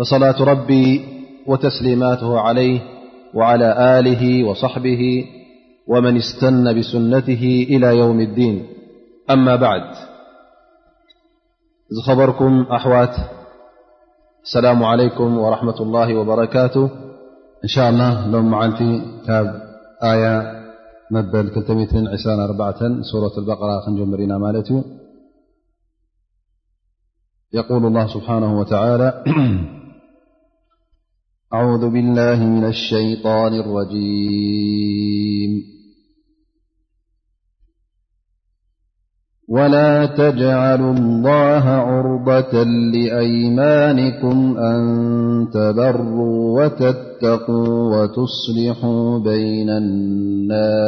فصلاة 0.00 0.38
ربي 0.42 1.04
وتسليماته 1.46 2.40
عليه 2.40 2.80
وعلى 3.34 3.98
آله 3.98 4.44
وصحبه 4.48 5.24
ومن 5.88 6.16
استن 6.16 6.78
بسنته 6.78 7.66
إلى 7.70 7.96
يوم 7.98 8.20
الدين 8.20 8.66
أما 9.30 9.56
بعد 9.56 9.90
إذ 11.92 11.98
خبركم 12.06 12.62
أحوات 12.62 13.14
السلام 14.44 14.84
عليكم 14.84 15.38
ورحمة 15.38 15.80
الله 15.82 16.14
وبركاته 16.14 16.84
إن 17.64 17.68
شاء 17.68 17.90
الله 17.90 18.28
لو 18.28 18.42
معلت 18.42 18.78
تاب 19.26 19.62
آية 20.02 20.52
مبلةسورة 21.10 23.32
البقرة 23.38 23.80
خنج 23.86 23.98
مرينا 24.00 24.38
مالت 24.38 24.84
يقول 27.52 27.86
الله 27.86 28.06
سبحانه 28.06 28.58
وتعالى 28.60 29.14
أعوذ 31.54 31.88
بالله 31.90 32.46
من 32.46 32.64
الشيطان 32.64 33.52
الرجيم 33.60 35.50
ولا 39.48 40.06
تجعلوا 40.06 40.92
الله 40.92 41.64
عرضة 41.66 42.62
لأيمانكم 42.94 44.56
أن 44.58 44.82
تبروا 45.54 46.62
وتتقا 46.64 47.68
وتصلحوا 47.90 49.18
بين 49.18 49.70
الناس 49.70 50.78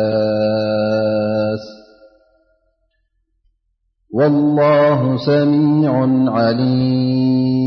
والله 4.15 5.17
سميع 5.27 5.95
عليم 6.33 7.62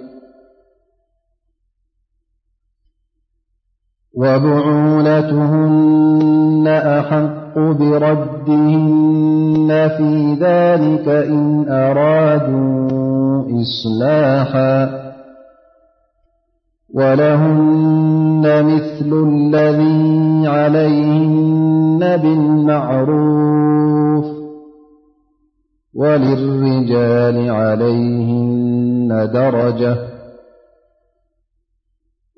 وبعولتهن 4.18 6.64
أحق 6.68 7.54
بردهن 7.56 9.68
في 9.68 10.34
ذلك 10.40 11.08
إن 11.08 11.64
أرادوا 11.68 13.62
إصلاحا 13.62 14.98
ولهن 16.94 18.42
مثل 18.44 19.28
الذي 19.30 20.46
عليهن 20.48 22.16
بالمعروف 22.16 24.24
وللرجال 25.94 27.50
عليهن 27.50 29.28
درجة 29.32 30.07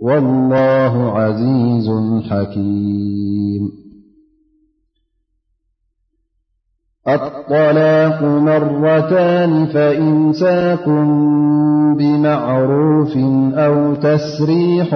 والله 0.03 1.19
عزيز 1.19 1.91
حكيم 2.31 3.71
الطلاق 7.09 8.23
مرتان 8.23 9.67
فإمساك 9.67 10.89
بمعروف 11.99 13.17
أو 13.55 13.95
تسريح 13.95 14.95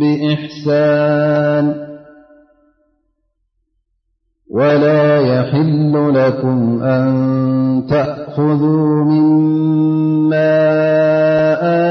بإحسان 0.00 1.85
ولا 4.56 5.20
يحل 5.20 5.92
لكم 6.14 6.80
أن 6.82 7.06
تأخذوا 7.88 9.04
مما 9.04 10.58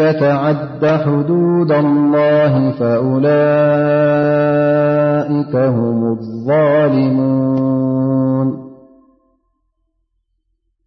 يتعد 0.00 0.82
حدود 0.86 1.72
الله 1.72 2.70
فأولئك 2.70 5.56
هم 5.56 6.04
الظالمون 6.12 7.87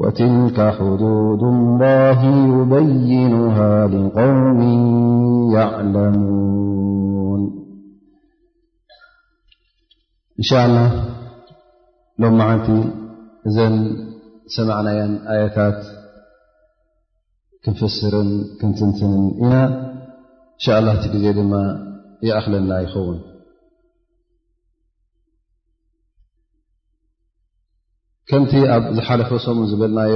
وتلك 0.00 0.58
حدود 0.76 1.42
الله 1.54 2.20
يبينها 2.54 3.72
لقوم 3.88 4.60
يعلمون 5.56 7.40
إن 10.40 10.44
شا 10.48 10.64
الله 10.66 10.88
ሎم 12.20 12.34
معنቲ 12.38 12.68
እذن 13.48 13.74
سمعናي 14.54 14.96
آيታت 15.34 15.80
كنፈسر 17.64 18.14
ኢና 19.42 19.54
إنشء 20.58 20.76
الله 20.78 20.94
ዜ 21.02 21.04
ድ 21.12 21.16
يأخለና 22.30 22.70
يኸውን 22.84 23.18
ከምቲ 28.30 28.52
ኣብ 28.72 28.82
ዝሓለፈ 28.96 29.30
ሰሙ 29.44 29.58
ዝብልናዮ 29.70 30.14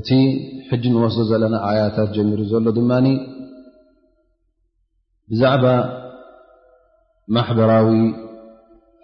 እቲ 0.00 0.08
ሕጂ 0.70 0.82
ንወስዶ 0.94 1.20
ዘለና 1.30 1.54
ዓያታት 1.68 2.08
ጀሚሩ 2.16 2.40
ዘሎ 2.50 2.66
ድማ 2.76 2.90
ብዛዕባ 5.32 5.64
ማሕበራዊ 7.36 7.88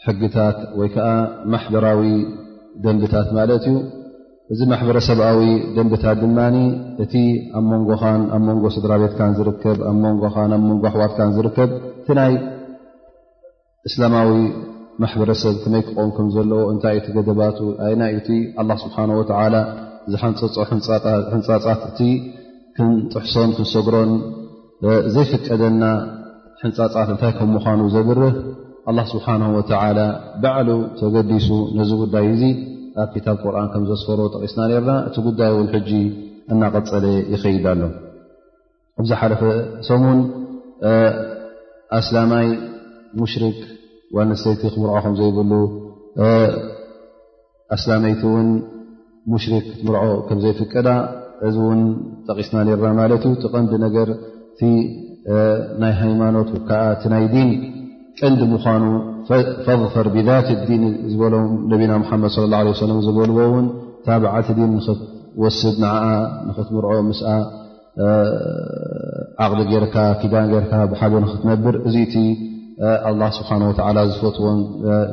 ሕግታት 0.06 0.58
ወይ 0.78 0.88
ከዓ 0.94 1.08
ማሕበራዊ 1.52 2.02
ደንብታት 2.84 3.28
ማለት 3.38 3.64
እዩ 3.70 3.76
እዚ 4.54 4.60
ማሕበረ 4.72 4.96
ሰብኣዊ 5.08 5.40
ደንብታት 5.76 6.16
ድማ 6.24 6.38
እቲ 7.04 7.14
ኣብ 7.58 7.64
መንጎኻን 7.72 8.20
ኣብ 8.34 8.42
መንጎ 8.48 8.64
ስድራቤትካን 8.78 9.32
ዝርከብ 9.38 9.78
ኣብ 9.90 9.96
መንጎኻን 10.04 10.50
ኣብ 10.56 10.62
መንጎ 10.68 10.82
ኣሕዋትካን 10.90 11.32
ዝርከብ 11.36 11.70
እቲ 12.00 12.08
ናይ 12.20 12.32
እስላማዊ 13.88 14.30
ማሕበረሰብ 15.02 15.54
ክመይክቆም 15.62 16.10
ከም 16.16 16.26
ዘለዎ 16.34 16.60
እንታይ 16.72 16.94
እቲ 16.98 17.08
ገደባቱ 17.16 17.58
ኣይ 17.86 17.94
ናዩቲ 18.02 18.28
ኣ 18.60 18.62
ስብሓን 18.84 19.10
ላ 19.54 19.58
ዝሓንፀፆ 20.12 20.56
ሕንፃፃት 21.32 21.82
እ 22.04 22.10
ክንጥሕሶን 22.76 23.50
ክንሰግሮን 23.56 24.12
ዘይፍቀደና 25.14 25.84
ሕንፃፃት 26.62 27.08
እንታይ 27.14 27.32
ከም 27.38 27.50
ምዃኑ 27.56 27.80
ዘብርህ 27.96 28.36
ኣላ 28.90 28.98
ስብሓን 29.12 29.42
ወላ 29.58 29.98
ባዕሉ 30.42 30.70
ተገዲሱ 31.00 31.48
ነዚ 31.78 31.90
ጉዳይ 32.02 32.26
እዙ 32.34 32.42
ኣብ 33.02 33.08
ክታብ 33.14 33.36
ቁርን 33.44 33.68
ከም 33.72 33.84
ዘስፈሮ 33.90 34.20
ጠቂስና 34.34 34.60
ርና 34.72 34.90
እቲ 35.08 35.16
ጉዳይ 35.28 35.50
ውን 35.58 35.68
ሕጂ 35.74 35.90
እናቐፀለ 36.52 37.06
ይኸይድ 37.32 37.64
ኣሎ 37.72 37.82
እብዚ 39.00 39.10
ሓለፈ 39.22 39.42
ሰሙን 39.88 40.18
ኣስላማይ 41.98 42.46
ሙሽርክ 43.20 43.58
ዋነስተይቲ 44.16 44.62
ክምርዖ 44.74 44.92
ከም 45.04 45.14
ዘይብሉ 45.20 45.52
ኣስላመይቲ 47.76 48.22
እውን 48.30 48.48
ሙሽሪክ 49.32 49.64
ክትምርዖ 49.70 50.04
ከምዘይፍቀዳ 50.28 50.88
እዚ 51.46 51.56
እውን 51.64 51.80
ጠቂስና 52.28 52.56
ነርና 52.66 52.90
ማለት 53.00 53.22
እዩ 53.28 53.32
ቲቐንዲ 53.44 53.72
ነገርቲ 53.86 54.60
ናይ 55.82 55.92
ሃይማኖት 56.02 56.50
ከዓ 56.68 56.82
እቲ 56.96 57.02
ናይ 57.14 57.24
ዲን 57.34 57.50
ቀንዲ 58.20 58.42
ምኳኑ 58.52 58.84
ፈፈር 59.66 60.06
ብذት 60.14 60.48
ዲን 60.68 60.82
ዝበሎም 61.12 61.50
ነቢና 61.72 61.92
ሓመድ 62.10 62.30
صለ 62.36 62.46
ለ 62.92 62.98
ዝበልዎውን 63.06 63.66
ታብዓት 64.06 64.48
ዲን 64.58 64.70
ንኽትወስድ 64.78 65.76
ን 65.84 65.90
ንኽትምርዖ 66.48 66.92
ምስ 67.08 67.20
ዓቕሊ 69.44 69.60
ጌይካ 69.72 69.96
ኪዳን 70.22 70.46
ጌርካ 70.52 70.72
ብሓደ 70.92 71.12
ንክትነብር 71.24 71.74
እዚ 71.88 71.96
ስ 72.80 73.36
ዝፈትዎን 74.14 74.58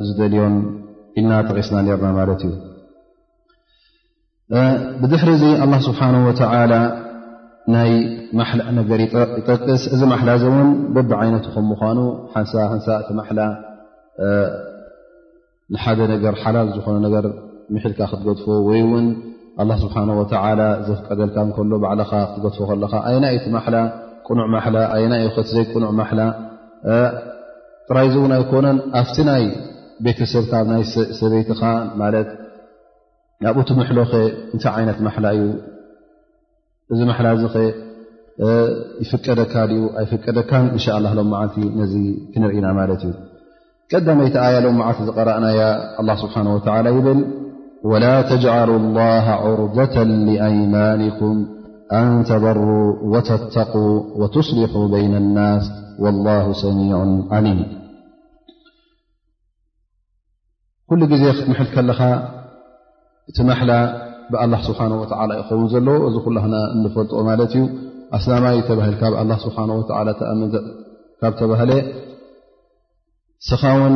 ዝደልዮም 0.06 0.56
ኢናጠቂስና 1.20 1.76
ርና 1.98 2.08
ማለት 2.18 2.40
እዩ 2.48 2.52
ብድሕሪ 5.00 5.30
ዚ 5.42 5.44
ኣ 5.64 5.68
ስብሓ 5.86 6.00
ናይ 7.74 7.90
ማላ 8.38 8.60
ነገር 8.78 9.00
ይጠቅስ 9.04 9.82
እዚ 9.94 10.00
ማሓላ 10.12 10.30
ዚ 10.40 10.44
እውን 10.48 10.70
በቢ 10.94 11.10
ዓይነቱ 11.20 11.46
ከምኳኑ 11.54 11.98
ሓንንሳ 12.32 12.86
እቲ 13.02 13.08
ማላ 13.20 13.38
ንሓደ 15.74 15.98
ር 16.34 16.36
ሓላል 16.42 16.68
ዝኾነ 16.76 17.06
ር 17.26 17.26
ምሕልካ 17.74 18.00
ክትገድፎ 18.10 18.46
ወይ 18.68 18.82
ውን 18.90 19.06
ስብሓ 19.82 19.96
ዘፍቀደልካ 20.88 21.36
ከሎ 21.58 21.72
ባዕልካ 21.84 22.12
ክትገድፎ 22.32 22.58
ከለካ 22.70 22.92
ኣይና 23.10 23.24
እ 23.36 23.40
ቲ 23.44 23.54
ማላ 23.56 23.74
ቁኑዕ 24.28 24.46
ማላ 24.56 24.76
ኣናዩ 24.96 25.26
ከ 25.36 25.46
ዘይ 25.52 25.64
ቁኑዕ 25.72 25.90
ማላ 26.00 26.18
ጥራይ 27.88 28.08
ዝውና 28.12 28.34
ይኮነን 28.42 28.78
ኣብቲ 29.00 29.16
ናይ 29.28 29.42
ቤተሰብካ 30.04 30.52
ኣብ 30.60 30.66
ናይ 30.72 30.82
ሰበይቲኻ 31.18 31.62
ማለት 32.02 32.28
ኣብኡ 33.48 33.62
ቲ 33.68 33.76
ምሕሎ 33.78 33.98
ኸ 34.12 34.20
እንታይ 34.54 34.70
ዓይነት 34.78 34.98
መላ 35.06 35.24
እዩ 35.36 35.42
እዚ 36.92 36.98
መላ 37.10 37.26
ዚ 37.42 37.50
ኸ 37.54 37.64
ይፍቀደካ 39.02 39.54
ኡ 39.72 39.76
ኣፍቀደካ 40.04 40.50
እንሻ 40.72 40.86
ሎ 41.04 41.26
ዓልቲ 41.42 41.56
ነዚ 41.80 41.94
ክንርኢና 42.32 42.66
ማለት 42.80 43.02
እዩ 43.10 43.14
ቀዳመይታ 43.92 44.34
ኣያ 44.48 44.56
ሎ 44.64 44.72
መዓልቲ 44.80 44.98
ዝቀረአና 45.10 45.44
ያ 45.58 45.62
ه 46.00 46.16
ስብሓه 46.22 46.46
ይብል 46.98 47.20
وላ 47.90 48.04
ተجل 48.30 48.70
الله 48.82 49.24
عርዳة 49.44 49.94
لይማንኩም 50.28 51.36
አን 52.00 52.12
ተበሩ 52.28 52.60
وተተق 53.12 53.72
وትስሊح 54.20 54.72
በይن 54.92 55.14
الናስ 55.24 55.64
ላ 56.26 56.32
ሰሚዕ 56.60 56.92
ዓሊም 57.38 57.58
ኩሉ 60.90 61.00
ግዜ 61.12 61.22
ክትምሐል 61.36 61.68
ከለኻ 61.74 62.00
እቲ 63.30 63.38
መሕላ 63.50 63.72
ብኣላ 64.32 64.54
ስብሓን 64.68 64.92
ላ 65.30 65.38
ይኸውን 65.40 65.68
ዘለዎ 65.74 65.96
እዚ 66.08 66.16
ኩሉክና 66.26 66.56
እንፈልጥኦ 66.74 67.20
ማለት 67.28 67.52
እዩ 67.58 67.64
ኣስናማይ 68.18 68.58
ተባል 68.70 68.92
ካብ 69.00 69.14
ስብሓ 69.44 69.58
ተኣም 70.18 70.42
ካብ 71.20 71.32
ተባህለ 71.40 71.70
ስኻውን 73.48 73.94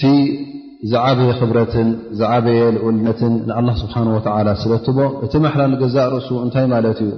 ቲ 0.00 0.12
ዝዓበየ 0.90 1.30
ክብረትን 1.40 1.88
ዝዓበየ 2.20 2.60
ልኡልነትን 2.76 3.34
ንኣ 3.48 3.58
ስብሓ 3.82 3.96
ወላ 4.14 4.48
ስለትቦ 4.62 4.98
እቲ 5.26 5.32
መሕላ 5.46 5.62
ንገዛእ 5.72 6.08
ርእሱ 6.14 6.28
እንታይ 6.44 6.66
ማለት 6.74 7.00
እዩ 7.06 7.10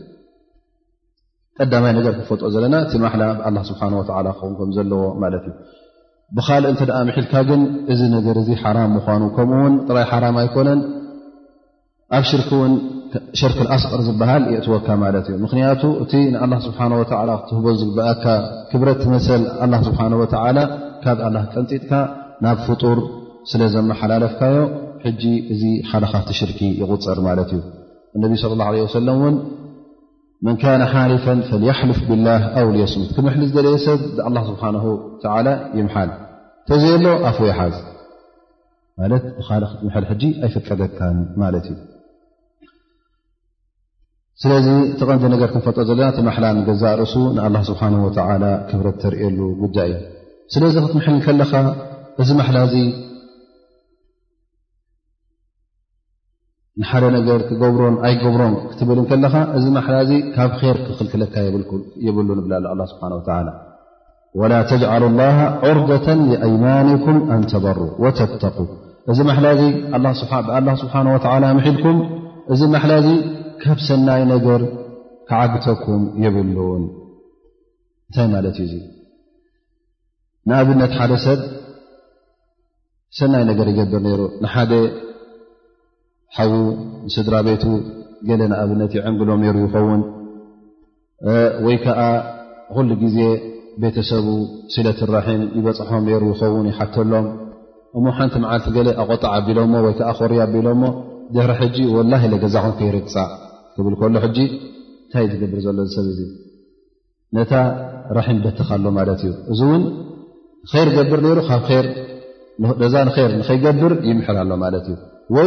ቀዳማይ 1.60 1.94
ነገር 1.98 2.12
ክፈጥኦ 2.20 2.48
ዘለና 2.56 2.76
እቲ 2.86 2.94
ማላ 3.04 3.24
ብ 3.42 3.58
ስሓ 3.70 3.82
ክ 4.06 4.40
ከም 4.58 4.70
ዘለዎ 4.78 5.02
ማለትእዩ 5.24 5.54
ብካልእ 6.38 6.72
እተ 6.74 6.82
ምሒልካ 7.10 7.34
ግን 7.50 7.62
እዚ 7.94 8.02
ነገር 8.16 8.38
ሓራ 8.64 8.78
ምኑ 8.96 9.24
ከምኡ 9.36 9.58
ውን 9.64 9.74
ጥራይ 9.88 10.06
ሓራም 10.12 10.36
ኣይኮነን 10.44 10.82
ኣብ 12.18 12.24
ሽርክ 12.30 12.50
ውን 12.62 12.74
ሽርክ 13.40 13.58
ኣስቀር 13.76 14.02
ዝበሃል 14.08 14.44
የእትወካ 14.54 14.88
ማለት 15.04 15.26
እዩ 15.32 15.36
ምክንያቱ 15.46 15.82
እቲ 16.04 16.14
ስብሓ 16.68 16.80
ክትህቦ 17.42 17.66
ዝግበኣካ 17.82 18.26
ክብረ 18.72 18.90
መሰል 19.16 19.44
ስብሓ 19.90 20.02
ካብ 21.04 21.20
ቀንፂጥካ 21.56 21.92
ናብ 22.46 22.58
ፍጡር 22.70 23.00
ስለ 23.52 23.62
ዘመሓላለፍካዮ 23.76 24.58
እዚ 25.54 25.64
ሓደካፍቲ 25.92 26.34
ሽር 26.40 26.50
ይቁፅር 26.82 27.20
ማለት 27.28 27.52
እዩ 27.58 27.62
እነብ 28.15 28.32
ص 28.38 28.44
ه 28.44 28.91
ሰለ 28.94 29.10
እን 29.27 29.36
መን 30.46 30.56
ነ 30.82 30.84
ሓልፈ 30.94 31.25
ፈልፍ 31.80 31.98
ብላ 32.10 32.27
ኣው 32.60 32.70
ስሙት 32.94 33.10
ክምሊ 33.15 33.41
ዝደለየ 33.50 33.77
ሰብ 33.88 34.00
ስብሓ 34.50 34.63
ይሓል 35.84 36.10
ተዚየ 36.70 36.94
ሎ 37.03 37.10
ኣፍ 37.30 37.38
ይሓዝ 37.50 37.75
ማለት 39.00 39.24
ብካል 39.39 39.63
ክትምል 39.70 40.32
ኣይፍቀደካን 40.46 41.18
ማለት 41.41 41.65
እዩ 41.72 41.77
ስለዚ 44.41 44.68
ተቐንዲ 45.00 45.24
ነገር 45.36 45.48
ክንፈጠ 45.53 45.77
ዘለና 45.89 46.08
እቲ 46.12 46.20
መላ 46.27 46.44
ንገዛ 46.58 46.84
ርእሱ 47.01 47.15
ን 47.36 47.58
ስብሓ 47.70 47.82
ክብረት 48.70 48.98
ተርሉ 49.03 49.39
ጉዳይ 49.63 49.91
ስለዚ 50.56 50.75
ክትምሕል 50.86 51.18
ከለኻ 51.27 51.51
እዚ 52.24 52.30
መላ 52.41 52.56
እዚ 52.68 52.75
ንሓደ 56.80 57.06
ነገር 57.16 57.40
ክገብሮን 57.48 57.96
ኣይ 58.08 58.13
ክገብሮን 58.20 58.54
ክትብል 58.70 59.00
ከለካ 59.10 59.36
እዚ 59.58 59.66
መሓላ 59.78 59.96
እዚ 60.06 60.12
ካብ 60.36 60.51
ር 60.75 60.78
ክኽልክለካ 60.86 61.34
የብሉን 62.08 62.40
ይብላሉ 62.42 62.80
ስብሓ 62.92 63.04
ላ 63.48 63.51
ወላ 64.40 64.54
ተጅሉ 64.70 65.04
ላ 65.20 65.25
ዑርዳة 65.66 66.08
ኣይማንኩም 66.48 67.18
አንተበሩ 67.36 67.78
ወተተ 68.04 68.44
እዚ 69.12 69.18
መሓላ 69.32 69.48
ዚ 69.60 69.62
ብላ 70.48 70.74
ስብሓን 70.84 71.08
ወላ 71.16 71.44
ምሒልኩም 71.60 71.98
እዚ 72.54 72.62
መሓላ 72.78 72.94
ዚ 73.08 73.12
ካብ 73.63 73.80
ሰናይ 73.90 74.22
ነገር 74.34 74.62
ክዓግተኩም 75.30 76.01
ይብሉን 76.24 76.84
እንታይ 78.08 78.28
ማለት 78.38 78.58
እዩ 78.66 78.74
እ 78.80 78.82
ንኣብነት 80.50 80.94
ሓደ 81.00 81.12
ሰብ 81.25 81.40
ሰናይ 83.20 83.44
ነገር 83.51 83.68
ይገብር 83.74 84.08
ይሩ 84.16 84.22
ንደ 84.46 84.74
ሓዉ 86.36 86.54
ስድራ 87.14 87.36
ቤቱ 87.46 87.64
ገለ 88.28 88.42
ንኣብነት 88.52 88.92
ይዕንግሎም 88.98 89.40
ነይሩ 89.44 89.56
ይኸውን 89.64 90.02
ወይ 91.66 91.78
ከዓ 91.86 92.02
ኩሉ 92.76 92.90
ግዜ 93.02 93.18
ቤተሰቡ 93.82 94.28
ስለት 94.76 95.00
ራሒም 95.16 95.42
ይበፅሖም 95.58 96.04
ነሩ 96.10 96.24
ይኸውን 96.34 96.66
ይሓተሎም 96.72 97.26
እሞ 98.00 98.06
ሓንቲ 98.20 98.36
መዓልቲ 98.44 98.68
ገለ 98.78 98.90
ኣቆጣዕ 99.04 99.32
ኣቢሎሞ 99.40 99.74
ወይዓ 99.86 100.10
ኮር 100.20 100.32
ኣቢሎሞ 100.46 100.84
ደረ 101.36 101.52
ሕጂ 101.62 101.76
ወላ 101.98 102.14
ገዛኹም 102.44 102.74
ከይርግፃእ 102.80 103.30
ክብል 103.76 103.94
ከሎ 104.02 104.16
ሕጂ 104.26 104.38
እንታይእ 104.52 105.30
ዝገብር 105.32 105.60
ዘሎ 105.66 105.78
ሰብ 105.96 106.06
እዙ 106.14 106.20
ነታ 107.38 107.52
ራሒም 108.18 108.38
በትካ 108.46 108.70
ሎ 108.84 108.88
ማለት 109.00 109.22
እዩ 109.28 109.34
እዚ 109.52 109.60
እውን 109.68 109.84
ር 110.88 110.90
ገብር 110.98 111.20
ነሩ 111.28 111.38
ካብ 111.50 111.70
ዛ 112.94 113.04
ንር 113.08 113.32
ንኸይገብር 113.42 113.94
ይምሕር 114.10 114.38
ኣሎ 114.44 114.52
ማለት 114.66 114.86
እዩ 114.94 115.40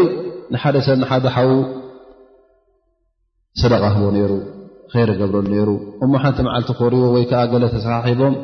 ንሓደ 0.52 0.76
ሰብ 0.86 1.00
ሓደሓዉ 1.10 1.52
ሰደቃ 3.60 3.82
ህቦ 3.94 4.04
ሩ 4.30 4.32
ይር 5.00 5.10
ገብረ 5.20 5.36
ሩ 5.68 5.70
እሞ 6.04 6.12
ሓንቲ 6.22 6.38
መዓልቲ 6.46 6.70
ክሪቦ 6.78 7.02
ወይ 7.14 7.24
ገለ 7.52 7.64
ተሰሒቦም 7.74 8.34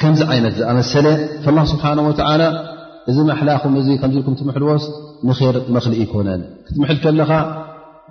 ከምዚ 0.00 0.20
ዓይነት 0.32 0.54
ዝኣመሰለ 0.58 1.06
ስብሓ 1.72 1.84
እዚ 3.10 3.16
መሕላኹም 3.30 3.72
እዚ 3.80 3.88
ከምዚልኩም 4.00 4.34
ትምሕልዎስ 4.40 4.84
ንኼር 5.28 5.56
መኽሊ 5.76 5.94
ይኮነን 6.02 6.42
ክትምሕል 6.66 6.98
ከለኻ 7.04 7.30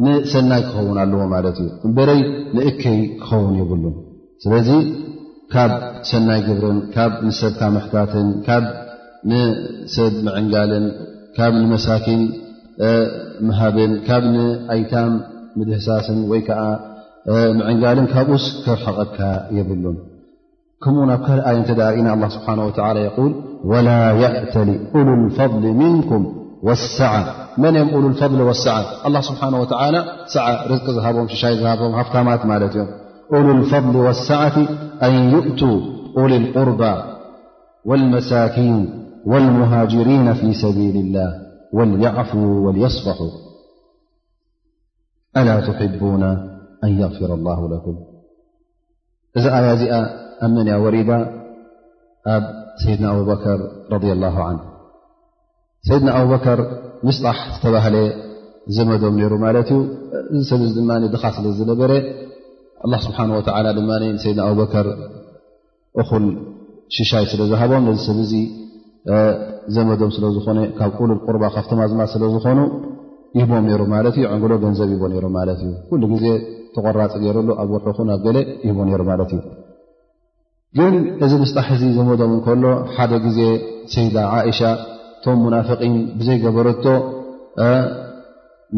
ንሰናይ 0.05 0.61
ክኸውን 0.67 0.97
ኣለዎ 1.03 1.21
ማለት 1.35 1.57
እዩ 1.63 1.69
እምበረይ 1.87 2.19
ንእከይ 2.57 2.99
ክኸውን 3.23 3.53
ይብሉን 3.61 3.95
ስለዚ 4.43 4.69
ካብ 5.53 5.71
ሰናይ 6.09 6.41
ግብርን 6.47 6.77
ካብ 6.95 7.11
ንሰብካማሕታትን 7.27 8.27
ካብ 8.47 8.65
ንሰብ 9.31 10.13
ምዕንጋልን 10.27 10.85
ካብ 11.37 11.51
ንመሳኪን 11.63 12.21
ምሃብን 13.47 13.91
ካብ 14.07 14.23
ንኣይታም 14.35 15.11
ምድህሳስን 15.57 16.19
ወይ 16.31 16.41
ከዓ 16.49 16.61
ምዕንጋልን 17.59 18.07
ካብኡስ 18.13 18.45
ክርሓቐካ 18.63 19.19
የብሉን 19.57 19.97
االله 20.87 22.27
سبحانه 22.29 22.65
ولى 22.65 23.11
يول 23.17 23.35
ولا 23.63 24.11
يأتل 24.11 24.69
ل 24.95 24.97
الفضل 24.97 25.61
منكم 25.73 26.21
والسعلالفل 26.63 28.41
والسعالله 28.41 29.21
سبحانهوتلىسعرز 29.21 30.79
هشاههمفمام 31.31 32.27
ل 32.61 32.63
الفضل 33.59 33.95
والسعة 34.07 34.57
أن 35.03 35.13
يؤتوا 35.33 35.77
ل 36.29 36.33
القربى 36.41 36.95
والمساكين 37.85 38.77
والمهاجرين 39.25 40.33
في 40.33 40.53
سبيل 40.53 40.95
الله 41.05 41.31
وليعفوو 41.73 42.67
وليصفحوا 42.67 43.29
ألا 45.37 45.55
تحبون 45.67 46.23
أن 46.83 46.89
ير 47.01 47.13
اله 49.41 49.73
لك 49.73 49.93
ኣብ 50.45 50.51
መንያ 50.57 50.73
ወሪዳ 50.83 51.11
ኣብ 52.35 52.43
ሰይድና 52.83 53.05
ኣብበከር 53.15 53.59
ረ 53.93 53.99
ላ 54.23 54.27
ሰይድና 55.87 56.09
ኣብበከር 56.19 56.59
ምስጣሕ 57.07 57.37
ዝተባህለ 57.55 57.95
ዘመዶም 58.77 59.15
ሩ 59.31 59.35
ማለት 59.43 59.69
እዩ 59.75 59.79
እዚ 60.39 60.43
ሰብ 60.49 60.61
ዚ 60.73 60.77
ድ 61.03 61.09
ድኻ 61.13 61.23
ስለዝነበረ 61.37 61.91
ስብሓወ 63.05 63.39
ድ 63.47 63.49
ሰድና 64.23 64.39
ኣበከር 64.49 64.87
እኹን 66.01 66.25
ሽሻይ 66.97 67.25
ስለ 67.31 67.41
ዝሃቦም 67.51 67.85
ነዚ 67.89 67.99
ሰብ 68.09 68.19
ዘመዶም 69.75 70.11
ስለዝኮነ 70.15 70.59
ካብ 70.79 70.91
ቁሉል 70.99 71.19
ቁርባ 71.25 71.43
ካብ 71.55 71.65
ተማዝማ 71.71 72.01
ስለዝኮኑ 72.13 72.59
ይቦም 73.39 73.65
ሩ 73.81 73.83
ማ 73.93 74.01
እዩ 74.09 74.25
ዕንግሎ 74.33 74.51
ገንዘብ 74.65 74.91
ቦ 75.01 75.11
ሩ 75.13 75.27
ማ 75.37 75.45
እዩ 75.53 75.71
ኩሉ 75.89 76.01
ግዜ 76.13 76.25
ተቆራፅ 76.75 77.13
ገይሩሉ 77.23 77.49
ኣብ 77.63 77.69
ውርሑኹ 77.77 77.99
ናብ 78.11 78.21
ገሌ 78.27 78.37
ይቦ 78.67 78.77
ሩ 78.89 79.01
ማለት 79.11 79.31
እዩ 79.37 79.43
ግን 80.79 80.93
እዚ 81.25 81.31
ምስጣ 81.41 81.57
ሕዚ 81.69 81.83
ዘመዶም 81.95 82.33
እከሎ 82.37 82.63
ሓደ 82.95 83.11
ግዜ 83.25 83.39
ሰይዳ 83.93 84.15
ዓእሻ 84.35 84.59
እቶም 85.17 85.39
ሙናፍን 85.45 85.95
ብዘይገበረቶ 86.19 86.85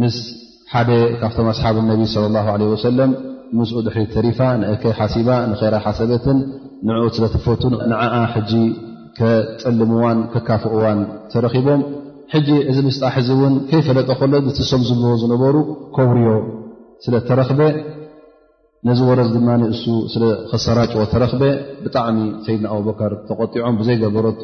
ምስ 0.02 0.16
ሓደ 0.72 0.90
ካብቶም 1.20 1.48
ኣስሓብ 1.54 1.76
እነቢ 1.82 2.02
ለ 2.24 2.26
ላ 2.36 2.40
ወሰለም 2.74 3.12
ምስኡ 3.60 3.78
ድሕሪ 3.88 4.06
ተሪፋ 4.16 4.40
ንእከይ 4.62 4.94
ሓሲባ 5.00 5.30
ንራ 5.52 5.74
ሓሰበትን 5.86 6.38
ንዕኡት 6.88 7.14
ስለተፈት 7.18 7.62
ንዓዓ 7.92 8.16
ሕጂ 8.34 8.52
ከፀልምዋን 9.20 10.20
ከካፍእዋን 10.34 11.00
ተረኺቦም 11.34 11.82
ሕጂ 12.34 12.50
እዚ 12.72 12.78
ምስጣ 12.88 13.04
ሕዚ 13.18 13.30
እውን 13.40 13.56
ከይፈለጠ 13.70 14.10
ከሎ 14.22 14.34
ሶም 14.72 14.82
ዝብዎ 14.88 15.06
ዝነበሩ 15.24 15.56
ከብርዮ 15.98 16.28
ስለ 17.06 17.14
ተረክበ 17.28 17.60
ነዚ 18.88 19.00
ወረዝ 19.10 19.28
ድማእሱ 19.36 19.84
ስለከሰራጭዎ 20.14 21.02
ተረኽበ 21.12 21.44
ብጣዕሚ 21.84 22.18
ሰይድና 22.46 22.66
ኣብበከር 22.76 23.14
ተቆጢዖም 23.28 23.76
ብዘይገበረቶ 23.80 24.42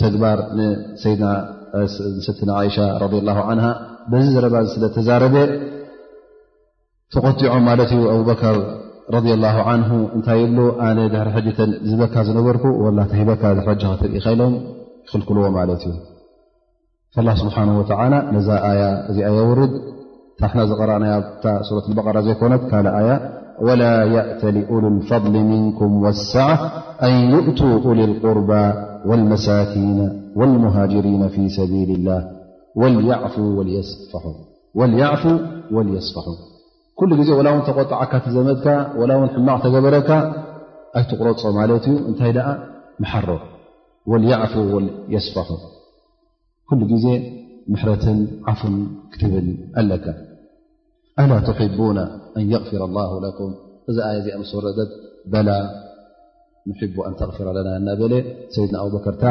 ተግባር 0.00 0.38
ንሰድና 0.58 1.24
ስትን 2.26 2.50
ይሻ 2.68 2.76
ረ 3.02 3.06
ላ 3.28 3.70
በዚ 4.10 4.26
ዘረባ 4.34 4.56
ስለተዛረደ 4.74 5.36
ተቆጢዖም 7.14 7.64
ማለት 7.70 7.90
እዩ 7.96 8.04
ኣብበር 8.14 8.58
ን 9.80 9.82
እንታይ 10.16 10.40
ይብ 10.44 10.56
ኣነ 10.88 10.98
ድሕሪ 11.14 11.34
ሕተን 11.48 11.72
ዝበካ 11.90 12.14
ዝነበርኩ 12.28 12.64
ሂበካ 13.20 13.42
ክትርኢ 13.58 14.14
ከኢሎም 14.24 14.54
ይክልክልዎ 15.06 15.44
ማለት 15.58 15.82
እዩ 15.90 15.94
ስብሓ 17.42 17.60
ላ 18.14 18.16
ነዛ 18.36 18.48
ኣያ 18.70 18.82
እዚ 19.10 19.18
ኣወርድ 19.30 19.74
ታحና 20.40 20.62
ረأ 20.88 20.96
ب 21.42 22.34
ዘነ 22.42 22.54
ካ 22.70 22.72
وላ 23.66 23.84
يأተሊ 24.16 24.56
ل 24.82 24.84
الفضل 24.94 25.34
نكም 25.50 25.90
وሰع 26.04 26.50
أن 27.06 27.12
يؤت 27.34 27.60
ل 27.98 28.00
القርب 28.08 28.50
والمسኪ 29.08 29.72
والمهجر 30.38 31.06
في 31.34 31.42
سل 31.56 31.72
ال 31.98 32.08
يف 33.10 33.34
وليስፋح 33.58 34.24
ل 37.10 37.12
ዜ 37.26 37.30
و 37.38 37.40
ው 37.56 37.58
ተቆጣዓካ 37.68 38.12
ዘመጥካ 38.36 38.66
ማቅ 39.48 39.58
ተገበረካ 39.64 40.10
ኣይትረፆ 40.98 41.40
ማት 41.58 41.70
እዩ 41.88 41.94
እታይ 42.10 42.30
ሮ 43.28 43.38
ስፋح 45.28 45.46
ل 46.80 46.92
ዜ 47.06 47.06
ት 47.68 48.48
ፉ 48.60 48.62
ክትብል 49.12 49.46
ኣላ 51.22 51.32
ትሕቡና 51.48 51.98
ኣን 52.38 52.46
የغፊራ 52.54 52.82
ላ 53.24 53.28
ኩም 53.36 53.52
እዚ 53.90 53.96
ኣየ 54.06 54.16
ዚኣ 54.24 54.34
ምስ 54.40 54.50
ወረት 54.56 54.90
በላ 55.32 55.50
ንሕቡ 56.70 56.94
ን 57.10 57.14
ተغፍራ 57.20 57.46
ለና 57.56 57.68
እናበለ 57.80 58.12
ሰይድና 58.54 58.76
ኣብበከርታ 58.84 59.24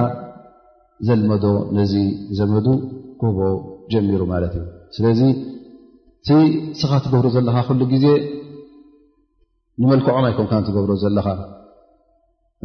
ዘልመዶ 1.07 1.45
ነዚ 1.77 1.93
ዘመዱ 2.39 2.67
ክህቦ 3.19 3.39
ጀሚሩ 3.93 4.21
ማለት 4.33 4.53
እዩ 4.59 4.63
ስለዚ 4.95 5.21
ቲ 6.27 6.29
ስኻ 6.81 6.91
ትገብሩ 7.05 7.27
ዘለካ 7.35 7.65
ሉ 7.79 7.83
ግዜ 7.93 8.05
ንመልክዖማ 9.81 10.25
ይኮም 10.31 10.47
ከ 10.51 10.61
ትገብሮ 10.69 10.91
ዘለካ 11.03 11.27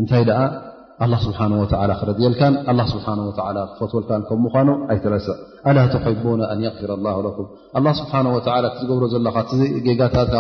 እንታይ 0.01 0.23
ኣ 1.05 1.07
ስብሓ 1.25 1.39
ወ 1.61 1.67
ክረድየልካን 2.01 2.55
ስሓ 2.93 3.09
ክፈትልካን 3.77 4.23
ከም 4.29 4.39
ምኳኑ 4.47 4.69
ኣይትረስዕ 4.93 5.37
ኣላትይ 5.71 6.15
ቦና 6.25 6.43
ኣንፊራ 6.55 6.93
ላ 7.07 7.15
ኩም 7.37 7.87
ስብሓ 8.01 8.15
ዝገብሮ 8.81 9.07
ዘለካ 9.15 9.37
ጌጋታት 9.87 10.33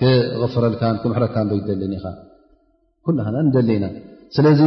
ክፍረልካ 0.00 0.82
ክምሕረካ 1.04 1.36
ይደሊን 1.60 1.92
ኢ 1.98 2.02
ኩ 3.06 3.14
ንደሊ 3.48 3.68
ኢና 3.78 3.86
ስለዚ 4.36 4.60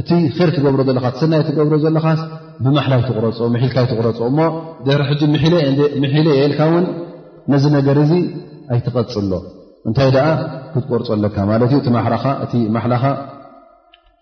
እቲ 0.00 0.08
ር 0.46 0.50
ትገብሮ 0.56 0.80
ዘለካ 0.88 1.06
ሰናይ 1.20 1.42
ትገብሮ 1.50 1.74
ዘለካስ 1.84 2.20
ብማሓላ 2.64 2.94
ይትረልካ 3.02 3.76
ይትቕረፁ 3.84 4.18
እሞ 4.30 4.38
ድ 4.86 5.22
ምሒለ 6.02 6.28
የልካ 6.40 6.60
ውን 6.74 6.86
ነዚ 7.52 7.64
ነገር 7.78 7.98
እዚ 8.04 8.12
ኣይትቐፅሎ 8.74 9.32
እንታይ 9.88 10.08
ደኣ 10.16 10.28
ክትቆርፆኣለካ 10.74 11.36
ማለት 11.50 11.70
እዩ 11.74 11.80
ቲ 11.86 11.90
ማሕኻ 11.96 12.24
እቲ 12.44 12.52
ማሕላኻ 12.76 13.02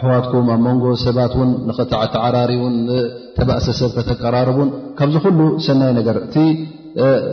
ኣዋትኩ 0.00 0.34
ኣብ 0.54 0.60
ንጎ 0.74 0.84
ሰባት 1.06 1.32
ተዓራሪቡ 2.14 2.62
ተእሰሰብ 3.36 3.90
ከተቀራረቡን 3.96 4.68
ካዚ 4.98 5.14
ሉ 5.38 5.40
ሰናይ 5.66 5.92
ር 6.16 6.18
እቲ 6.28 6.36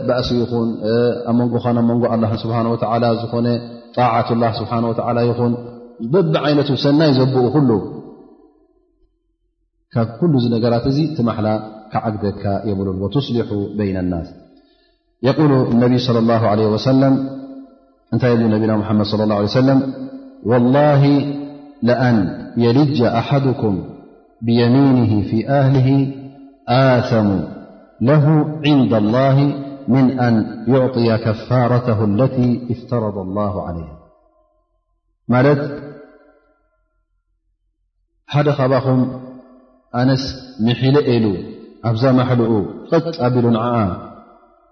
ባእሲ 0.08 0.28
ይኹ 0.42 0.52
ን 1.36 1.38
ንጎ 1.90 2.04
ዝኮ 2.42 2.54
ጣት 3.96 4.28
ይን 4.32 5.54
በቢ 6.12 6.34
ይነ 6.52 6.60
ሰናይ 6.84 7.10
ዘብኡ 7.20 7.46
ካ 9.94 9.98
ራት 10.74 10.84
እ 10.92 11.00
ትላ 11.16 11.48
ካዓግደካ 11.92 12.42
ብ 12.78 12.80
ስ 13.14 13.26
ስ 13.26 13.50
ታይ 18.22 18.32
ና 20.74 20.84
ى 21.06 21.06
لأن 21.82 22.46
يلج 22.56 23.02
أحدكم 23.02 23.84
بيمينه 24.42 25.22
في 25.30 25.48
أهله 25.48 26.12
آثم 26.68 27.38
له 28.00 28.28
عند 28.66 28.94
الله 28.94 29.54
من 29.88 30.20
أن 30.20 30.64
يعطي 30.68 31.18
كفارته 31.18 32.04
التي 32.04 32.66
افترض 32.70 33.18
الله 33.18 33.62
عليه 33.68 33.90
ት 35.30 35.64
ሓደ 38.34 38.48
ካባኹም 38.58 39.00
ኣነس 40.00 40.24
محل 40.68 40.96
إل 41.14 41.26
ኣብዛ 41.90 42.02
ማحل 42.18 42.40
قط 42.92 43.08
بل 43.34 43.46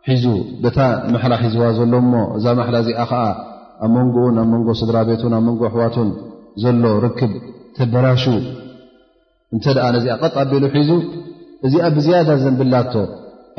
ሒዙ 0.08 0.24
بታ 0.64 0.78
محل 1.14 1.32
ሒዙዋ 1.42 1.64
ዘሎ 1.78 2.02
እዛ 2.38 2.44
محل 2.60 2.76
ዚኣ 2.86 2.98
ዓ 3.18 3.22
ኣ 3.84 3.88
መንኡን 3.94 4.36
ንጎ 4.52 4.66
ስድራ 4.80 4.96
ቤت 5.10 5.22
ንጎ 5.46 5.60
ኣحዋቱ 5.70 5.96
ዘሎ 6.62 6.84
ርክብ 7.06 7.32
ተበራሹ 7.76 8.24
እንተ 9.54 9.64
ኣ 9.84 9.88
ነዚ 9.96 10.06
ቐጣ 10.22 10.36
ቤሉ 10.50 10.64
ሒዙ 10.76 10.90
እዚ 11.66 11.74
ኣብ 11.88 11.96
ዝያዳ 12.04 12.28
ዘንብላቶ 12.42 12.92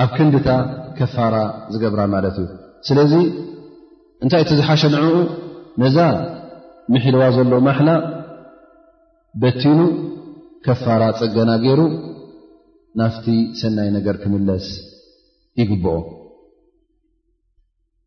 ኣብ 0.03 0.10
ክንዲታ 0.15 0.50
ከፋራ 0.98 1.36
ዝገብራ 1.74 2.01
ማለት 2.15 2.36
እዩ 2.41 2.48
ስለዚ 2.88 3.13
እንታይ 4.24 4.41
እቲ 4.44 4.51
ዝሓሸንዑኡ 4.60 5.15
ነዛ 5.82 5.98
ምሕልዋ 6.94 7.22
ዘሎ 7.38 7.53
ማሕላ 7.68 7.89
በቲኑ 9.41 9.79
ከፋራ 10.66 11.01
ፀገና 11.20 11.51
ገይሩ 11.64 11.81
ናፍቲ 13.00 13.25
ሰናይ 13.59 13.90
ነገር 13.98 14.16
ክምለስ 14.24 14.68
ይግብኦ 15.62 15.96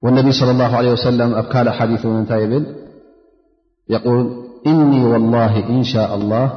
ወነቢይ 0.04 0.34
ለ 0.48 0.52
ላ 0.60 0.64
ለ 0.84 0.88
ወሰለም 0.94 1.30
ኣብ 1.40 1.46
ካልእ 1.52 1.74
ሓዲ 1.78 1.92
እንታይ 2.20 2.42
ይብል 2.44 2.64
ል 4.14 4.28
إني 4.66 5.04
والله 5.04 5.68
إن 5.68 5.82
شاء 5.84 6.14
الله 6.14 6.52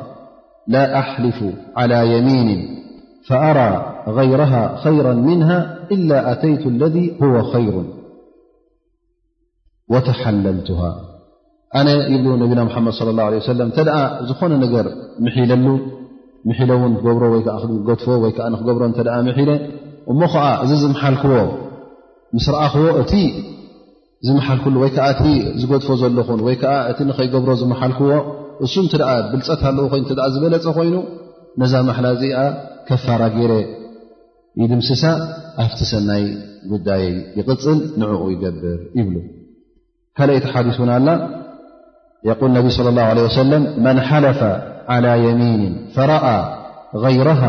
لا 0.67 0.99
أحلف 0.99 1.43
على 1.77 2.17
يمين 2.17 2.67
فأرى 3.29 3.93
غيرها 4.07 4.75
خيرا 4.83 5.13
منها 5.13 5.77
إلا 5.91 6.31
أتيت 6.31 6.67
الذي 6.67 7.17
هو 7.23 7.43
خير 7.43 7.83
وتحللتها 9.89 10.95
أن 11.75 11.87
يبل 11.87 12.39
نبنا 12.39 12.63
محمد 12.63 12.91
صلى 12.93 13.09
الله 13.09 13.23
عليه 13.23 13.37
وسلم 13.37 13.69
ت 13.75 13.79
ن 13.81 14.63
ر 14.85 14.87
محلل 15.25 15.65
محل 16.49 16.69
ر 16.81 16.83
دف 17.47 18.07
ر 18.11 18.83
محل 19.29 19.51
م 20.07 20.19
زمحلك 20.83 21.23
مس 22.33 22.47
رأ 22.53 22.65
ዝመሓልኩሉ 24.25 24.75
ወይ 24.83 24.91
ከዓ 24.95 25.05
እቲ 25.13 25.23
ዝገድፎ 25.61 25.87
ዘለኹን 26.01 26.39
ወይ 26.47 26.55
ከዓ 26.61 26.73
እቲ 26.91 26.99
ንኸይገብሮ 27.09 27.49
ዝመሓልክዎ 27.61 28.09
እሱ 28.65 28.73
እ 28.85 28.87
ብልፀት 29.31 29.61
ኣለዉ 29.69 29.85
ኮይኑ 29.91 30.05
ዝበለፀ 30.33 30.65
ኮይኑ 30.77 30.95
ነዛ 31.61 31.73
መሓላ 31.87 32.05
እዚኣ 32.15 32.35
ከፋራ 32.87 33.21
ገይረ 33.35 33.53
ኢድ 34.63 34.71
ምስሳ 34.81 35.03
ኣብቲ 35.63 35.79
ሰናይ 35.91 36.23
ጉዳይ 36.71 37.03
ይቅፅል 37.37 37.79
ንዕኡ 38.01 38.21
ይገብር 38.33 38.79
ይብሉ 38.99 39.15
ካልእ 40.17 40.39
ቲ 40.43 40.47
ሓዲث 40.53 40.77
ና 40.89 40.93
ኣላ 40.97 41.09
የል 42.27 42.51
ነብ 42.55 42.65
ለ 42.87 42.99
ለ 43.17 43.27
ሰለም 43.41 43.63
መን 43.85 43.97
ሓለፈ 44.07 44.39
ى 44.95 45.11
የሚን 45.25 45.73
ረአ 46.11 46.25
غይረሃ 47.03 47.41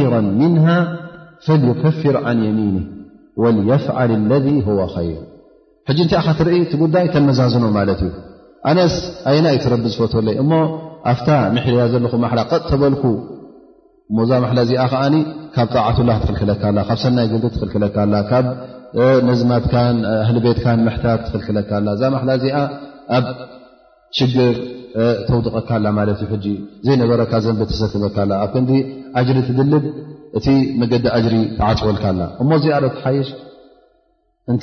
ይራ 0.00 0.14
ምንሃ 0.40 0.64
ፈልከፍር 1.46 2.16
ን 2.36 2.38
የሚን 2.48 2.74
ወፍዓል 3.70 4.10
ለذ 4.30 4.46
ይር 4.58 4.68
ሕጂ 5.88 5.98
እንታ 6.04 6.12
ኸ 6.24 6.28
ትርኢ 6.38 6.56
እቲ 6.64 6.72
ጉዳይ 6.82 7.04
ተመዛዝኖ 7.14 7.64
ማለት 7.76 8.00
እዩ 8.06 8.12
ኣነስ 8.70 8.94
ኣይና 9.30 9.46
እዩ 9.54 9.58
ትረቢ 9.64 9.84
ዝፈቶ 9.92 10.14
ለይ 10.26 10.34
እሞ 10.42 10.52
ኣፍታ 11.10 11.28
ምሕርያ 11.54 11.82
ዘለኹ 11.92 12.12
ማሓላ 12.24 12.40
ቐጥተበልኩ 12.50 13.02
እ 14.12 14.16
እዛ 14.24 14.30
መሓላ 14.44 14.58
እዚኣ 14.66 14.82
ከዓ 14.92 15.02
ካብ 15.54 15.68
ጣዕትላክ 15.74 16.18
ትክልክለካላ 16.24 16.78
ካብ 16.88 16.98
ሰናይ 17.04 17.26
ግልዲ 17.32 17.44
ትኽልክለካላ 17.54 18.14
ካብ 18.30 18.46
ነዝማትካን 19.28 19.96
ኣህሊቤትካን 20.22 20.80
መሕታት 20.88 21.20
ትኽልክለካላ 21.26 21.86
እዛ 21.96 22.02
መሓላ 22.14 22.30
ዚኣ 22.44 22.58
ኣብ 23.16 23.24
ሽግር 24.18 24.56
ተውድቐካ 25.26 25.70
ላ 25.84 25.90
ማለት 25.98 26.20
እ 26.24 26.38
ጂ 26.44 26.46
ዘይነበረካ 26.86 27.32
ዘንብ 27.44 27.60
ተሰትመካላ 27.72 28.30
ኣብ 28.46 28.50
ክንዲ 28.54 28.70
ኣጅሪ 29.20 29.38
ትድልብ 29.48 29.84
እቲ 30.38 30.46
መገዲ 30.80 31.04
ኣጅሪ 31.18 31.36
ተዓፅወልካኣላ 31.58 32.22
እሞ 32.42 32.50
እዚኣ 32.60 32.74
ትሓይሽ 32.96 33.28
እ 34.52 34.56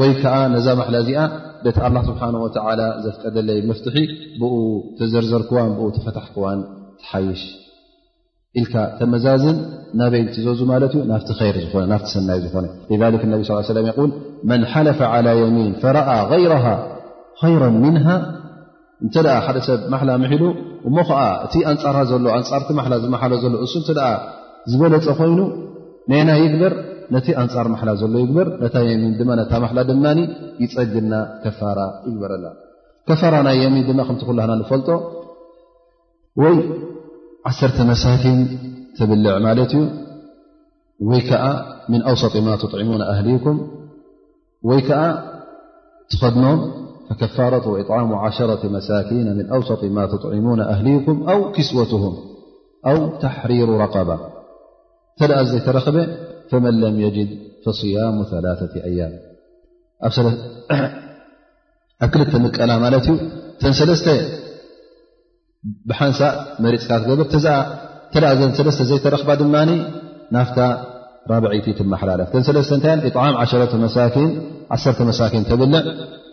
ወይ 0.00 0.10
ከዓ 0.22 0.36
ነዛ 0.54 0.66
ማላ 0.80 0.94
እዚኣ 1.04 1.20
ቲ 1.64 1.68
ስብሓ 2.06 2.32
ዘፍቀደለይ 3.04 3.58
ፍትሒ 3.78 3.96
ብኡ 4.40 4.52
ተዘርዘርክዋን 4.98 5.70
ብ 5.78 5.88
ተፈታሕክዋን 5.96 6.58
ትሓይሽ 7.02 7.42
ኢል 8.60 8.66
ተመዛዝን 8.98 9.58
ናበይ 10.00 10.22
ዙ 10.58 10.60
ማ 10.70 10.78
ና 11.10 11.18
ና 11.92 11.98
ሰናይ 12.14 12.40
ዝኾነ 12.46 12.64
ነ 12.64 13.90
ይ 13.92 14.08
መን 14.50 14.62
ሓለፈ 14.72 15.00
የሚን 15.42 15.72
ረኣ 15.98 16.08
ረ 16.32 16.34
ይራ 16.44 17.64
ምን 17.84 17.96
እተ 19.06 19.16
ሓደ 19.46 19.58
ሰብ 19.66 19.80
ማላ 19.94 20.10
ምሒሉ 20.22 20.44
እሞ 20.88 20.96
ከዓ 21.08 21.18
እቲ 21.46 21.54
ኣንፃራ 21.70 21.98
ዘሎ 22.10 22.26
ኣንፃርቲ 22.38 22.70
ላ 22.92 22.96
ዝመሓለ 23.04 23.32
ዘሎ 23.42 23.54
እሱ 23.66 23.74
ተ 23.86 23.90
ዝበለፀ 24.70 25.06
ኮይኑ 25.18 25.38
ነና 26.10 26.30
ይግበር 26.44 26.72
ንፃር 27.14 27.66
ማ 27.74 27.76
ሎ 28.14 28.16
ይበር 28.24 28.48
የሚ 28.88 29.02
ይፀግና 30.62 31.12
ፋ 31.58 31.60
ይበረ 32.10 32.32
ራ 33.34 33.36
የሚን 33.62 34.00
ፈጦ 34.70 34.88
ይ 36.42 36.46
መኪን 37.90 38.38
ብ 39.10 39.12
ዩ 39.24 39.26
ن 39.40 39.42
ሰ 42.22 42.24
ሊ 43.26 43.30
ይ 43.32 43.36
ድኖም 46.22 46.58
ፋ 46.60 46.62
إ 47.10 47.12
ኪ 47.18 47.20
ሰ 51.70 51.72
ሊ 51.80 52.18
ክስ 53.22 53.28
حሪሩ 53.40 53.70
መን 56.64 56.76
ም 56.94 56.96
የጅድ 57.04 57.30
صያሙ 57.80 58.16
ላ 58.44 58.46
ኣያም 58.88 59.12
ኣብ 60.06 60.14
ክልተ 62.14 62.32
ምቀና 62.44 62.70
ማለት 62.84 63.04
እዩ 63.12 63.16
ተ 63.62 63.64
ተ 64.06 64.08
ብሓንሳ 65.90 66.20
መሪፅካ 66.64 66.90
ትገበር 67.02 67.26
ተ 68.58 68.60
ዘይተረኽባ 68.90 69.30
ድማ 69.40 69.54
ናፍ 70.36 70.48
ራብዒቲ 71.30 71.66
ትመሓላለፍ 71.78 72.28
ታ 73.14 73.16
ም 74.18 74.20
መሳኪን 75.10 75.42
ተብልዕ 75.50 75.80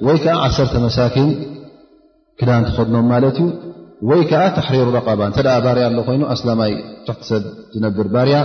ወይ 0.08 0.17
ዓ 0.36 0.38
1 0.49 0.78
መሳኪን 0.86 1.30
ክዳን 2.39 2.63
ትከድኖም 2.69 3.06
ማለት 3.13 3.38
እዩ 3.41 3.45
ወይ 4.10 4.21
ከዓ 4.30 4.41
ተሕሪሩ 4.56 4.88
ረቐባ 4.95 5.19
እተ 5.32 5.39
ባርያ 5.65 5.84
ኣሎ 5.89 5.99
ኮይኑ 6.08 6.21
ኣስላማይ 6.34 6.71
ሰብ 7.30 7.43
ዝነብር 7.75 8.08
ባርያ 8.15 8.36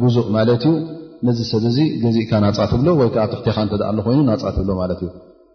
ብዙእ 0.00 0.26
ማለት 0.36 0.62
እዩ 0.70 0.74
ነዚ 1.26 1.38
ሰብ 1.50 1.64
እዚ 1.70 1.78
ገዚእካ 2.02 2.30
ናፃትብሎ 2.44 2.88
ወይዓ 3.00 3.08
ትክቴካ 3.32 3.56
እኣ 3.66 3.72
ኣሎ 3.90 3.98
ኮይኑ 4.06 4.18
ናፃትብሎ 4.30 4.70
ማት 4.80 5.00
እ 5.06 5.08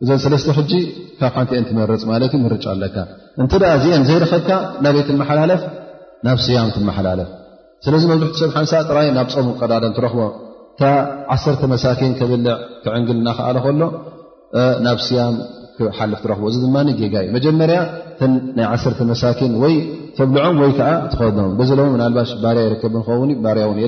እዞብ 0.04 0.17
ሰለስተ 0.23 0.54
ሕጂ 0.58 0.71
ካብ 1.19 1.32
ሓንቲን 1.38 1.65
ትመረፅ 1.69 2.02
ማለትዩ 2.12 2.39
ንርጫ 2.45 2.65
ኣለካ 2.76 2.95
እንተ 3.41 3.52
ኣ 3.71 3.73
ዚአን 3.84 4.04
ዘይረኸብካ 4.10 4.49
ናቤት 4.86 5.10
መሓላለፍ 5.21 5.62
ናብ 6.28 6.38
ስያም 6.45 6.69
ትመሓላለፍ 6.76 7.30
ስለዚ 7.86 8.04
መብዙሕሰብ 8.12 8.52
ሓንሳ 8.58 8.73
ጥራይ 8.89 9.08
ናብ 9.17 9.28
ፀሙ 9.36 9.47
ቀዳዳን 9.62 9.93
ትረኽቦ 9.97 10.19
እ 10.84 10.91
ዓ 11.34 11.69
መሳኪን 11.73 12.13
ከብልዕ 12.19 12.54
ክዕንግል 12.84 13.17
እናኽኣሎ 13.23 13.58
ከሎ 13.65 13.82
ናብ 14.86 14.97
ስያም 15.08 15.36
ክሓልፍ 15.80 16.19
ትረኽቦ 16.28 16.43
እዚ 16.52 16.58
ድማ 16.63 16.76
ጌጋ 17.02 17.15
እዩ 17.26 17.32
መጀመርያ 17.39 17.80
ናይ 18.58 18.65
ዓ 18.73 18.76
መሳኪን 19.12 19.54
ወይ 19.65 19.76
ተብልዖም 20.17 20.58
ወይከዓ 20.63 20.89
ትኸዶም 21.12 21.54
በለ 21.60 21.80
ባሽ 22.17 22.32
ባርያ 22.45 22.62
ይርከብ 22.67 22.91
ንኸውን 22.99 23.30
ርያ 23.58 23.65
ውን 23.69 23.80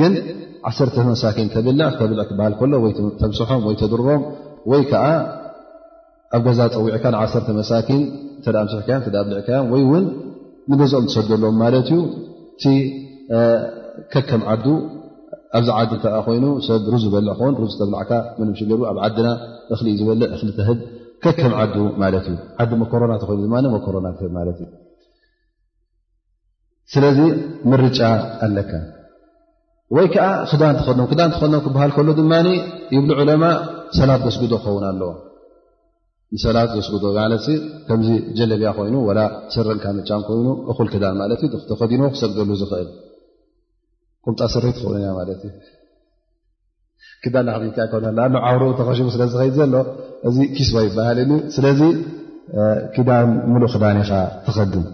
ለን 0.00 0.14
ዓሰርተ 0.68 0.96
መሳኪን 1.10 1.48
ተብላዕ 1.54 1.90
ተብልዕ 2.00 2.24
ክበሃል 2.30 2.52
ከሎ 2.60 2.72
ወይ 2.84 2.92
ተምስሖም 3.20 3.62
ወይ 3.68 3.74
ተድርሮም 3.82 4.22
ወይከዓ 4.70 5.04
ኣብ 6.36 6.42
ገዛ 6.46 6.60
ፀዊዕካ 6.74 7.04
ንዓር 7.14 7.30
መሳኪን 7.60 8.02
ተ 8.44 8.54
ኣምስሕካዮ 8.64 8.98
ብልዕካዮ 9.28 9.60
ወይውን 9.72 10.04
ንገዝኦም 10.72 11.06
ትሰደሎዎም 11.08 11.56
ማለት 11.62 11.88
እዩ 11.92 11.98
ቲ 12.62 12.72
ከከም 14.12 14.42
ዓዱ 14.52 14.64
ኣብዚ 15.56 15.68
ዓዲ 15.78 15.92
እ 15.98 16.12
ኮይኑ 16.28 16.44
ሰብ 16.66 16.84
ሩዝ 16.92 17.04
በልዕ 17.14 17.32
ኮን 17.40 17.54
ሩዝ 17.62 17.72
ዝተብላዕካ 17.76 18.12
ንምሽ 18.40 18.60
ገ 18.70 18.80
ኣብ 18.92 18.98
ዓና 19.08 19.26
እሊእዩ 19.74 19.98
ዝበለእ 20.00 20.28
እሊ 20.36 20.48
ተህብ 20.58 20.78
ከከም 21.24 21.52
ዓ 21.62 21.66
ማት 22.04 22.26
እዩ 22.62 22.80
ኮሮና 22.94 23.12
ይኑ 23.66 23.74
ኮሮና 23.88 24.06
ብት 24.20 24.60
እ 24.66 24.70
ስለዚ 26.92 27.18
ምርጫ 27.72 27.98
ኣለካ 28.46 28.70
ወይ 29.96 30.06
ከዓ 30.12 30.26
ክዳን 30.50 30.74
ተኸድም 30.80 31.06
ክዳን 31.10 31.30
ትኸድም 31.34 31.60
ክበሃል 31.64 31.90
ከሎ 31.96 32.08
ድማ 32.18 32.32
ይብል 32.94 33.10
ዕለማ 33.22 33.44
ሰላት 33.98 34.20
ደስጉ 34.26 34.42
ክኸውን 34.52 34.84
ኣለዎ 34.90 35.08
ሰላት 36.44 36.70
ስጉ 36.86 37.02
ከምዚ 37.88 38.10
ጀለልያ 38.38 38.70
ኮይኑ 38.78 38.94
ስርንካ 39.54 39.84
መጫም 39.96 40.22
ኮይኑ 40.28 40.46
ክዳን 40.94 41.16
ማትዩ 41.20 41.50
ተኸዲኖ 41.70 42.02
ክሰገሉ 42.14 42.50
ዝኽእል 42.60 42.88
ኩምጣ 44.24 44.40
ስረይ 44.54 44.72
ትኸን 44.78 45.44
ክን 47.24 47.48
ዓብሮኡ 48.48 48.70
ተኸሽሙ 48.80 49.08
ስለዝከድ 49.14 49.52
ዘሎ 49.58 49.74
እዚ 50.28 50.36
ኪስቦ 50.56 50.76
ይባሃል 50.88 51.18
ስለዚ 51.56 51.80
ክዳን 52.94 53.28
ሉእ 53.60 53.70
ክዳን 53.74 53.98
ኢ 54.00 54.06
ትኸድም 54.46 54.84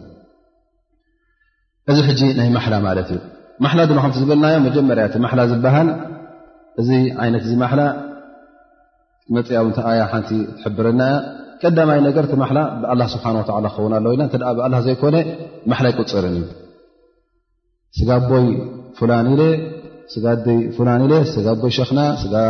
እዚ 1.92 1.98
ሕጂ 2.08 2.20
ናይ 2.38 2.48
ማሓላ 2.56 2.74
ማለት 2.88 3.08
እዩ 3.14 3.20
ማላ 3.64 3.80
ድማ 3.90 3.98
ከቲ 4.06 4.14
ዝበልናዮ 4.22 4.56
መጀመርያ 4.66 5.04
ቲ 5.12 5.20
ማላ 5.24 5.40
ዝበሃል 5.50 5.88
እዚ 6.80 6.88
ይነት 7.28 7.44
እዚ 7.46 7.54
ማላ 7.62 7.80
መፅኣ 9.34 9.86
ሓቲ 10.12 10.30
ትብረና 10.60 11.02
ቀዳማይ 11.62 11.98
ነገር 12.06 12.24
ቲማ 12.30 12.44
ብ 12.82 13.06
ስብሓ 13.14 13.24
ክኸው 13.48 13.86
ኣ 13.96 14.00
ኢና 14.14 14.22
ብ 14.58 14.74
ዘይኮነ 14.86 15.16
ማላ 15.72 15.84
ይቁፅርን 15.92 16.36
እዩ 16.38 16.46
ስጋ 17.98 18.10
ቦይ 18.30 18.46
ላ 19.10 19.14
ጋ 20.26 21.18
ጋቦይ 21.46 21.72
ሸክና 21.78 22.00
ጋ 22.34 22.44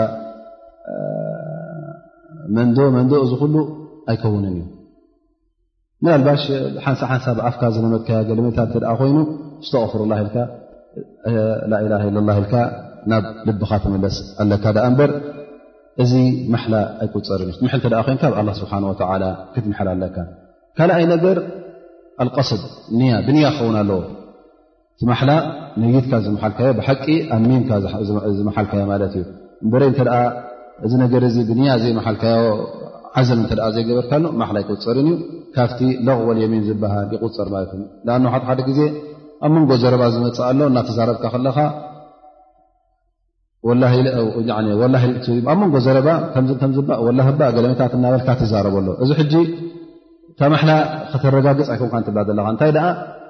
መን 2.56 2.68
መን 2.96 3.08
እሉ 3.24 3.56
ኣይከውንን 4.10 4.54
እዩ 4.58 4.62
ናባ 6.06 6.26
ሓንሳሓንሳብ 6.84 7.38
ኣፍካ 7.48 7.62
ዝመጥከያ 7.76 8.18
ገለመታት 8.28 8.70
ኮይኑ 9.00 9.16
ዝተቕፍሩላ 9.66 10.12
ልካ 10.26 10.36
ላላ 11.72 12.00
ላ 12.26 12.30
ልካ 12.44 12.52
ናብ 13.12 13.24
ልብኻ 13.48 13.70
ትምለስ 13.82 14.16
ኣለካ 14.42 14.64
እበር 14.88 15.10
እዚ 16.02 16.12
መላ 16.54 16.74
ኣይቁፀርን 17.04 17.48
እዩ 17.52 17.58
ምሊ 17.64 17.72
ተ 17.84 17.88
ኮይን 18.06 18.18
ብኣ 18.32 18.38
ስብሓ 18.60 18.72
ክትምሓል 19.54 19.88
ኣለካ 19.94 20.16
ካልኣይ 20.78 21.04
ነገር 21.14 21.36
ኣልቀሰድ 22.22 22.62
ያ 23.10 23.14
ብንያ 23.26 23.44
ክኸውን 23.56 23.76
ኣለዎ 23.82 24.00
ቲ 25.00 25.06
መሓላ 25.10 25.30
ነይትካ 25.80 26.12
ዝመሓልካዮ 26.26 26.70
ብሓቂ 26.78 27.04
ኣሚንካ 27.36 27.70
ዝሓልካዮ 28.38 28.82
ማለት 28.92 29.12
እዩ 29.20 29.24
እበእዚ 29.66 30.92
ነገ 31.02 31.12
ብንያ 31.50 31.70
ዘይሓልዮ 31.84 32.48
ዓዘም 33.18 33.38
እ 33.44 33.48
ዘይገበርካ 33.74 34.12
ላ 34.54 34.56
ይቁፀርን 34.62 35.06
እዩ 35.12 35.16
ካብቲ 35.54 35.80
ለቕዎልየሚን 36.06 36.62
ዝበሃል 36.68 37.06
ይቁፀር 37.16 37.48
ለት 37.54 37.70
ዩ 37.76 37.80
ንኣ 38.16 38.24
ሓ 38.32 38.36
ሓደ 38.48 38.60
ግዜ 38.68 38.80
ኣብ 39.46 39.50
መንጎ 39.56 39.70
ዘረባ 39.82 40.02
ዝመፅእ 40.14 40.44
ኣሎ 40.50 40.60
እናተዛረብካ 40.70 41.24
ከለካ 41.34 41.58
ኣብ 43.68 45.60
መንጎ 45.60 45.76
ዘረባ 45.86 46.08
ላ 47.18 47.48
ገለምታት 47.56 47.92
እናበልካ 47.98 48.28
ትዛረበሎ 48.40 48.86
እዚ 49.04 49.10
ሕጂ 49.20 49.34
ታማሓላ 50.40 50.72
ከተረጋግፅ 51.12 51.68
ኣይምካ 51.74 51.94
ትብላ 52.08 52.18
ዘለካ 52.30 52.46
እንታይ 52.54 52.72
ደኣ 52.76 52.86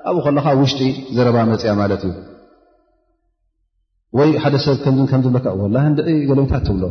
ኣብኡ 0.08 0.22
ከለካ 0.26 0.46
ውሽጢ 0.62 0.80
ዘረባ 1.16 1.36
መፅያ 1.52 1.70
ማለት 1.82 2.02
እዩ 2.08 2.12
ወይ 4.18 4.30
ሓደ 4.42 4.54
ሰብ 4.64 4.76
ከምከምዝብለ 4.84 5.46
ወላ 5.62 5.76
ንዒ 5.92 6.06
ገለሜታት 6.28 6.62
ትብሎ 6.68 6.84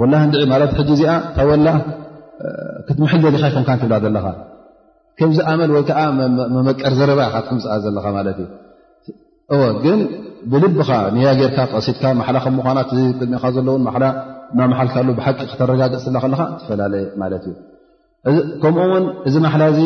ወላ 0.00 0.14
ንዒ 0.30 0.40
ማለት 0.52 0.70
ሕዚ 0.78 0.90
እዚኣ 0.96 1.12
ታ 1.36 1.46
ወላ 1.50 1.66
ክትምሕል 2.88 3.20
ዘሊካ 3.26 3.44
ይኹምካ 3.50 3.70
ንትብላ 3.76 3.94
ዘለካ 4.04 4.26
ከምዝኣመል 5.18 5.70
ወይ 5.76 5.82
ከዓ 5.88 6.00
መመቀር 6.56 6.92
ዘረባ 6.98 7.20
ካትኩም 7.34 7.58
ዘለካ 7.84 8.06
ማለት 8.18 8.38
እ 8.42 9.56
ግን 9.84 10.00
ብልብካ 10.52 10.90
ንያጌርካ 11.16 11.58
ቀሲትካ 11.72 12.02
ማሓላ 12.20 12.36
ከምኳ 12.44 12.66
ቅድሚካ 12.90 13.44
ዘለውን 13.56 13.82
ላ 14.04 14.08
ናመሓልካሉ 14.58 15.08
ብሓቂ 15.18 15.38
ክተረጋገፅ 15.50 16.04
ከለካ 16.22 16.40
ትፈላለየ 16.60 17.02
ማለት 17.22 17.44
እዩ 18.28 18.38
ከምኡውን 18.62 19.04
እዚ 19.28 19.34
መሓላ 19.46 19.62
እዚ 19.72 19.80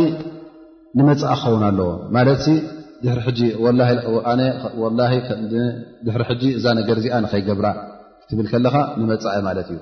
ንመፃእ 0.98 1.30
ክኸውን 1.40 1.62
ኣለዎ 1.68 1.88
ማለት 2.16 2.44
ድሪ 6.06 6.20
ሕጂ 6.30 6.42
እዛ 6.58 6.66
ነገር 6.78 6.96
እዚኣ 7.00 7.14
ንኸይገብራ 7.24 7.66
ክትብል 8.26 8.46
ከለካ 8.52 8.76
ንመፃእ 9.00 9.42
ማለት 9.48 9.68
እዩ 9.74 9.80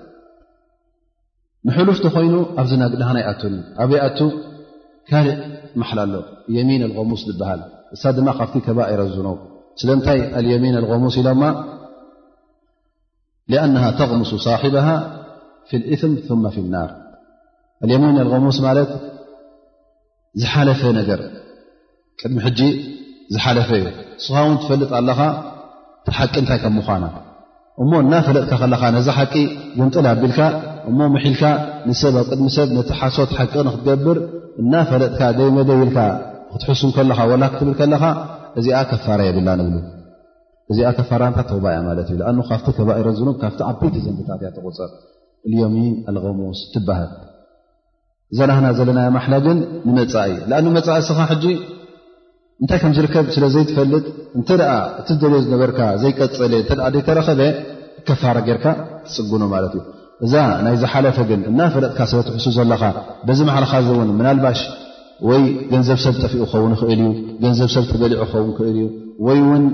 ንሕሉፍ 1.69 1.99
ቲኮይኑ 2.05 2.35
ኣብዚ 2.61 2.71
ናግናካናይ 2.83 3.25
ኣቱ 3.33 3.43
ኣብይ 3.83 3.99
ኣቱ 4.07 4.19
ካልእ 5.11 5.31
መሓላ 5.81 6.01
ሎ 6.13 6.17
የሚን 6.57 6.83
ኣلغሙስ 6.87 7.23
ዝበሃል 7.29 7.61
እሳ 7.95 8.03
ድማ 8.17 8.29
ካብቲ 8.39 8.55
ከባኤረ 8.67 9.01
ዝኖ 9.15 9.29
ስለንታይ 9.81 10.21
ልየሚን 10.45 10.75
ኣلغሙስ 10.81 11.17
ኢሎማ 11.23 11.43
ኣ 13.63 13.87
ተغምሱ 14.01 14.31
صሒብ 14.47 14.77
እም 15.77 16.69
ናር 16.75 16.91
የሚን 17.95 18.19
غሙስ 18.33 18.59
ማለት 18.67 18.91
ዝሓለፈ 20.41 20.81
ነገር 21.01 21.21
ቅድሚ 22.21 22.37
ሕጂ 22.47 22.61
ዝሓለፈ 23.35 23.71
እዩ 23.81 23.85
እስኻ 24.21 24.35
ውን 24.47 24.57
ትፈልጥ 24.63 24.89
ኣለኻ 24.99 25.19
ሓቂ 26.19 26.35
እንታይ 26.43 26.59
ከምዃና 26.63 27.05
እሞ 27.83 27.91
እናፈለጥካ 28.05 28.53
ከለኻ 28.63 28.83
ነዛ 28.97 29.07
ሓቂ 29.19 29.35
ዝንጥል 29.81 30.07
ኣቢልካ 30.13 30.39
እሞ 30.91 31.01
መሒልካ 31.15 31.43
ንሰብ 31.89 32.15
ኣብ 32.21 32.27
ቅድሚ 32.33 32.47
ሰብ 32.57 32.69
ነቲ 32.77 32.89
ሓሶት 33.01 33.31
ሓቂቕ 33.39 33.55
ንክትገብር 33.69 34.19
እናፈለጥካ 34.61 35.21
ደይመደብኢልካ 35.39 35.99
ክትሕሱም 36.53 36.91
ከለካ 36.97 37.19
ላ 37.43 37.45
ክትብል 37.53 37.75
ከለካ 37.81 38.05
እዚኣ 38.61 38.79
ከፋረ 38.91 39.21
የብላንብሉ 39.29 39.77
እዚኣ 40.73 40.89
ከፋራታ 40.99 41.39
ተውባያ 41.51 41.79
ማለት 41.89 42.09
እዩ 42.15 42.19
ኣ 42.31 42.33
ካብቲ 42.49 42.67
ከባኢረ 42.79 43.07
ዝ 43.19 43.23
ካብቲ 43.43 43.61
ዓበይቲ 43.71 43.97
ዘንብታት 44.07 44.41
እያ 44.43 44.51
ተቁፀር 44.57 44.91
ልዮም 45.53 45.77
ኣልሙስ 46.11 46.61
ትበሃል 46.75 47.11
እዘናክና 48.35 48.67
ዘለና 48.79 49.01
ማሓላግን 49.17 49.59
ንመፃዩ 49.89 50.33
ኣን 50.59 50.67
መፃኢ 50.77 50.99
ስኻ 51.09 51.19
ሕጂ 51.31 51.47
እንታይ 52.63 52.79
ከም 52.83 52.93
ዝርከብ 52.97 53.27
ስለዘይትፈልጥ 53.35 54.05
እንተ 54.39 54.49
እቲ 55.01 55.09
ደልዮ 55.23 55.39
ዝነበርካ 55.47 55.81
ዘይቀፀለ 56.05 56.53
እ 56.63 56.67
ዘይተረኸበ 56.97 57.41
ከፋረ 58.09 58.37
ጌይርካ 58.47 58.67
ትፅጉኖ 59.07 59.45
ማለት 59.55 59.73
እዩ 59.79 59.83
እዛ 60.25 60.33
ናይ 60.65 60.77
ዝሓለፈ 60.83 61.17
ግን 61.31 61.41
እና 61.51 61.61
ፈለጥካ 61.75 62.01
ስለትሕሱ 62.13 62.47
ዘለካ 62.59 62.83
በዚ 63.29 63.39
መሓልኻዚ 63.51 63.87
እውን 63.95 64.11
ምናልባሽ 64.19 64.61
ወይ 65.29 65.43
ገንዘብ 65.73 65.99
ሰብ 66.05 66.15
ተፊኡ 66.25 66.41
ክኸውን 66.51 66.73
ይኽእል 66.77 67.01
እዩ 67.05 67.09
ገንዘብሰብ 67.43 67.85
ትበሊዑ 67.91 68.19
ክኸውን 68.31 68.51
ክእል 68.59 68.77
እዩ 68.83 68.87
ወይ 69.27 69.41
ውን 69.49 69.65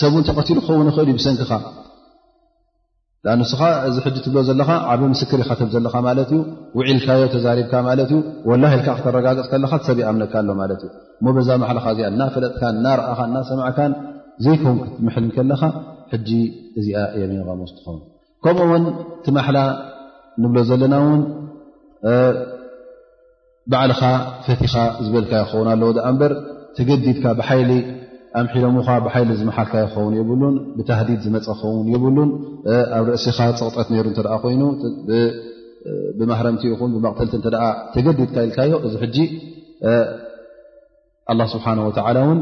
ሰብውን 0.00 0.24
ተቀትሉ 0.28 0.58
ክኸውን 0.66 0.88
ይኽእል 0.90 1.08
ዩ 1.12 1.14
ብሰንኪኻ 1.18 1.52
ኣ 3.30 3.32
እስኻ 3.46 3.62
እዚ 3.88 3.96
ሕ 4.04 4.10
ትብሎ 4.26 4.38
ዘለካ 4.48 4.70
ዓብ 4.90 5.00
ምስክር 5.12 5.38
ይትብ 5.44 5.68
ዘለካ 5.74 5.94
ማለትእዩ 6.08 6.40
ውዒልካዮ 6.78 7.22
ተዛሪብካ 7.34 7.72
ማለትእዩ 7.88 8.20
ወላ 8.50 8.64
ክተረጋግፅ 8.98 9.48
ከካ 9.62 9.74
ሰብ 9.88 9.98
ይኣምነካ 10.02 10.34
ኣሎ 10.42 10.48
ማለት 10.62 10.80
እዩ 10.86 10.90
እሞ 11.20 11.26
በዛ 11.36 11.48
ማሓልኻ 11.62 11.84
እዚኣ 11.94 12.06
እና 12.14 12.22
ፈለጥካ 12.36 12.62
እናረኣኻ 12.76 13.18
እናሰማዕካን 13.30 13.92
ዘይኮም 14.46 14.78
ክትምሐል 14.84 15.26
ከለካ 15.36 15.62
ሕጂ 16.12 16.30
እዚኣ 16.80 16.98
የመኒቀምስ 17.22 17.72
ትኸውን 17.76 18.00
ከምኡውን 18.44 18.84
ቲ 19.24 19.34
ማሓላ 19.36 19.58
ንብሎ 20.42 20.58
ዘለና 20.70 20.94
ውን 21.06 21.20
ባዕልኻ 23.72 24.00
ፈቲኻ 24.46 24.74
ዝበልካ 25.06 25.32
ይኸውን 25.42 25.68
ኣለዎ 25.72 25.88
ኣ 26.08 26.10
ምበር 26.14 26.32
ተገዲድካ 26.76 27.24
ብሓይሊ 27.40 27.72
ኣምሒሎምካ 28.40 28.88
ብሓይሊ 29.06 29.30
ዝመሓልካ 29.40 29.74
ይኸውን 29.84 30.12
ይብሉን 30.20 30.56
ብተህዲድ 30.78 31.20
ዝመፀ 31.26 31.44
ክኸውን 31.58 31.86
ይብሉን 31.94 32.30
ኣብ 32.98 33.04
ርእሲኻ 33.10 33.38
ፅቕጠት 33.60 33.88
ነይሩ 33.94 34.06
እተ 34.14 34.18
ኮይኑ 34.44 34.62
ብማህረምቲ 36.18 36.62
ኹን 36.80 36.90
ብመቕተልቲ 36.96 37.34
እተ 37.40 37.46
ተገዲድካ 37.94 38.36
ኢልካዮ 38.46 38.72
እዚ 38.86 38.94
ሕጂ 39.04 39.16
ኣላ 41.32 41.40
ስብሓን 41.54 41.78
ወላ 41.86 42.16
እውን 42.24 42.40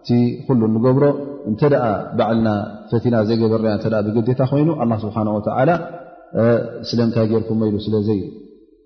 እቲ 0.00 0.08
ኩሉ 0.46 0.60
ንገብሮ 0.74 1.04
እንተደኣ 1.50 1.84
ባዓልና 2.18 2.48
ፈቲና 2.90 3.16
ዘይገበርና 3.28 3.70
እ 4.08 4.12
ብገዴታ 4.16 4.40
ኮይኑ 4.50 4.68
ኣላ 4.82 4.92
ስብሓን 5.04 5.28
ወተዓላ 5.36 5.70
ስለምታይ 6.88 7.26
ጌርኩሞ 7.32 7.60
ኢሉ 7.68 7.76
ስለዘይ 7.86 8.20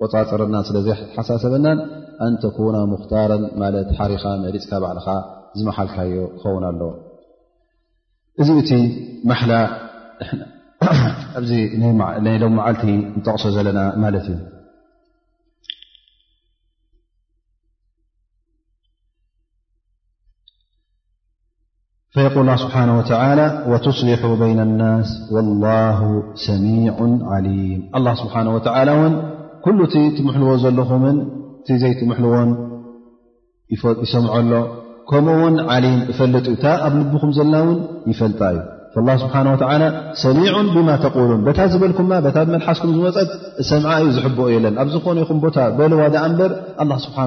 ቆፃፅረናን 0.06 0.66
ስለዘይ 0.68 0.96
ሓሳሰበናን 1.14 1.78
ኣንተኩነ 2.26 2.76
ምኽታረን 2.92 3.44
ማለት 3.62 3.88
ሓሪኻ 3.98 4.24
መሊፅካ 4.44 4.72
ባዕልካ 4.84 5.08
ዝመሓልካዮ 5.60 6.12
ክኸውን 6.38 6.64
ኣለዎ 6.70 6.90
እዚ 8.42 8.48
እቲ 8.62 8.70
መሓላ 9.30 9.52
ኣዚ 11.38 11.50
ናይ 12.24 12.36
ሎ 12.42 12.46
መዓልቲ 12.60 12.84
ንጠቅሶ 13.18 13.44
ዘለና 13.56 13.80
ማለት 14.02 14.26
እዩ 14.32 14.36
فል 22.16 22.48
ስብሓ 22.62 22.76
ስሊح 23.98 24.20
ይና 24.50 24.62
لናስ 24.70 25.10
ه 25.34 26.18
ሰሚ 26.46 26.66
عሊም 27.34 27.78
ስብሓ 28.20 28.34
ኩሉ 29.66 29.78
እቲ 29.88 29.94
ትምሕልዎ 30.18 30.50
ዘለኹም 30.62 31.04
ዘይትምልዎን 31.82 32.50
ይሰምዐሎ 34.04 34.52
ከምኡውን 35.10 35.54
ፈልጥ 36.18 36.44
እ 36.54 36.56
ታ 36.64 36.74
ኣብ 36.88 36.92
ልብኹም 37.00 37.30
ዘለና 37.38 37.62
ን 37.70 37.76
ይፈልጣ 38.12 38.40
እዩ 38.52 39.16
ስ 39.22 40.20
ሰሚ 40.24 40.42
ብማ 40.76 40.90
ተሉን 41.06 41.50
ታ 41.60 41.70
ዝበልኩ 41.72 42.00
ታ 42.36 42.42
ብመሓስኩም 42.50 42.94
ዝመፀጥ 42.98 43.30
ሰም 43.70 43.84
እዩ 43.98 44.08
ዝብኦ 44.18 44.46
የለን 44.56 44.76
ኣብ 44.84 44.88
ዝኾነ 44.96 45.16
ይኹም 45.24 45.40
ቦታ 45.46 45.58
በለዋ 45.80 46.00
እበር 46.30 46.52
ስብሓ 47.06 47.18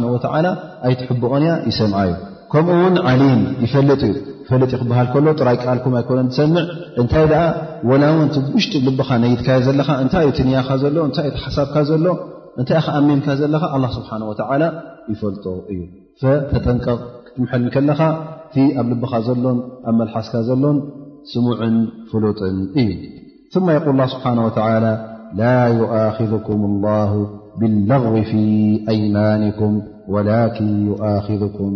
ኣይትሕብኦን 0.88 1.44
እያ 1.48 1.56
ይሰም 1.72 1.94
እዩ 2.04 2.14
ከምኡ 2.56 2.74
ውን 2.84 2.98
ዓሊም 3.10 3.40
ይፈልጥ 3.64 4.00
እዩ 4.10 4.14
ፈለጥ 4.50 4.70
ዩ 4.74 4.78
ክበሃል 4.82 5.08
ከሎ 5.14 5.26
ጥራይ 5.40 5.58
ቃልኩም 5.64 5.94
ኣይኮነ 6.00 6.20
ዝሰምዕ 6.36 6.62
እንታይ 7.02 7.24
ደኣ 7.32 7.42
ወላውንቲ 7.90 8.36
ውሽጢ 8.58 8.76
ልብኻ 8.86 9.10
ነይድካ 9.24 9.48
ዘለካ 9.66 9.90
እንታይ 10.04 10.24
እዩ 10.28 10.32
ትንያካ 10.38 10.70
ዘሎ 10.84 10.96
እንታይ 11.08 11.28
እ 11.32 11.42
ሓሳብካ 11.46 11.76
ዘሎ 11.90 12.06
እንታይእ 12.60 12.82
ክኣሚምካ 12.86 13.28
ዘለካ 13.42 13.64
ኣ 13.78 13.80
ስብሓ 13.96 14.12
ወ 14.30 14.34
ይፈልጦ 15.14 15.46
እዩ 15.72 15.82
ፈተጠንቀቕ 16.22 17.02
ክትምሐል 17.26 17.66
ከለኻ 17.76 18.00
ቲ 18.54 18.68
ኣብ 18.84 18.86
ልብኻ 18.94 19.14
ዘሎን 19.28 19.60
ኣብ 19.90 19.96
መልሓስካ 20.02 20.34
ዘሎን 20.50 20.80
ስሙዕን 21.34 21.76
ፍሉጥን 22.12 22.58
እዩ 22.84 22.88
ثማ 23.56 23.66
ይል 23.78 24.00
ስብሓ 24.14 24.26
ላ 24.38 25.50
ذኩም 26.32 26.62
ላه 26.86 27.12
ብለغው 27.60 28.16
ፊ 28.32 28.32
ኣይማንኩም 28.94 29.76
ወላን 30.16 30.58
ذኩም 31.44 31.76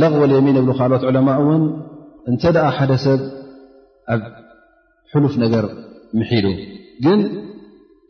ለቕበልየሚን 0.00 0.56
እብ 0.60 0.68
ካልት 0.78 1.02
ዕለማ 1.08 1.28
እውን 1.40 1.62
እንተ 2.30 2.42
ደ 2.56 2.60
ሓደ 2.76 2.92
ሰብ 3.04 3.20
ኣብ 4.14 4.22
ሕሉፍ 5.12 5.34
ነገር 5.44 5.64
ምሒሉ 6.20 6.46
ግን 7.04 7.20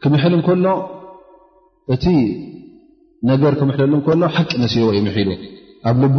ክምሕል 0.03 0.33
እንከሎ 0.39 0.67
እቲ 1.95 2.07
ነገር 3.31 3.53
ክምሕለሉ 3.61 3.93
እከሎ 4.01 4.23
ሓቂ 4.37 4.51
መሲሉ 4.65 4.83
ወይ 4.91 4.99
ምሒሉ 5.07 5.31
ኣብ 5.91 5.97
ልቡ 6.03 6.19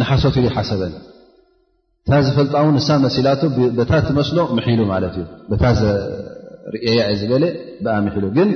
ንሓሰትሉይ 0.00 0.52
ሓሰበን 0.56 0.94
እታ 2.06 2.12
ዝፈልጣ 2.26 2.54
ውን 2.64 2.74
ንሳ 2.78 2.88
መሲላቱ 3.06 3.40
ታ 3.90 4.00
ትመስሎ 4.08 4.38
ምሒሉ 4.58 4.80
ማለት 4.92 5.14
እዩ 5.20 5.58
ታ 5.62 5.70
ዘርያ 5.80 6.88
እዩ 7.12 7.18
ዝበለ 7.20 7.44
ብኣ 7.84 7.94
ምሒሉ 8.06 8.24
ግን 8.38 8.50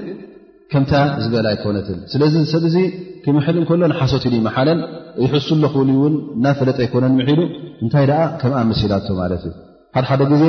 ከምታ 0.73 0.93
ዝበል 1.25 1.47
ኣይኮነት 1.53 1.87
ስለዚ 2.15 2.35
ሰብዚ 2.55 2.77
ክምሐል 3.25 3.57
እንከሎ 3.61 3.77
ንሓሶት 3.93 4.25
ን 4.33 4.35
ይመሓለን 4.41 4.79
ይሕሱ 5.25 5.49
ሎ 5.63 5.69
ክእሉ 5.75 5.89
እውን 5.99 6.15
እናፈለጥ 6.37 6.79
ኣይኮነን 6.85 7.15
ምሒሉ 7.21 7.41
እንታይ 7.85 8.07
ኣ 8.19 8.21
ከምኣ 8.41 8.61
ምሲላቶ 8.71 9.07
ማለት 9.21 9.43
እዩ 9.49 9.55
ሓደ 9.97 10.05
ሓደ 10.11 10.23
ግዜ 10.33 10.45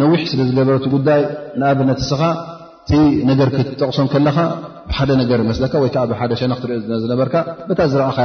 ነዊሕ 0.00 0.20
ስለ 0.32 0.40
ዝገበረት 0.48 0.84
ጉዳይ 0.94 1.20
ንኣብነት 1.60 1.98
እስኻ 2.04 2.22
እቲ 2.84 2.92
ነገር 3.30 3.48
ክትጠቕሶም 3.56 4.06
ከለካ 4.12 4.38
ብሓደ 4.90 5.10
ነገር 5.22 5.40
መስለካ 5.50 5.72
ወይከዓ 5.82 6.02
ብሓደ 6.12 6.32
ሸነ 6.40 6.52
ትሪኦ 6.62 6.78
ዝነበርካ 7.04 7.34
ታ 7.78 7.82
ዝረእኸ 7.92 8.18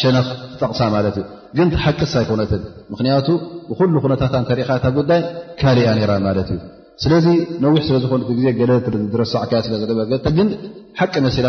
ሸነኽ 0.00 0.26
ትጠቕሳ 0.50 0.80
ማለት 0.96 1.16
እዩ 1.20 1.24
ግን 1.58 1.68
ተሓቅሳ 1.74 2.12
ኣይኮነትን 2.22 2.62
ምክንያቱ 2.92 3.28
ብኩሉ 3.70 3.94
ኩነታታ 4.04 4.34
እተርኢኻታ 4.44 4.84
ጉዳይ 4.98 5.22
ካል 5.62 5.78
ያ 5.86 5.94
ራ 6.12 6.18
ማለት 6.28 6.50
እዩ 6.54 6.60
ስለዚ 7.04 7.26
ነዊሕ 7.64 7.80
ስለዝኮኑእ 7.88 8.32
ዜ 8.42 8.46
ዝረሳዕከ 9.12 9.52
ስለዝበረ 9.66 10.08
ቂ 10.98 11.00
ል 11.06 11.08
ት 11.10 11.12
ፈ 11.34 11.36
ዩ 11.40 11.44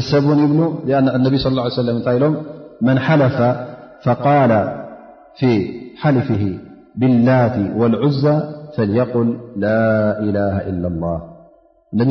ዝሰ 3.21 3.39
فقال 4.07 4.53
ف 5.39 5.43
ሓلፍه 6.03 6.45
ብላت 7.01 7.57
والعز 7.81 8.25
فليقل 8.77 9.29
ل 9.63 9.67
إله 10.27 10.55
إل 10.71 10.83
الله 10.93 11.19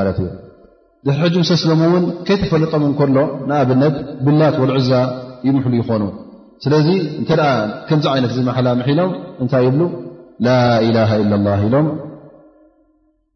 እ 1.08 1.30
ድ 1.34 1.36
ለ 1.70 1.72
ን 2.02 2.04
ከተፈለጠም 2.28 2.82
ሎ 3.16 3.18
ንኣብነት 3.48 3.94
ብላ 4.26 4.40
والعዛ 4.60 4.90
ይل 5.46 5.56
ይኮኑ 5.80 6.02
ስለዚ 6.64 6.86
እ 7.22 7.24
ከምዚ 7.88 8.04
ዓይነት 8.12 8.30
እዚ 8.34 8.40
ማሓላ 8.48 8.68
ሒሎም 8.88 9.10
እንታይ 9.44 9.62
ይብሉ 9.66 9.82
ላ 10.46 10.50
ላ 10.96 11.00
ላ 11.46 11.56
ኢሎም 11.64 11.86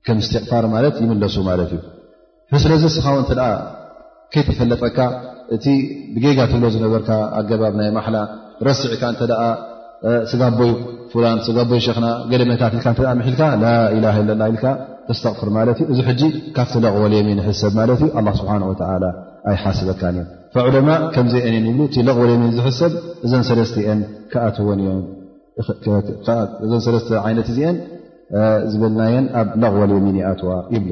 ከም 0.06 0.18
ስትቕፋር 0.26 0.64
ማለት 0.74 0.94
ይምለሱ 1.02 1.36
ማለት 1.50 1.70
እዩ 2.52 2.58
ስለዚ 2.64 2.82
ስ 2.96 3.02
ተ 3.30 3.40
ከይተፈለጠካ 4.34 4.98
እቲ 5.56 5.66
ብጌጋ 6.14 6.38
ትብሎ 6.50 6.64
ዝነበርካ 6.74 7.10
ኣገባብ 7.40 7.74
ናይ 7.80 7.90
ማሓላ 7.98 8.16
ረሲዕካ 8.66 9.04
ስጋቦይ 10.30 10.72
ላን 11.24 11.38
ጋቦይ 11.56 11.80
ሸና 11.86 12.06
ገደመታትል 12.32 13.14
ልካ 14.54 14.64
ተስተቕፍር 15.08 15.48
ማት 15.56 15.78
እ 15.82 15.84
እዚ 15.92 15.98
ካፍተለቕወል 16.56 17.12
የ 17.18 17.52
ሰብ 17.62 17.74
ማት 17.80 17.90
እዩ 17.98 18.04
ስብሓ 18.40 18.52
ኣይሓስበካን 19.50 20.16
እዮም 20.22 20.26
فء 20.54 20.66
غ 20.72 20.76
ሚ 22.40 22.50
ዝሰብ 22.56 22.92
ዝና 28.70 29.02
ኣ 29.40 29.70
غ 29.78 29.82
يሚ 29.90 30.10
ال 30.30 30.90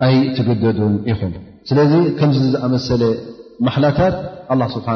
ኣይ 0.07 0.15
ትግደዱን 0.37 0.95
ኢኹም 1.13 1.33
ስለዚ 1.69 1.93
ከምዚ 2.19 2.41
ዝኣመሰለ 2.55 3.03
ማሓላታት 3.67 4.15
ኣ 4.53 4.57
ስብሓ 4.75 4.89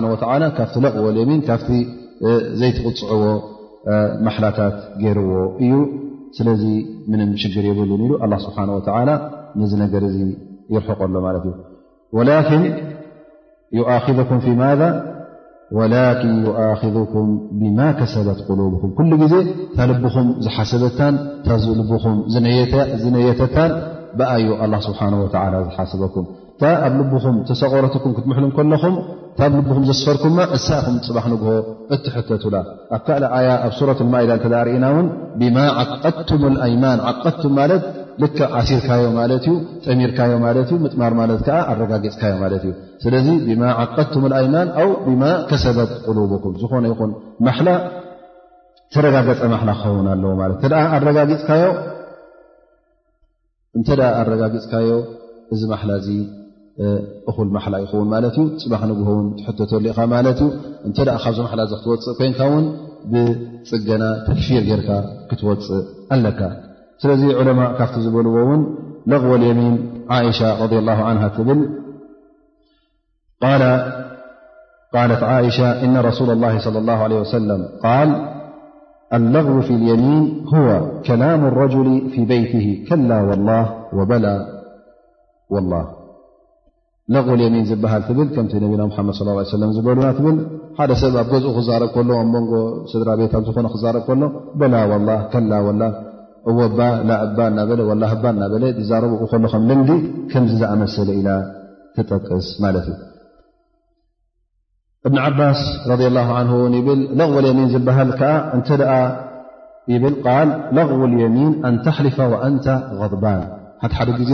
ላ 0.43 0.47
ካብቲ 0.57 0.75
ለቕዎ 0.85 1.07
ሌሚን 1.19 1.41
ካፍቲ 1.49 1.69
ዘይትቕፅዕዎ 2.61 3.25
ማሓላታት 4.27 4.77
ገይርዎ 5.03 5.33
እዩ 5.65 5.75
ስለዚ 6.37 6.65
ምንም 7.11 7.31
ሽግር 7.43 7.65
የብሉን 7.71 8.01
ኢሉ 8.07 8.33
ስብሓ 8.47 8.59
ነዚ 9.61 9.73
ነገር 9.85 10.03
እ 10.11 10.13
ይርሕቀሎ 10.75 11.15
ማለት 11.27 11.45
ዩ 11.49 11.53
ወላን 12.19 12.51
ኩም 14.33 14.43
ማ 14.63 14.67
ወላን 15.77 16.23
ኩም 17.13 17.29
ብማ 17.61 17.79
ከሰበት 18.01 18.41
ቁሉብኩም 18.49 18.91
ኩሉ 18.99 19.11
ጊዜ 19.23 19.35
እታልብኹም 19.67 20.29
ዝሓሰበታን 20.47 21.15
እታልኹም 21.39 22.19
ዝነየተታን 22.35 23.73
ብኣዩ 24.19 24.49
ኣላ 24.65 24.75
ስብሓ 24.87 25.01
ዝሓስበኩም 25.69 26.27
እንታ 26.57 26.69
ኣብ 26.87 26.95
ልብኹም 26.99 27.37
ተሰቆረትኩም 27.49 28.13
ክትምሕሉም 28.17 28.53
ከለኹም 28.57 28.95
እታኣብ 29.31 29.55
ልቡኹም 29.57 29.83
ዘስፈርኩ 29.89 30.25
እሳኢኹም 30.57 30.95
ፅባሕ 31.07 31.25
ንግሆ 31.33 31.49
እትሕተቱላ 31.95 32.57
ኣብ 32.97 33.03
ካል 33.09 33.25
ኣያ 33.39 33.49
ኣብ 33.67 33.73
ሱረት 33.79 33.99
ልማኢዳ 34.07 34.31
እተ 34.39 34.47
ርእና 34.67 34.87
ውን 34.95 35.09
ብማ 35.41 35.57
ዓቀቱም 35.83 36.45
ይማን 36.75 37.01
ዓቀቱም 37.11 37.53
ማለት 37.61 37.83
ል 38.23 38.31
ዓሲርካዮ 38.61 39.03
ማለት 39.21 39.45
እዩ 39.51 39.57
ጠሚርካዮ 39.87 40.33
ማለት 40.47 40.69
ዩ 40.75 40.79
ምጥማር 40.85 41.15
ማለት 41.21 41.41
ከዓ 41.49 41.59
ኣረጋጊፅካዮ 41.73 42.35
ማለት 42.45 42.63
እዩ 42.69 42.73
ስለዚ 43.05 43.27
ብማ 43.49 43.63
ዓቀድቱም 43.83 44.25
ኣይማን 44.41 44.71
ኣው 44.85 44.91
ብማ 45.09 45.23
ከሰበት 45.51 45.93
ቁሉብኩም 46.07 46.55
ዝኾነ 46.63 46.85
ይኹን 46.93 47.13
ማላ 47.49 47.69
ተረጋገፀ 48.97 49.43
ማላ 49.57 49.69
ክኸውን 49.83 50.09
ኣለዎ 50.15 50.33
ማለት 50.43 50.59
ከ 50.73 50.81
ኣረጋጊፅካዮ 51.01 51.65
እንተ 53.79 53.89
ኣረጋጊፅካዮ 54.21 54.89
እዚ 55.55 55.61
ማሓላእዚ 55.73 56.09
እኹል 57.31 57.49
ማሓላ 57.57 57.75
ይኸውን 57.83 58.09
ማለት 58.15 58.35
እዩ 58.43 58.47
ፅባኽ 58.63 58.83
ንግሆውን 58.91 59.27
ትሕቶ 59.39 59.59
ተሊኢኻ 59.71 59.99
ማለት 60.15 60.39
እዩ 60.45 60.49
እንተ 60.89 60.99
ካብዚ 61.25 61.37
ማሓላ 61.47 61.63
ዚ 61.71 61.73
ክትወፅእ 61.81 62.15
ኮንካ 62.19 62.41
ውን 62.53 62.65
ብፅገና 63.13 64.05
ተክፊር 64.27 64.63
ጌርካ 64.69 64.89
ክትወፅእ 65.31 65.83
ኣለካ 66.17 66.41
ስለዚ 67.03 67.23
ዑለማ 67.41 67.61
ካብቲ 67.79 67.97
ዝበልዎ 68.05 68.37
ውን 68.51 68.63
ለغዎ 69.13 69.35
ልየሚን 69.43 69.77
እሻ 70.33 70.41
ረ 70.61 71.29
ትብል 71.37 71.61
ለት 73.63 75.21
ሻ 75.59 75.75
እ 75.87 75.91
ረሱ 76.09 76.21
ላ 76.31 76.53
ለ 77.13 77.21
ሰለ 77.33 77.49
ል 78.09 78.11
غው 79.47 79.59
ف 79.67 79.75
ልየሚን 79.81 80.25
ከላ 81.07 81.23
ረ 81.59 81.97
በት 84.11 84.25
በ 87.39 87.41
የሚን 87.47 87.65
ዝበሃል 87.71 88.03
ና 88.81 88.87
ድ 89.01 89.47
ص 89.51 89.71
ዝበሉና 89.77 90.09
ሓደ 90.79 90.93
ሰብ 91.01 91.15
ኣብ 91.21 91.29
ገዝ 91.33 91.45
ክዛረብ 91.59 91.95
ሎ 92.09 92.13
ንጎ 92.33 92.53
ስድራ 92.93 93.09
ቤት 93.19 93.35
ዝኮነ 93.49 93.67
ክዛረብ 93.75 94.03
ከሎ 94.09 94.23
በ 97.89 98.23
ዛረ 98.91 99.05
ልዲ 99.73 99.93
ከ 100.33 100.47
ዝኣመሰለ 100.61 101.11
ኢ 101.21 102.03
ጠቅስ 102.11 102.49
ማት 102.63 102.77
ዩ 102.87 102.91
እብن 105.07 105.19
ዓባ 105.27 105.39
غዎ 106.29 107.43
لሚን 107.51 107.69
ዝሃ 107.75 107.97
እ 109.97 109.99
ብ 110.03 110.05
غው 110.91 111.01
ليሚን 111.15 111.53
ፈ 112.17 112.23
ን 112.55 112.67
غضባ 113.01 113.25
ደ 114.09 114.25
ዜ 114.31 114.33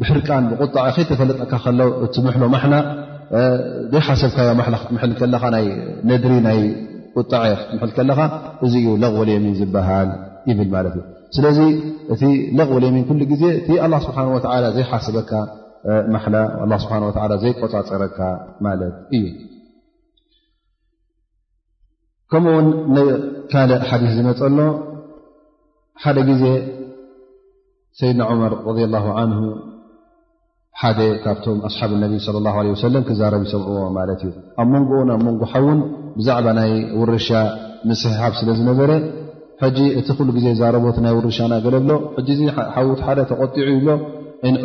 ብሕርቃ 0.00 0.28
ጣ 0.74 0.86
ፈጠካ 1.20 1.70
ዘሓሰብካዮ 3.92 4.60
ት 5.86 6.20
ድሪ 6.24 6.34
ቁጣ 7.18 7.32
ክት 7.82 7.98
ዩ 8.84 8.86
ሚ 9.44 9.54
ዝል 9.58 9.70
ብ 9.76 9.82
እ 10.52 10.68
غ 10.74 10.92
ዜ 11.38 11.66
ዘሓበካ 14.20 15.32
ዘቆፃፀረካ 17.46 18.18
እዩ 19.18 19.24
ከም 22.38 22.46
ው 22.52 22.56
ካ 23.50 23.60
ሓዲ 23.90 24.04
ዝመፀሎ 24.14 24.56
ሓደ 26.02 26.16
ጊዜ 26.30 26.44
ሰይድና 27.98 28.22
عመር 28.32 28.52
ه 30.80 30.82
ደ 30.98 31.00
ካብቶም 31.24 31.58
ኣሓብ 31.68 31.90
ነ 32.00 32.04
صى 32.26 32.48
ه 32.54 32.98
ክዛረብ 33.08 33.42
ሰዕዎ 33.54 33.76
ማት 33.96 34.10
እዩ 34.26 34.32
ኣብ 34.60 34.68
መንን 34.72 35.08
ኣ 35.14 35.18
ን 35.22 35.26
ውን 35.66 35.78
ብዛዕባ 36.18 36.46
ናይ 36.58 36.72
ውርሻ 37.00 37.28
ስሓብ 38.04 38.32
ስለ 38.40 38.48
ዝነበረ 38.58 38.90
እቲ 39.68 39.76
ሉ 40.26 40.30
ዜ 40.44 40.48
ዛረቦት 40.60 40.96
ናይ 41.06 41.14
ርሻና 41.28 41.52
ገለብሎ 41.66 41.90
ደ 42.28 43.24
ተቆዑ 43.32 43.52
ይብ 43.76 43.88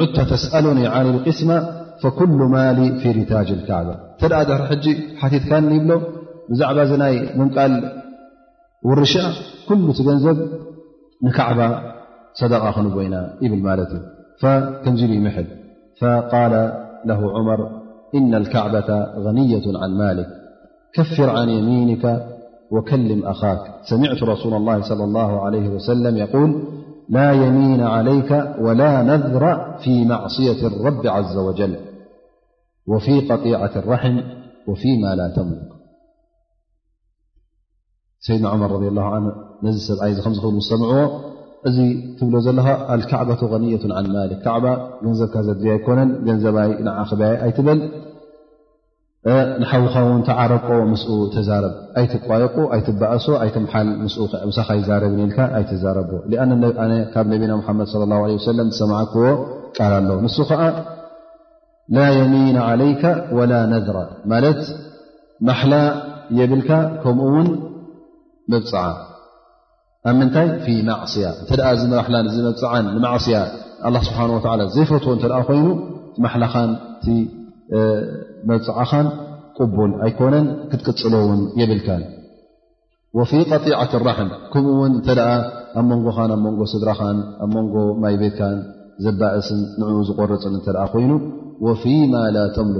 ዑታ 0.03 0.17
ተስኣኒ 0.31 0.79
قስማ 1.27 1.51
كل 2.19 2.41
ማሊ 2.55 2.79
ف 3.01 3.03
ሪታጅ 3.17 3.49
الከعባ 3.59 3.89
ተ 4.19 4.23
ትካ 5.33 5.51
ብሎ 5.83 5.91
زعبازناي 6.49 7.37
منقل 7.37 7.91
والرشاء 8.85 9.31
كل 9.69 9.93
تجنزب 9.93 10.49
نكعبة 11.23 11.79
صدقخنبوين 12.33 13.13
إبل 13.13 13.57
مالت 13.63 13.89
فكنزل 14.41 15.19
محل 15.21 15.45
فقال 16.01 16.51
له 17.05 17.31
عمر 17.37 17.81
إن 18.15 18.35
الكعبة 18.35 19.03
غنية 19.17 19.61
عن 19.81 19.91
مالك 19.97 20.27
كفر 20.93 21.29
عن 21.29 21.49
يمينك 21.49 22.25
وكلم 22.71 23.25
أخاك 23.25 23.59
سمعت 23.89 24.23
رسول 24.23 24.53
الله 24.53 24.81
-صلى 24.81 24.91
الله 25.01 25.41
عليه 25.41 25.69
وسلم 25.69 26.17
يقول 26.17 26.63
لا 27.09 27.31
يمين 27.31 27.81
عليك 27.81 28.31
ولا 28.59 29.01
نذر 29.03 29.75
في 29.83 30.05
معصية 30.05 30.67
الرب 30.67 31.07
عز 31.07 31.37
وجل 31.37 31.75
وفي 32.87 33.19
قطيعة 33.21 33.71
الرحم 33.75 34.21
وفيما 34.67 35.15
لا 35.15 35.33
تموت 35.35 35.70
ሰይድና 38.25 38.49
ር 38.71 38.73
ነዚ 39.65 39.75
ሰብይ 39.89 40.11
ብ 40.15 40.59
ዝሰምዕዎ 40.63 40.99
እዚ 41.69 41.77
ትብሎ 42.17 42.35
ዘለካ 42.45 42.67
አልካዕባ 42.95 43.29
غን 43.51 43.63
ን 43.89 44.11
ማል 44.15 44.31
ካዕባ 44.43 44.65
ገንዘብካ 45.05 45.35
ዘድልዩ 45.47 45.67
ኣይኮነን 45.75 46.09
ገንዘባይ 46.27 46.69
ንብይ 46.87 47.33
ኣይትበል 47.45 47.79
ንሓውካ 49.61 49.95
ውን 50.07 50.21
ተዓረቆ 50.27 50.67
ምስ 50.91 51.03
ኣይትቋየቁ 51.99 52.55
ኣይትበእሶ 52.75 53.25
ሳ 54.57 54.67
ዛርብንል 54.89 55.31
ኣይትዛረቦ 55.59 56.11
ካብ 57.13 57.25
ነብና 57.33 57.51
መድ 57.79 57.97
ለም 58.59 58.69
ዝሰማዓክዎ 58.73 59.23
ቃል 59.79 59.93
ኣለ 59.99 60.09
ንሱ 60.27 60.37
ከዓ 60.51 60.61
ላ 61.95 62.05
የሚና 62.19 62.57
ለይከ 62.81 63.03
ላ 63.51 63.59
ነራ 63.73 63.97
ማለት 64.33 64.61
መላ 65.49 65.73
የብልካ 66.39 66.69
ከምኡውን 67.03 67.49
መኣብ 68.53 68.97
ምንታይ 70.19 70.47
ፊ 70.65 70.75
ማያ 70.87 71.25
እተ 71.41 71.51
እዚ 71.75 71.81
ራላን 72.03 72.25
እዚ 72.29 72.37
መብፅዓን 72.45 72.85
ንማዕስያ 72.95 73.37
ኣ 73.87 73.91
ስብሓን 74.07 74.61
ዘይፈትዎ 74.75 75.11
እተ 75.17 75.23
ኮይኑ 75.49 75.65
ማሓላኻን 76.23 76.71
ቲ 77.03 77.05
መብፅዓኻን 78.49 79.07
ቁቡል 79.57 79.91
ኣይኮነን 80.05 80.45
ክትቅፅለውን 80.71 81.41
የብልካ 81.61 81.87
ወፊ 83.19 83.31
ቀጢዓት 83.51 83.93
ራሕም 84.07 84.29
ከምኡውን 84.51 84.93
እተ 84.99 85.09
ኣብ 85.79 85.85
መንጎኻን 85.91 86.31
ኣብ 86.35 86.41
መንጎ 86.47 86.59
ስድራኻን 86.73 87.17
ኣብ 87.45 87.49
መንጎ 87.57 87.75
ማይ 88.03 88.15
ቤትካን 88.21 88.57
ዘባእስን 89.07 89.61
ንኡ 89.81 89.93
ዝቆረፅን 90.09 90.55
እተ 90.61 90.67
ኮይኑ 90.95 91.11
ወፊ 91.67 91.83
ማ 92.13 92.23
ላ 92.37 92.41
ጠምሎ 92.57 92.77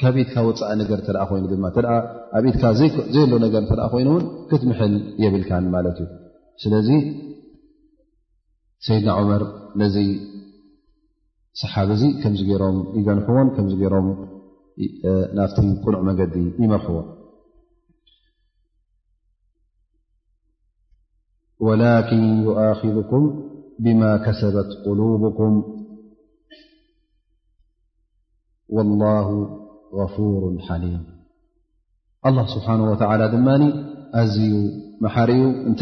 ካብኢትካ 0.00 0.34
ወፃኢ 0.46 0.72
ነገር 0.82 0.98
ተ 1.06 1.10
ኮይኑ 1.30 1.44
ድማ 1.52 1.64
ተ 1.76 1.78
ኣብኢትካ 2.38 2.64
ዘይ 2.78 2.88
ለ 3.32 3.34
ነገር 3.44 3.62
ተ 3.70 3.72
ኮይኑእውን 3.92 4.24
ክትምል 4.50 4.94
የብልካን 5.22 5.66
ማለት 5.74 5.98
እዩ 6.04 6.08
ስለዚ 6.62 6.88
ሰይድና 8.86 9.10
ዑመር 9.18 9.42
ነዚ 9.80 9.96
ሰሓብ 11.60 11.88
እዚ 11.96 12.02
ከምዚ 12.22 12.40
ገሮም 12.50 12.78
ይገንሕዎን 12.98 13.48
ከምዚ 13.56 13.80
ሮም 13.94 14.08
ናብቲ 15.38 15.60
ቁኑዕ 15.84 16.00
መገዲ 16.08 16.34
ይመርሕዎ 16.64 16.96
ወላኪን 21.66 22.96
ኩም 23.10 23.24
ብማ 23.84 24.02
ከሰበት 24.24 24.70
ቁሉብኩም 24.86 25.54
غ 29.96 29.98
ሊ 30.20 30.28
لله 30.82 32.46
ه 33.10 33.12
ድማ 33.34 33.48
ኣዝዩ 34.20 34.54
መሪ 35.04 35.30
እ 35.44 35.46
እተ 35.70 35.80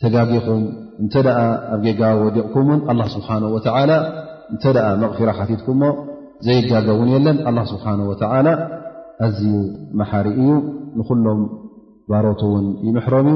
ተጋቢኹም 0.00 0.62
እ 1.04 1.06
ኣ 1.38 1.40
ጌጋ 1.84 2.00
ወዲቕኩም 2.22 2.68
ን 2.78 2.80
ه 3.76 3.78
መغራ 5.02 5.28
ትኩም 5.48 5.76
ሞ 5.80 5.82
ዘይጋገውን 6.46 7.08
የለን 7.14 7.36
ه 7.46 7.48
ኣዝዩ 9.24 9.52
ሪ 10.26 10.28
እዩ 10.38 10.50
ንሎም 10.98 11.40
ባሮት 12.10 12.42
ን 12.62 12.66
ይምሕሮም 12.86 13.28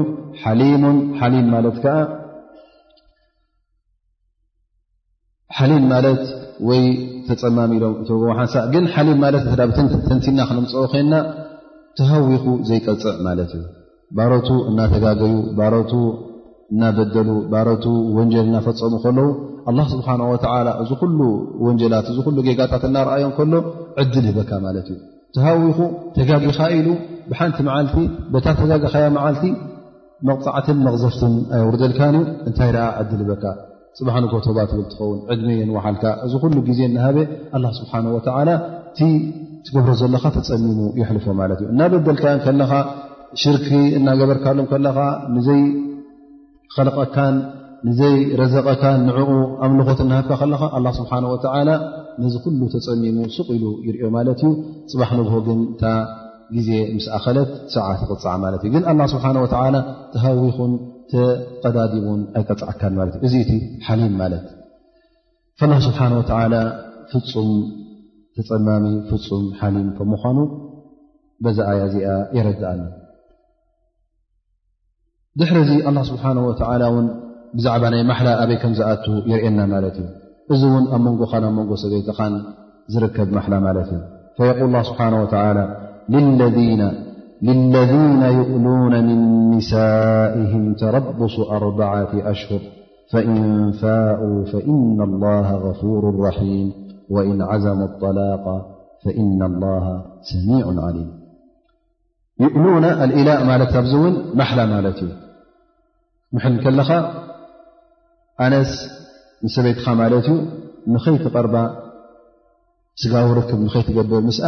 ሊም 1.33 1.49
ለት 1.65 1.83
ሓሊን 5.59 5.85
ማለት 5.93 6.21
ወይ 6.67 6.81
ተፀማሚ 7.27 7.71
ኢሎም 7.77 7.93
ትዎሓንሳብ 8.07 8.65
ግን 8.73 8.83
ሓሊን 8.93 9.17
ማለት 9.23 9.43
ብተንቲና 9.51 10.39
ክንምፅኦ 10.49 10.83
ኮይንና 10.93 11.15
ተሃዊኹ 11.99 12.45
ዘይቀፅእ 12.69 13.15
ማለት 13.27 13.51
እዩ 13.57 13.63
ባሮቱ 14.17 14.47
እናተጋገዩ 14.69 15.33
ባሮቱ 15.57 15.91
እናበደሉ 16.73 17.29
ባሮቱ 17.53 17.85
ወንጀል 18.17 18.45
እናፈፀሙ 18.49 18.93
ከለዉ 19.03 19.21
ኣላ 19.69 19.79
ስብሓን 19.93 20.21
ወ 20.31 20.35
እዚ 20.83 20.91
ኩሉ 21.01 21.19
ወንጀላት 21.67 22.07
እዚ 22.13 22.19
ሉ 22.37 22.41
ጌጋታት 22.47 22.83
እናርኣዮም 22.89 23.31
ከሎ 23.37 23.53
ዕድል 24.03 24.25
ሂበካ 24.31 24.51
ማለት 24.65 24.87
እዩ 24.95 24.99
ተሃዊኹ 25.37 25.79
ተጋጊኻ 26.17 26.59
ኢሉ 26.77 26.87
ብሓንቲ 27.31 27.57
መዓልቲ 27.69 27.95
ታ 28.45 28.55
ተጋግኻያ 28.61 29.07
መዓልቲ 29.17 29.45
መቕፃዕትን 30.29 30.79
መቅዘፍትን 30.85 31.35
ኣየውርዘልካን 31.57 32.15
እዩ 32.21 32.25
እንታይ 32.49 32.71
ደኣ 32.77 32.85
ዕድል 33.01 33.21
በካ 33.31 33.43
ፅባሕ 33.97 34.15
ንኮቶባ 34.23 34.57
ብል 34.71 34.81
ትኸውን 34.91 35.17
ዕድሜየንወሓልካ 35.33 36.03
እዚ 36.25 36.33
ኩሉ 36.43 36.53
ግዜ 36.69 36.79
እናሃበ 36.89 37.17
ላ 37.63 37.67
ስብሓወላ 37.79 38.49
እቲ 38.89 38.99
ትገብሮ 39.67 39.91
ዘለካ 40.01 40.25
ተፀሚሙ 40.35 40.79
ይሕልፎ 40.99 41.25
ማለት 41.39 41.57
እዩ 41.61 41.67
እናበደልካዮ 41.73 42.35
ከለካ 42.45 42.73
ሽርክ 43.41 43.67
እናገበርካሎ 43.99 44.57
ከለካ 44.71 44.97
ንዘይ 45.35 45.63
ለቀካን 46.87 47.35
ንዘይ 47.87 48.15
ረዘቀካን 48.39 48.99
ንዕኡ 49.09 49.31
ኣምልኾት 49.65 49.99
እናሃብካ 50.05 50.41
ለካ 50.53 50.63
ስብሓ 50.99 51.11
ነዚ 52.23 52.35
ኩሉ 52.45 52.61
ተፀሚሙ 52.75 53.17
ስቅ 53.35 53.47
ኢሉ 53.57 53.65
ይርኦ 53.87 54.07
ማለት 54.17 54.39
እዩ 54.45 54.49
ፅባሕ 54.91 55.09
ንግሆ 55.19 55.35
ግን 55.47 55.59
ታ 55.81 55.91
ግዜ 56.55 56.69
ምስ 56.95 57.05
ኣኸለት 57.17 57.51
ሰዓት 57.75 57.99
ይቅፅዓ 58.05 58.31
ማለት 58.45 58.61
እ 58.67 58.71
ግን 58.75 58.83
ስብሓ 59.13 59.25
ተሃዊይኹን 60.13 60.71
ቀዳዲቡን 61.63 62.19
ኣይቀፅዓካ 62.39 62.81
ት 62.93 63.07
እዩ 63.07 63.21
እዚ 63.27 63.33
እቲ 63.43 63.51
ሓሊም 63.87 64.13
ማለት 64.21 64.45
ስብሓ 65.87 65.99
ፍፁም 67.11 67.47
ተፀማሚ 68.37 68.85
ፍፁም 69.09 69.45
ሓሊም 69.59 69.87
ከም 69.97 70.09
ምኳኑ 70.13 70.37
በዛ 71.43 71.57
ኣያ 71.71 71.81
ዚኣ 71.93 72.09
የረድአኒ 72.37 72.81
ድሕሪ 75.39 75.57
ዚ 75.69 75.73
ስብሓ 76.11 76.23
ን 76.37 77.07
ብዛዕባ 77.57 77.83
ናይ 77.93 78.01
ማላ 78.09 78.27
ኣበይ 78.41 78.57
ከም 78.61 78.73
ዝኣቱ 78.79 79.05
የርእና 79.29 79.59
ማለት 79.73 79.95
እዩ 80.01 80.07
እዚ 80.53 80.61
እውን 80.71 80.83
ኣብ 80.95 81.01
መንጎ 81.05 81.21
ኣብ 81.37 81.45
መንጎ 81.57 81.71
ሰበይቲኻን 81.83 82.33
ዝርከብ 82.93 83.29
ማላ 83.37 83.53
ማለት 83.67 83.89
እዩ 84.41 84.67
ል 84.73 84.83
ስብሓ 84.89 85.01
ለ 85.57 85.59
للذين 87.41 88.21
يؤلون 88.21 89.03
من 89.05 89.49
نسائهم 89.57 90.73
تربص 90.73 91.39
أربعة 91.39 92.31
أشهر 92.31 92.59
فإن 93.11 93.71
فاءوا 93.71 94.45
فإن 94.45 95.01
الله 95.01 95.55
غفور 95.55 96.19
رحيم 96.19 96.71
وإن 97.09 97.41
عزموا 97.41 97.85
الطلاق 97.85 98.65
فإن 99.05 99.43
الله 99.43 100.05
سميع 100.21 100.85
عليم 100.85 101.11
يؤلون 102.39 102.83
الإلء 102.85 103.39
ن 103.47 103.47
محل 104.39 104.59
ت 104.99 105.01
እ 105.03 105.07
محل 106.35 106.55
كلኻ 106.65 106.89
أنس 108.45 108.69
سበيت 109.55 109.79
ت 110.25 110.29
نኸي 110.93 111.17
تقرب 111.25 111.55
ركب 113.37 113.59
ني 113.65 113.69
تجبب 113.87 114.13
مسأ 114.27 114.47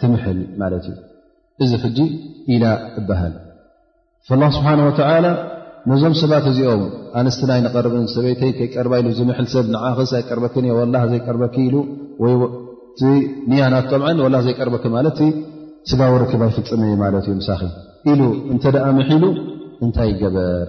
تمحل 0.00 0.38
እ 0.90 1.11
እዚ 1.64 1.72
ሕዚ 1.84 1.98
ኢላ 2.54 2.64
ይበሃል 2.98 3.34
ላ 4.40 4.44
ስብሓን 4.56 4.80
ተላ 4.98 5.24
ነዞም 5.90 6.12
ሰባት 6.22 6.44
እዚኦም 6.50 6.82
ኣንስትናይ 7.20 7.60
ንቐርብን 7.64 8.04
ሰበይተይ 8.14 8.50
ከይቀርባ 8.58 8.92
ኢሉ 9.00 9.08
ዝምሕል 9.18 9.46
ሰብ 9.54 9.64
ንዓክስ 9.74 10.10
ኣይቀርበክን 10.18 10.66
እ 10.70 10.74
ላ 10.94 10.98
ዘይቀርበኪ 11.12 11.56
ኢሉ 11.68 11.76
ወይ 12.24 12.34
ኒያናት 13.50 13.86
ጠምዓ 13.92 14.08
ላ 14.34 14.38
ዘይቀርበክ 14.46 14.84
ማለ 14.96 15.06
ስጋዊ 15.90 16.10
ርክብ 16.22 16.42
ኣይፍፅመየ 16.46 16.92
ማለት 17.02 17.24
እዩ 17.32 17.40
ሳኺ 17.48 17.62
ኢሉ 18.12 18.20
እንተደኣ 18.52 18.86
መሒሉ 18.98 19.24
እንታይ 19.84 20.08
ይገበር 20.12 20.68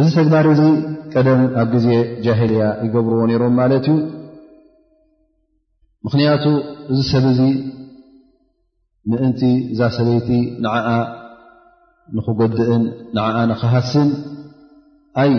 እዚ 0.00 0.06
ተግባሪ 0.18 0.46
እዚ 0.56 0.62
ቀደም 1.14 1.40
ኣብ 1.60 1.68
ግዜ 1.74 1.88
ጃሂልያ 2.24 2.64
ይገብርዎ 2.86 3.22
ነይሮም 3.30 3.54
ማለት 3.60 3.86
እዩ 3.92 3.98
ምክንያቱ 6.06 6.44
እዚ 6.92 7.00
ሰብ 7.12 7.24
እዚ 7.32 7.40
ምእንቲ 9.10 9.40
እዛ 9.72 9.80
ሰበይቲ 9.96 10.28
ንዓዓ 10.64 10.88
ንክጎድእን 12.16 12.82
ንዓዓ 13.16 13.36
ንክሃስን 13.50 14.08
ኣይ 15.22 15.32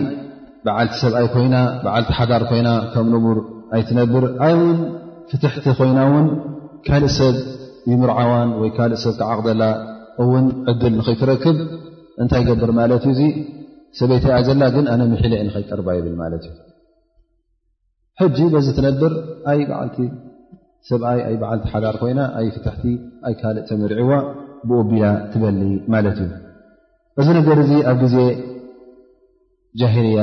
በዓልቲ 0.66 0.94
ሰብኣይ 1.04 1.28
ኮይና 1.34 1.56
በዓልቲ 1.84 2.10
ሓዳር 2.20 2.44
ኮይና 2.50 2.70
ከም 2.94 3.06
ንሙር 3.14 3.38
ኣይትነብር 3.76 4.24
ኣ 4.46 4.50
ውን 4.60 4.78
ፍትሕቲ 5.30 5.66
ኮይና 5.80 6.00
ውን 6.12 6.26
ካልእ 6.88 7.14
ሰብ 7.18 7.36
ይምርዓዋን 7.92 8.50
ወይ 8.62 8.70
ካልእ 8.78 9.00
ሰብ 9.04 9.14
ክዓቅደላ 9.20 9.64
እውን 10.24 10.46
ዕድል 10.72 10.94
ንከይትረክብ 11.00 11.58
እንታይ 12.22 12.44
ገብር 12.50 12.72
ማለት 12.80 13.04
እዩ 13.12 13.14
እዙ 13.14 13.22
ሰበይቲኣ 14.00 14.36
ዘላ 14.50 14.64
ግን 14.78 14.86
ኣነ 14.96 15.02
ምሕል 15.14 15.34
ንከይጠርባ 15.48 15.88
የብል 15.98 16.16
ማለት 16.24 16.44
እዩ 16.50 16.58
ሕጂ 18.22 18.38
በዚ 18.54 18.68
ትነብር 18.80 19.14
ኣይ 19.52 19.60
በዓቲ 19.70 19.98
ሰብኣይ 20.90 21.20
ኣይ 21.28 21.36
በዓልቲ 21.42 21.66
ሓዳር 21.72 21.96
ኮይና 22.02 22.20
ኣይ 22.38 22.48
ፍትሕቲ 22.54 22.84
ኣይ 23.28 23.34
ካልእ 23.42 23.66
ሰንርዕዋ 23.70 24.12
ብኡ 24.70 24.80
ቢላ 24.92 25.06
ትበሊ 25.32 25.60
ማለት 25.94 26.18
እዩ 26.24 26.30
እዚ 27.22 27.28
ነገር 27.40 27.58
እዚ 27.64 27.72
ኣብ 27.92 27.98
ግዜ 28.04 28.16
ጃሂልያ 29.82 30.22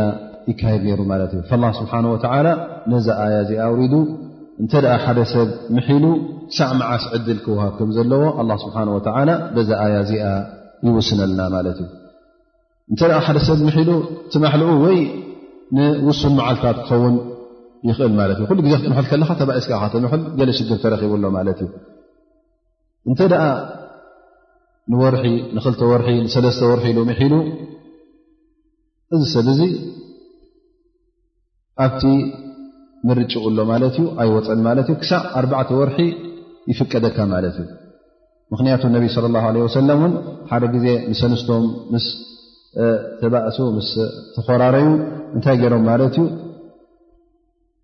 ይካየድ 0.50 0.82
ነሩ 0.88 1.00
ማለት 1.12 1.30
እዩ 1.34 1.42
ስብሓንወላ 1.80 2.48
ነዛ 2.92 3.06
ኣያ 3.24 3.36
እዚኣ 3.44 3.62
ውሪዱ 3.74 3.94
እንተ 4.62 4.72
ሓደ 5.04 5.18
ሰብ 5.32 5.48
ምሒሉ 5.74 6.04
ሳዕ 6.56 6.70
መዓስ 6.80 7.04
ዕድል 7.16 7.38
ክውሃብ 7.44 7.72
ከም 7.78 7.90
ዘለዎ 7.96 8.22
ኣ 8.40 8.42
ስብሓ 8.64 8.76
ወ 8.96 9.00
በዛ 9.56 9.70
ኣያ 9.84 9.96
እዚኣ 10.04 10.24
ይውስነልና 10.86 11.40
ማለት 11.56 11.78
እዩ 11.84 11.90
እንተ 12.92 13.00
ሓደ 13.26 13.38
ሰብ 13.48 13.58
ምሒሉ 13.68 13.90
ትባሕልኡ 14.34 14.70
ወይ 14.84 14.98
ንውሱን 15.76 16.34
መዓልታት 16.40 16.76
ክኸውን 16.86 17.14
ይኽእል 17.88 18.12
ማለት 18.20 18.36
እዩ 18.38 18.46
ኩሉ 18.50 18.58
ግዜ 18.66 18.74
ክትምል 18.80 19.06
ከለካ 19.10 19.30
ተባኢስካ 19.40 19.82
ትምል 19.92 20.22
ገለ 20.40 20.50
ሽግር 20.58 20.78
ተረኪብሎ 20.84 21.24
ማለት 21.38 21.58
እዩ 21.64 21.70
እንተደኣ 23.10 23.42
ንወርሒ 24.92 25.24
ንክልተ 25.56 25.80
ወርሒ 25.90 26.08
ንሰለስተ 26.26 26.62
ወርሒ 26.70 26.86
ሎሚ 26.98 27.10
ሒኢሉ 27.18 27.34
እዚ 29.16 29.22
ሰብ 29.34 29.46
እዚ 29.54 29.60
ኣብቲ 31.84 32.02
ንርጭኡሎ 33.08 33.58
ማለት 33.72 33.96
እዩ 34.00 34.06
ኣይወፀን 34.22 34.60
ማለት 34.68 34.86
እዩ 34.92 34.96
ክሳብ 35.02 35.24
ኣርባዕተ 35.40 35.70
ወርሒ 35.80 35.98
ይፍቀደካ 36.72 37.16
ማለት 37.34 37.56
እዩ 37.62 37.68
ምክንያቱ 38.52 38.82
ነቢ 38.96 39.06
ለ 39.22 39.26
ላ 39.36 39.46
ወሰለም 39.66 39.98
እውን 40.02 40.12
ሓደ 40.50 40.64
ግዜ 40.74 40.86
ምስ 41.10 41.20
ኣንስቶም 41.28 41.64
ምስ 41.94 42.04
ተባእሱ 43.20 43.58
ምስ 43.76 43.90
ተኮራረዩ 44.36 44.86
እንታይ 45.36 45.56
ገይሮም 45.62 45.82
ማለት 45.90 46.14
እዩ 46.20 46.24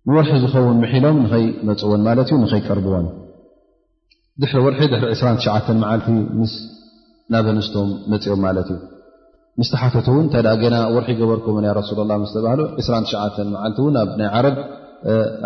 ንወርሒ 0.09 0.31
ዝኸውን 0.43 0.77
ምሒሎም 0.83 1.15
ንኸይ 1.25 1.45
መፅዎን 1.67 2.01
ማለት 2.07 2.27
እዩ 2.31 2.35
ንኸይቀርብዎን 2.41 3.05
ድሕሪ 4.41 4.59
ወርሒ 4.65 4.79
ድሪ 4.91 5.03
2 5.21 5.69
መዓልቲ 5.81 6.07
ምስ 6.39 6.51
ናብ 7.33 7.45
ኣንስቶም 7.51 7.89
መፅኦም 8.13 8.41
ማለት 8.47 8.67
እዩ 8.73 8.79
ምስቲ 9.59 9.73
ሓተት 9.81 10.07
እውን 10.11 10.25
እታ 10.29 10.47
ገና 10.63 10.75
ወርሒ 10.95 11.09
ይገበርከመን 11.15 11.65
ረሱላ 11.77 11.99
ላ 12.09 12.13
ዝተባሃሉ 12.31 12.61
2 12.87 13.15
መዓልቲ 13.51 13.81
ን 13.95 14.03
ናይ 14.19 14.27
ዓረብ 14.39 14.57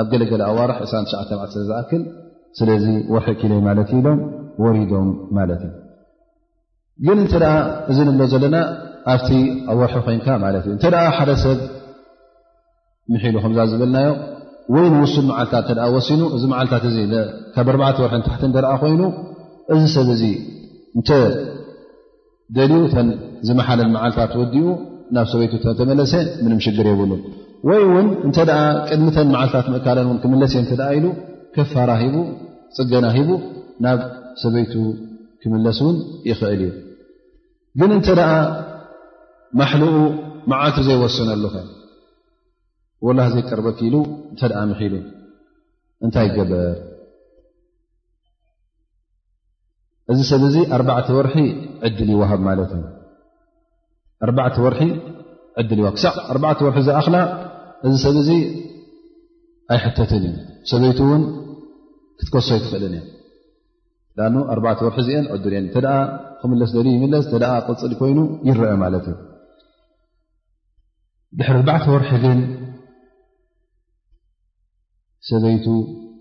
ኣብ 0.01 0.07
ገለገለ 0.14 0.43
ኣዋርሕ 0.51 0.78
2ዓ 0.93 1.39
ስለዝኣክል 1.53 2.03
ስለዚ 2.60 2.86
ወርሒ 3.16 3.30
ኪለይ 3.43 3.62
ማለት 3.68 3.89
እዩ 3.97 4.01
ኢሎም 4.01 4.20
ወሪዶም 4.64 5.10
ማለት 5.38 5.62
እዩ 5.68 5.76
ግን 7.07 7.18
እንተኣ 7.26 7.45
እዚ 7.93 7.97
ንብሎ 8.10 8.24
ዘለና 8.34 8.57
ኣብቲ 9.14 9.30
ኣብ 9.72 9.78
ወርሒ 9.84 9.97
ኮይንካ 10.07 10.28
ማለት 10.45 10.64
እዩ 10.68 10.74
እንተደኣ 10.78 11.05
ሓደ 11.20 11.32
ሰብ 11.45 11.60
ምሒሉ 13.14 13.36
ከምዛ 13.45 13.60
ዝበልናዮም 13.74 14.18
ወይ 14.76 14.86
ንውሱል 14.93 15.26
መዓልታት 15.30 15.67
ተ 15.67 15.72
ወሲኑ 15.95 16.22
እዚ 16.36 16.43
መዓልታት 16.53 16.84
እ 16.89 17.05
ካብ 17.53 17.67
ርተ 17.76 17.97
ወርን 18.03 18.22
ታሕቲ 18.26 18.41
እንደርኣ 18.49 18.72
ኮይኑ 18.82 19.01
እዚ 19.74 19.82
ሰብ 19.95 20.07
እዚ 20.15 20.24
እንተ 20.97 21.09
ደልዩተን 22.57 23.09
ዝመሓለን 23.47 23.89
መዓልታት 23.95 24.32
ወዲኡ 24.41 24.67
ናብ 25.15 25.26
ሰበይቱ 25.32 25.53
ተመለሰ 25.80 26.13
ምንም 26.43 26.59
ሽግር 26.65 26.88
የብሉን 26.91 27.22
ወይ 27.70 27.82
ውን 27.93 28.07
እንተ 28.28 28.38
ቅድሚተን 28.89 29.30
መዓልታት 29.36 29.65
ምእካለን 29.74 30.07
ን 30.15 30.17
ክምለስ 30.24 30.53
እተ 30.61 30.82
ኢሉ 30.97 31.05
ከፋራ 31.55 31.89
ሂቡ 32.03 32.15
ፅገና 32.78 33.05
ሂቡ 33.17 33.30
ናብ 33.86 33.99
ሰበይቱ 34.43 34.74
ክምለስ 35.43 35.80
ውን 35.86 35.97
ይኽእል 36.32 36.61
እዩ 36.67 36.72
ግን 37.80 37.91
እንተ 37.97 38.07
ደኣ 38.22 38.32
ማሕልኡ 39.59 39.93
መዓልቲ 40.51 40.78
ዘይወስነሉኸ 40.88 41.55
ወላ 43.08 43.20
ዘይ 43.34 43.43
ቀርበኪኢሉ 43.50 43.95
እንተኣ 44.32 44.54
ምሒሉ 44.70 44.93
እንታይ 46.06 46.30
ገበር 46.38 46.78
እዚ 50.12 50.20
ሰብ 50.32 50.41
እዚ 50.50 50.56
ኣርባዕ 50.78 51.08
ወርሒ 51.18 51.36
ዕድል 51.88 52.10
ይዋሃብ 52.16 52.41
ማለት 52.50 52.72
እዩ 52.78 52.84
ኣርባ 54.26 54.39
ወርሒ 54.66 54.82
ዕድል 55.62 55.80
ይዋሃብ 55.82 55.95
ክሳዕ 55.97 56.14
ኣርባ 56.34 56.45
ወርሒ 56.68 56.80
ዝኣኽላ 56.88 57.18
እዚ 57.88 57.93
ሰብ 58.06 58.16
እዚ 58.24 58.30
ኣይሕተትን 59.74 60.24
እዩ 60.30 60.36
ሰበይቲ 60.72 61.00
እውን 61.08 61.24
ክትኮሶ 62.20 62.47
ኣይትኽእልን 62.56 62.95
እ 63.02 63.04
ዳ 64.20 64.30
ኣርባ 64.54 64.68
ወርሒ 64.88 64.97
እዚአን 65.06 65.26
ዕድልእየን 65.36 65.68
ተ 65.76 65.80
ክምለስ 66.41 66.72
ዘድ 66.76 66.88
ይምለስ 66.95 67.26
እተ 67.39 67.43
ቅፅል 67.68 67.93
ኮይኑ 68.02 68.20
ይርአ 68.50 68.74
ማለት 68.86 69.06
እዩ 69.12 69.16
ድሪ 71.39 71.50
ኣባዕ 71.62 71.84
ወርሒ 71.95 72.12
ግን 72.26 72.39
ሰበይቱ 75.28 75.65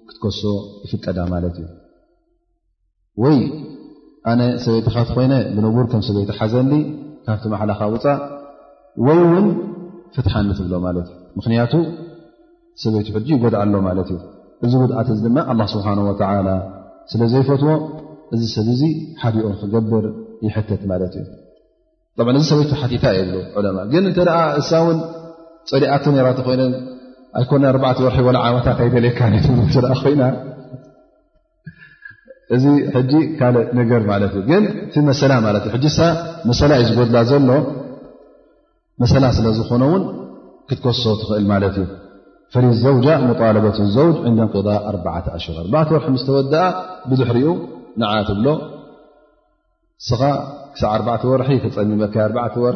ክትከሶ 0.08 0.40
ይፍቀዳ 0.84 1.18
ማለት 1.32 1.56
እዩ 1.60 1.66
ወይ 3.22 3.36
ኣነ 4.30 4.40
ሰበይቲካት 4.64 5.08
ኮይነ 5.16 5.34
ብንጉር 5.56 5.84
ከም 5.92 6.00
ሰበይቲ 6.08 6.30
ሓዘኒ 6.38 6.72
ካብቲ 7.26 7.44
መሓላካ 7.54 7.80
ውፃእ 7.94 8.18
ወይ 9.06 9.18
እውን 9.26 9.46
ፍትሓኒትብሎ 10.16 10.72
ማለት 10.86 11.08
እ 11.12 11.14
ምክንያቱ 11.38 11.72
ሰበይቱ 12.82 13.06
ሕ 13.16 13.22
ይጎድእ 13.30 13.54
ኣሎ 13.62 13.72
ማለት 13.88 14.08
እዩ 14.16 14.20
እዚ 14.66 14.72
ውድኣት 14.82 15.08
ድማ 15.24 15.36
ስብሓ 15.74 15.86
ስለዘይፈትዎ 17.12 17.70
እዚ 18.34 18.42
ሰብ 18.54 18.66
ዙ 18.78 18.82
ሓዲኦ 19.20 19.46
ክገብር 19.60 20.04
ይሕተት 20.46 20.82
ማለት 20.90 21.12
እዩ 21.20 21.26
እዚ 22.40 22.44
ሰበይቱ 22.52 22.72
ሓቲታ 22.82 23.04
የብ 23.18 23.30
ለማ 23.66 23.78
ግን 23.92 24.04
እተ 24.10 24.18
እሳ 24.60 24.70
እን 24.94 24.98
ፀሪኣቶ 25.70 26.04
ራኮይነ 26.26 26.62
ይኮ 27.42 27.50
ርሒ 27.76 27.98
ዓታ 28.56 28.68
ይደለካ 28.88 29.20
ኮይና 30.02 30.22
እዚ 32.56 32.64
ካ 33.38 33.50
ነ 33.78 33.80
ግ 33.88 33.92
መሰላ 35.10 35.32
እ 35.38 35.56
መሰላ 36.50 36.70
ዩ 36.80 36.84
ዝጎድላ 36.90 37.18
ዘሎ 37.30 37.50
መሰላ 39.02 39.24
ስለ 39.38 39.46
ዝኾነውን 39.58 40.02
ክትኮሶ 40.68 41.02
ትኽእል 41.20 41.44
ማት 41.50 41.62
እዩ 41.80 42.66
ዘوጃ 42.84 43.06
ለበة 43.28 43.58
ው 43.58 43.72
ሽ 45.44 45.48
ር 45.56 46.02
ስ 46.22 46.26
ተወኣ 46.28 46.54
ብድሕሪኡ 47.08 47.48
ብሎ 48.38 48.46
ስ 50.08 50.20
ሳዕ 50.80 50.92
ር 51.40 51.44
ፀሚመ 51.76 52.00
ር 52.72 52.74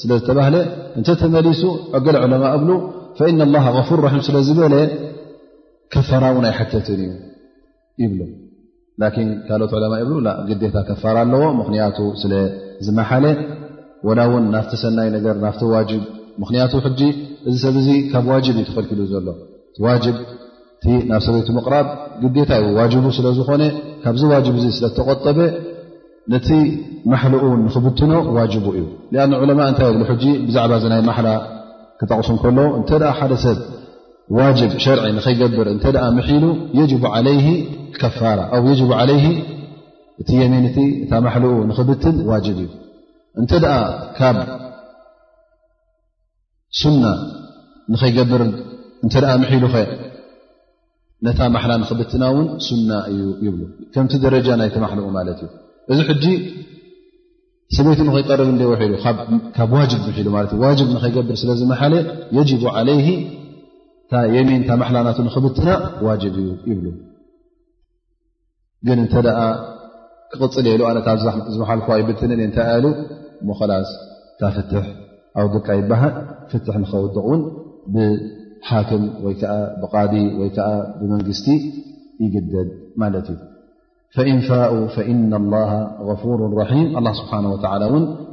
ስ 0.00 0.08
ዝ 0.08 1.10
እተመሊሱ 1.14 1.62
ገል 2.06 2.16
ማ 2.44 2.46
እ 2.58 3.98
ር 4.00 4.20
ስለዝበለ 4.28 4.74
ፋራ 6.10 6.24
ን 6.42 6.46
ኣይት 6.58 6.72
እዩ 6.78 7.00
ይ 8.02 8.28
ካልኦት 9.48 9.72
ማ 9.92 10.28
ግታ 10.50 10.76
ፋራ 11.02 11.16
ኣለዎ 11.26 11.40
ክቱ 11.86 11.98
ስለዝመሓለ 12.22 13.24
ና 14.20 14.22
ን 14.42 14.44
ናብቲ 14.54 14.72
ሰናይ 14.82 15.08
ና 15.44 16.68
ክን 16.78 17.02
እዚ 17.48 17.54
ሰብ 17.64 17.76
ካብ 18.12 18.24
ዋ 18.30 18.34
ዩ 18.46 18.60
ተልኪሉ 18.68 19.00
ዘሎ 19.12 19.26
ናብ 21.10 21.20
ሰበይ 21.26 21.42
ራ 21.74 21.82
ግታ 22.36 22.52
ስለዝኮ 23.18 23.50
ካዚ 24.04 24.22
ለቆጠበ 24.84 25.38
ነቲ 26.32 26.48
ማق 27.12 27.22
ክብትኖ 27.74 28.12
ዋ 28.36 28.40
እዩ 28.48 28.58
ء 29.14 29.70
ታይ 29.78 29.92
ብ 29.96 30.02
ብዛባ 30.48 30.72
ይ 30.94 31.30
ክጠቕሱ 32.00 32.28
ከ 32.42 32.50
ሓደ 33.18 33.32
ሰብ 33.44 33.58
ዋ 34.36 34.40
ሸር 34.84 34.98
ገር 35.58 35.68
እ 35.72 35.74
የ 36.80 36.86
ክብ 36.88 37.06
እዩ 37.34 37.46
እተ 43.40 43.52
ካብ 44.18 44.36
ና 47.02 47.04
ሉ 47.94 47.94
ማ 47.94 47.98
ክብና 51.88 52.24
ን 52.36 53.58
ከምቲ 53.94 54.12
ደጃ 54.24 54.46
ናይቲق 54.60 54.94
እዩ 55.10 55.48
እዚ 55.90 56.00
ሕጂ 56.10 56.24
ሰቤት 57.76 58.00
ንኸይቀርብ 58.06 58.48
እ 58.54 58.66
ውሒሉ 58.70 58.92
ካብ 59.56 59.70
ዋጅብ 59.78 60.00
ንውሒሉ 60.06 60.26
እ 60.56 60.58
ዋጅ 60.64 60.78
ንኸይገብር 60.94 61.36
ስለ 61.42 61.50
ዝመሓለ 61.60 61.94
የጅቡ 62.36 62.62
ዓለይ 62.80 62.98
ታየሜን 64.12 64.62
ታማሓላናቱ 64.68 65.18
ንክብትና 65.28 65.68
ዋጅብ 66.06 66.34
እዩ 66.42 66.48
ይብሉ 66.70 66.86
ግን 68.86 68.98
እንተ 69.04 69.14
ክቅፅል 70.32 70.66
የሉ 70.70 70.82
ኣነሓል 70.90 71.90
ይብትን 72.02 72.30
እታይ 72.48 72.84
ሞክላስ 73.50 73.88
ታፍት 74.40 74.70
ኣው 75.40 75.46
ድቃ 75.54 75.66
ይበሃል 75.80 76.14
ፍት 76.50 76.66
ንከወድቕ 76.82 77.16
ውን 77.30 77.42
ብሓክም 77.94 79.04
ወይዓ 79.24 79.44
ብቃዲ 79.82 80.14
ወይከዓ 80.40 80.68
ብመንግስቲ 81.00 81.46
ይግደድ 82.24 82.68
ማለት 83.02 83.26
እዩ 83.34 83.38
فን 84.16 84.38
ፋء 84.94 85.08
إن 85.12 85.32
ه 85.70 85.72
غሩ 86.08 86.28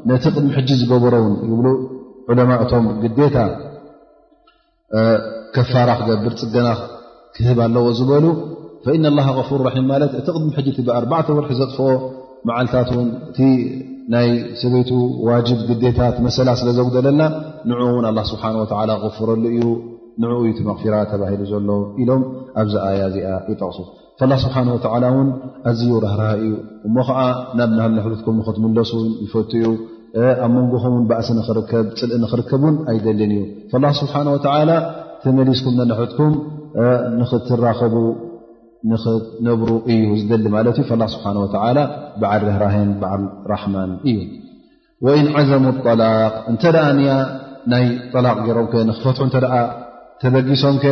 ነቲ 0.09 0.23
ቅድሚ 0.34 0.47
ሕ 0.57 0.61
ዝገበሮ 0.80 1.13
ውን 1.25 1.36
ብ 2.27 2.38
ለማ 2.38 2.49
እቶም 2.63 2.86
ግታ 3.03 3.38
ከፋራ 5.55 5.89
ክገብር 5.99 6.34
ፅገና 6.41 6.67
ክህብ 7.36 7.57
ኣለዎ 7.65 7.86
ዝበሉ 7.99 8.25
እቲ 8.80 8.86
ቅድሚ 10.55 10.55
ብኣር 10.88 11.03
ርሒ 11.41 11.53
ዘጥፍኦ 11.61 11.88
መዓልታት 12.47 12.89
እቲ 13.32 13.39
ይ 14.27 14.32
ሰበይ 14.59 14.84
ዋ 15.27 15.30
ግታት 15.86 16.15
መሰላ 16.25 16.49
ስለዘጉለና 16.61 17.21
ን 17.69 18.09
غፍረሉ 19.05 19.43
እዩ 19.55 19.61
ን 20.23 20.53
ቲ 20.57 20.59
መራ 20.69 20.95
ተባሂሉ 21.13 21.41
ዘሎ 21.53 21.67
ኢሎም 22.03 22.21
ኣብዚ 22.61 22.73
ኣ 22.86 22.88
እዚ 23.07 23.15
ይጠቕሱ 23.51 23.80
ስብሓ 24.43 24.55
ን 24.67 25.28
ኣዝዩ 25.70 25.89
ራህርሃ 26.05 26.28
እዩ 26.43 26.51
እሞ 26.88 26.95
ከዓ 27.07 27.20
ናብ 27.57 27.72
ሃ 27.82 27.86
ነሕትኩም 27.97 28.36
ንክትምለሱ 28.39 28.91
ይፈትኡ 29.26 29.65
ኣብ 30.45 30.51
መንጎምን 30.55 31.03
ባእሲ 31.09 31.30
ፅልእ 31.47 31.72
ንክርከብን 32.24 32.76
ኣይደልን 32.93 33.34
እዩ 33.36 33.91
ስብሓ 33.99 34.15
ተመሊስኩም 35.24 35.76
ነሕትኩም 35.91 36.34
ንኽትራከቡ 37.20 37.95
ንክትነብሩ 38.91 39.70
እዩ 39.93 40.01
ዝደሊ 40.24 40.45
ማለት 40.57 40.76
ዩ 40.82 40.84
ስብሓ 41.15 41.32
በዓል 41.55 42.43
ራን 42.65 42.91
ዓል 43.11 43.24
ራማን 43.53 43.93
እዩ 44.11 44.20
ወኢን 45.07 45.28
ዓዘሙ 45.39 45.65
ላቅ 46.03 46.34
እተ 46.53 46.63
ኣ 46.86 46.91
ናይ 47.74 47.86
ላቅ 48.28 48.38
ገሮም 48.47 48.70
ንክፈትሑ 48.91 49.28
ተ 49.36 49.45
ተበጊሶምከ 50.22 50.86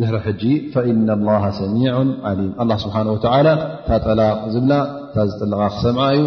ዝሕረ 0.00 0.16
ሕጂ 0.26 0.42
ፈኢና 0.74 1.08
ላሃ 1.28 1.42
ሰሚዑ 1.60 1.94
ዓሊም 2.28 2.50
ኣላ 2.62 2.70
ስብሓ 2.84 2.96
ወላ 3.14 3.48
ንታ 3.80 3.98
ጠላቕ 4.08 4.38
ዝብላ 4.52 4.72
እንታ 5.04 5.16
ዝጥልቓ 5.30 5.60
ክሰምዓ 5.74 6.06
እዩ 6.16 6.20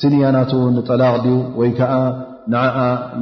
ትንያ 0.00 0.24
ናትው 0.36 0.60
ንጠላቕ 0.76 1.14
ድኡ 1.24 1.36
ወይ 1.60 1.70
ከዓ 1.78 1.92
ንዓዓ 2.54 2.76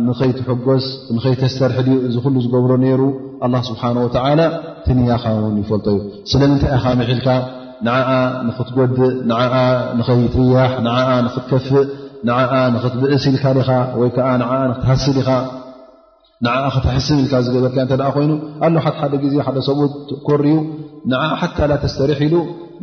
ንኸይትሕጎስ 0.06 0.86
ንኸይተስተርሒ 1.16 1.78
ድኡ 1.90 1.98
እዚ 2.08 2.16
ኩሉ 2.26 2.36
ዝገብሮ 2.44 2.72
ነይሩ 2.84 3.02
ኣላ 3.46 3.54
ስብሓን 3.70 3.98
ወላ 4.04 4.40
ትንያካ 4.86 5.24
እውን 5.40 5.56
ይፈልጦ 5.62 5.86
እዩ 5.96 6.00
ስለምንታይ 6.32 6.72
ኢኻ 6.78 6.84
መሒልካ 7.00 7.28
ንዓዓ 7.88 8.10
ንኽትጎድእ 8.48 9.00
ንዓ 9.32 9.40
ንኸይትርያሕ 9.98 10.72
ን 10.86 10.88
ንኽትከፍእ 11.26 11.86
ን 12.28 12.30
ንኽትብእሲ 12.76 13.24
ኢልካ 13.32 13.44
ኻ 13.68 13.70
ወይ 14.00 14.10
ከዓ 14.16 14.26
ን 14.42 14.46
ንክትሃስድ 14.72 15.16
ኢኻ 15.24 15.30
ንዓኣ 16.44 16.64
ክትሕስም 16.74 17.18
ኢልካ 17.22 17.34
ዝገበርካ 17.46 17.76
እተ 17.86 17.94
ኮይኑ 18.16 18.32
ኣሎ 18.66 18.74
ሓ 18.84 18.92
ሓደ 19.00 19.12
ግዜ 19.24 19.34
ሓደ 19.46 19.56
ሰብ 19.68 19.78
ኮርዩ 20.28 20.54
ን 21.10 21.12
ሓካ 21.40 21.58
ላ 21.70 21.72
ተስተሪሕ 21.84 22.20
ኢሉ 22.28 22.34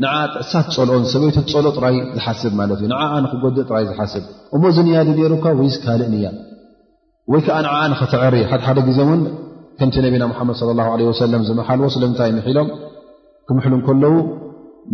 ን 0.02 0.04
ጥዕሳት 0.34 0.68
ፀልኦን 0.76 1.04
ሰበይትት 1.14 1.48
ፀሎኦ 1.54 1.72
ጥራይ 1.78 1.96
ዝሓስብ 2.16 2.54
ማለት 2.60 2.80
እዩ 2.82 2.88
ንኣ 2.94 3.02
ንክጎድእ 3.24 3.66
ጥራይ 3.70 3.84
ዝሓስብ 3.90 4.24
እሞ 4.56 4.64
እዝንያዲ 4.74 5.10
ነሩካ 5.18 5.46
ወይ 5.60 5.70
ስ 5.76 5.80
ካልእን 5.86 6.16
ያ 6.26 6.30
ወይከዓ 7.34 7.58
ንኣ 7.66 7.74
ንኸተዕር 7.94 8.36
ሓሓደ 8.52 8.78
ግዜ 8.88 9.00
እውን 9.08 9.22
ከምቲ 9.80 9.96
ነቢና 10.06 10.24
ሓመድ 10.38 10.58
ለ 11.02 11.12
ሰለም 11.24 11.44
ዝመሓልዎ 11.50 11.88
ስለምንታይ 11.98 12.32
ንሒ 12.38 12.48
ኢሎም 12.54 12.70
ክምሕሉ 13.48 13.74
ከለዉ 13.88 14.14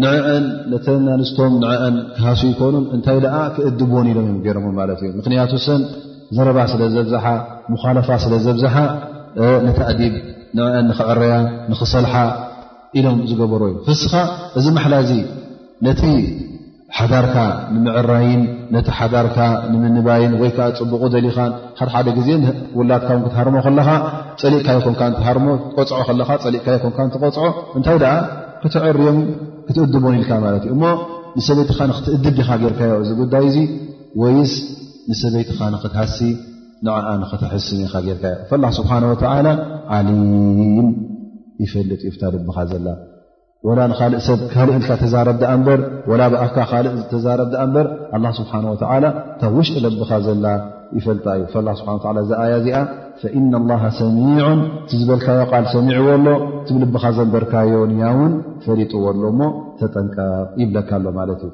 ንአን 0.03 0.45
ነተን 0.71 1.05
ኣንስቶም 1.15 1.53
ንአን 1.63 1.95
ክሃሱ 2.15 2.41
ይኮኑም 2.53 2.85
እንታይ 2.95 3.19
ክእድብዎን 3.55 4.07
ኢሎም 4.11 4.25
እዮም 4.29 4.39
ገይሮም 4.45 4.73
ማለት 4.81 4.99
እዩ 5.05 5.09
ምክንያቱ 5.19 5.51
ሰን 5.65 5.81
ዘረባ 6.35 6.59
ስለ 6.71 6.81
ዘብዝሓ 6.95 7.25
ሙካላፋ 7.73 8.07
ስለ 8.23 8.33
ዘብዝሓ 8.45 8.75
ንተእዲብ 9.65 10.13
ንክዕረያ 10.89 11.33
ንኽሰልሓ 11.71 12.13
ኢሎም 12.97 13.17
ዝገበሮ 13.29 13.61
እዩ 13.71 13.75
ህስኻ 13.89 14.13
እዚ 14.57 14.65
መሓላ 14.77 14.93
እዚ 15.05 15.11
ነቲ 15.87 16.01
ሓዳርካ 16.97 17.35
ንምዕራይን 17.75 18.41
ነቲ 18.75 18.87
ሓዳርካ 18.99 19.37
ንምንባይን 19.71 20.33
ወይከዓ 20.41 20.67
ፅቡቕ 20.79 21.01
ዘሊኻ 21.13 21.37
ካት 21.77 21.89
ሓደ 21.95 22.07
ግዜ 22.17 22.29
ውላድካውን 22.79 23.21
ክትሃርሞ 23.25 23.55
ለካ 23.77 23.89
ፀሊእካዮ 24.41 24.79
ኮምካ 24.85 25.01
እትሃርሞ 25.13 25.47
ትቆፅዖ 25.79 25.99
ፀሊእካዮም 26.45 27.09
ትቆፅዖ 27.15 27.43
እንታይ 27.77 27.97
ደኣ 28.03 28.13
ክትዕርዮም 28.63 29.19
ክትእድቦን 29.67 30.15
ኢልካ 30.19 30.31
ማለት 30.45 30.63
እዩ 30.67 30.71
እሞ 30.75 30.83
ንሰለቲኻ 31.37 31.79
ንክትእድድኻ 31.91 32.49
ጌርካዮ 32.63 32.93
እዚ 33.03 33.11
ጉዳይ 33.21 33.45
እዙ 33.49 33.57
ወይስ 34.21 34.51
ንሰበይትኻ 35.11 35.59
ንኽትሃሲ 35.73 36.17
ንኣ 36.85 36.95
ንኽትሕስኒካ 37.21 37.93
ጌርካ 38.07 38.49
ላ 38.63 38.67
ስብሓ 38.77 38.91
ወላ 39.11 39.47
ዓሊም 39.97 40.87
ይፈልጥ 41.63 42.01
እዩ 42.07 42.15
ታ 42.21 42.31
ልብኻ 42.33 42.57
ዘላ 42.71 42.87
ወ 43.67 43.75
ካእ 43.99 44.13
ሰብካእ 44.27 44.71
ካ 44.87 44.97
ተዛረብኣ 45.03 45.49
እበር 45.57 45.79
ላ 46.21 46.25
ብኣፍካ 46.33 46.57
ካእ 46.71 46.83
ተዛረብኣ 47.11 47.55
እበር 47.67 47.87
ስብሓ 48.39 48.51
ወ 48.73 48.75
እታ 48.79 49.41
ውሽጢ 49.55 49.79
ለብኻ 49.85 50.11
ዘላ 50.27 50.45
ይፈልጣ 50.97 51.25
እዩ 51.39 51.45
ሓ 52.05 52.23
ዝኣያ 52.31 52.53
እዚኣ 52.61 52.83
ፈእና 53.21 53.53
ላ 53.69 53.77
ሰሚን 54.01 54.59
ዝበልካዮ 54.99 55.39
ል 55.63 55.67
ሰሚዕዎሎ 55.75 56.27
ትብ 56.67 56.75
ልብኻ 56.83 57.03
ዘንበርካዮ 57.19 57.73
ኒያእውን 57.93 58.33
ፈሪጡዎሎ 58.65 59.21
እሞ 59.33 59.41
ተጠንቀ 59.79 60.17
ይብለካ 60.61 60.89
ኣሎ 60.99 61.05
ማለት 61.19 61.41
እዩ 61.47 61.53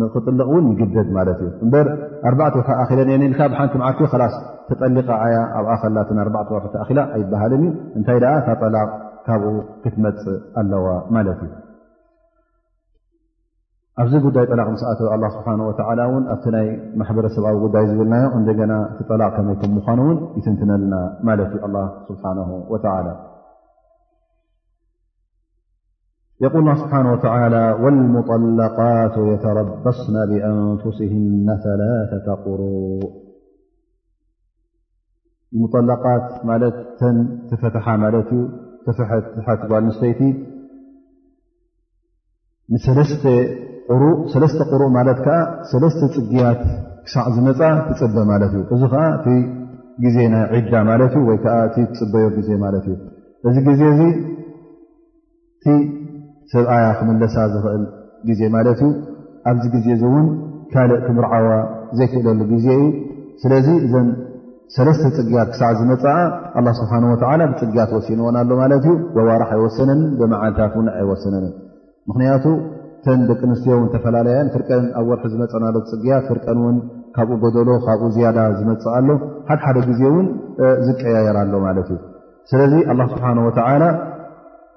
ንክጥልቅ 0.00 0.46
እውን 0.50 0.64
ይግደድ 0.70 1.08
ማለት 1.16 1.38
እዩ 1.44 1.50
እምበር 1.64 1.86
ኣርባዕተ 2.28 2.54
ዉሑ 2.60 2.68
ኣል 2.80 2.98
አንልካ 3.16 3.38
ብሓንቲ 3.52 3.74
መዓርት 3.82 4.12
ላስ 4.22 4.34
ተጠሊቃ 4.68 5.08
ኣያ 5.26 5.36
ኣብ 5.58 5.66
ኣ 5.74 5.76
ከላትን 5.82 6.18
ኣርባዕተ 6.24 6.50
ወሑቲ 6.56 6.74
ኣላ 6.82 6.98
ኣይበሃልን 7.16 7.62
እዩ 7.66 7.70
እንታይ 8.00 8.18
ደኣ 8.24 8.34
ታ 8.48 8.56
ጠላቕ 8.62 8.90
ካብኡ 9.28 9.54
ክትመፅእ 9.84 10.36
ኣለዋ 10.62 10.86
ማለት 11.16 11.40
እዩ 11.46 11.54
ኣብዚ 14.02 14.12
ጉዳይ 14.26 14.44
ጠላቅ 14.52 14.66
ምስኣት 14.74 15.00
ኣ 15.14 15.16
ስብሓ 15.36 15.46
ወ 15.68 15.72
ን 16.20 16.24
ኣብቲ 16.34 16.46
ናይ 16.56 16.66
ማሕበረሰብኣዊ 17.00 17.56
ጉዳይ 17.64 17.86
ዝብልናዮ 17.90 18.26
እንደገና 18.40 18.72
እቲ 18.92 19.00
ጠላቕ 19.10 19.30
ከመይከም 19.38 19.72
ምኳኑ 19.78 19.98
እውን 20.08 20.18
ይትንትነልና 20.40 20.94
ማለት 21.30 21.54
እዩ 21.58 21.64
ኣ 21.64 21.86
ስብሓ 22.10 22.24
ወላ 22.74 22.84
ስብሓ 26.42 26.56
مطقት 28.14 29.14
يተረስና 29.32 30.16
أን 30.48 30.58
ሩء 38.16 38.26
ት 38.84 38.98
ፈት 39.46 39.62
ል 39.82 39.88
ስተይቲ 39.96 40.20
ለ 43.00 43.20
ሩእ 44.00 44.16
ት 44.32 45.28
ዓ 45.38 45.40
ሰለተ 45.70 46.00
ፅግያት 46.14 46.62
ክሳዕ 47.04 47.26
ዝመፃ 47.34 47.60
ትፅበ 47.88 48.16
ማ 48.30 48.32
እ 48.44 48.62
እዚ 50.06 50.16
ዓ 50.32 50.46
ዜ 50.64 50.66
ዳ 50.72 50.86
ፅበዮ 51.94 52.28
ዜ 52.48 52.50
እ 52.54 52.96
እዚ 53.56 53.88
ዜ 54.00 54.04
ሰብ 56.52 56.64
ኣያ 56.74 56.86
ክመለሳ 56.98 57.34
ዝኽእል 57.52 57.82
ግዜ 58.28 58.40
ማለት 58.54 58.78
እዩ 58.84 58.90
ኣብዚ 59.50 59.64
ግዜ 59.74 59.86
እዚ 59.96 60.02
እውን 60.10 60.26
ካልእ 60.72 61.00
ክምርዓዋ 61.06 61.48
ዘይክእለሉ 61.98 62.40
ግዜ 62.52 62.66
እዩ 62.78 62.84
ስለዚ 63.42 63.68
እዘን 63.86 64.08
ሰለስተ 64.76 65.02
ፅግያት 65.16 65.48
ክሳዕ 65.52 65.70
ዝመፅኣ 65.80 66.14
ኣላ 66.58 66.66
ስብሓ 66.80 66.92
ወላ 67.32 67.42
ብፅግያት 67.52 67.90
ወሲንዎና 67.96 68.38
ሎ 68.50 68.56
ማለት 68.62 68.84
እዩ 68.86 68.94
በዋርሕ 69.16 69.50
ኣይወሰነንን 69.56 70.00
ብመዓልታት 70.20 70.72
እውን 70.76 70.88
ኣይወሰነንን 70.98 71.52
ምክንያቱ 72.10 72.44
እተን 73.00 73.20
ደቂ 73.30 73.40
ኣንስትዮ 73.48 73.72
እውን 73.78 73.88
ተፈላለያን 73.94 74.48
ፍርቀን 74.54 74.84
ኣብ 75.00 75.06
ወርሒ 75.12 75.24
ዝመፀናሎ 75.34 75.76
ፅግያ 75.90 76.14
ፍርቀን 76.28 76.58
ውን 76.66 76.76
ካብኡ 77.16 77.36
ጎደሎ 77.44 77.68
ካብኡ 77.86 78.08
ዝያዳ 78.16 78.38
ዝመፅእ 78.58 78.88
ኣሎ 78.98 79.08
ሓደ 79.50 79.58
ሓደ 79.66 79.76
ግዜ 79.90 80.00
እውን 80.10 80.26
ዝቀየየር 80.86 81.36
ሎ 81.52 81.56
ማለት 81.68 81.88
እዩ 81.94 82.00
ስለዚ 82.52 82.74
ላ 82.98 83.02
ስብሓ 83.14 83.28
ወተላ 83.48 83.82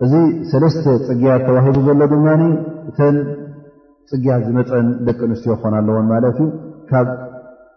እዚ 0.06 0.14
ሰለስተ 0.52 0.84
ፅግያት 1.08 1.42
ተባሂዱ 1.48 1.76
ዘሎ 1.88 2.00
ድማ 2.12 2.28
እተን 2.90 3.16
ፅግያት 4.12 4.42
ዝመፀን 4.48 4.88
ደቂ 5.08 5.20
ኣንስትዮ 5.28 5.54
ክኮና 5.58 5.74
ኣለዎን 5.82 6.08
ማለት 6.14 6.38
እዩ 6.44 6.48
ካብ 6.90 7.08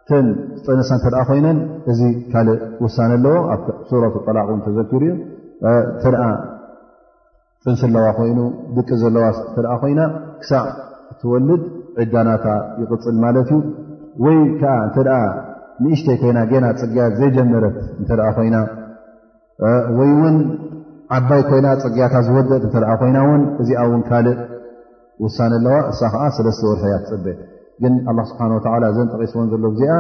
ተን 0.09 0.27
ጠነሳ 0.67 0.91
እተኣ 1.01 1.17
ኮይነን 1.31 1.59
እዚ 1.91 2.01
ካልእ 2.33 2.59
ውሳኒ 2.85 3.11
ኣለዎ 3.19 3.37
ኣ 3.53 3.57
ሱረት 3.91 4.17
ጠላቅ 4.29 4.47
ተዘኪሩ 4.67 5.03
ዩ 5.11 5.13
እተኣ 5.97 6.23
ጥንስ 7.65 7.83
ኣለዋ 7.89 8.07
ኮይኑ 8.19 8.39
ድቂ 8.77 8.89
ዘለዋ 9.03 9.27
ትኣ 9.57 9.71
ኮይና 9.83 10.01
ክሳብ 10.41 10.67
እትወልድ 11.13 11.63
ዕዳናታ 12.03 12.47
ይቕፅል 12.83 13.17
ማለት 13.25 13.51
እዩ 13.57 13.61
ወይ 14.25 14.39
ከዓ 14.63 14.75
እተ 14.89 14.99
ንእሽተይ 15.85 16.17
ኮይና 16.23 16.39
ና 16.65 16.69
ፅግያት 16.81 17.13
ዘይጀመረት 17.21 17.77
እንተኣ 18.01 18.25
ኮይና 18.39 18.57
ወይ 19.99 20.11
እውን 20.17 20.37
ዓባይ 21.17 21.43
ኮይና 21.49 21.67
ፅግያታ 21.85 22.15
ዝወደእ 22.27 22.63
እተኣ 22.67 22.89
ኮይና 23.01 23.19
ውን 23.29 23.43
እዚኣ 23.63 23.81
እውን 23.89 24.03
ካልእ 24.09 24.39
ውሳነ 25.25 25.53
ኣለዋ 25.59 25.75
እሳ 25.93 26.01
ከዓ 26.13 26.23
ሰለስተ 26.37 26.63
ወርሒያ 26.71 26.95
ፅበ 27.09 27.27
ግን 27.83 27.95
ኣላ 28.11 28.19
ስብሓ 28.31 28.45
ዘን 28.97 29.09
ጠቂስዎን 29.13 29.49
ዘለው 29.53 29.71
እዚኣ 29.75 29.93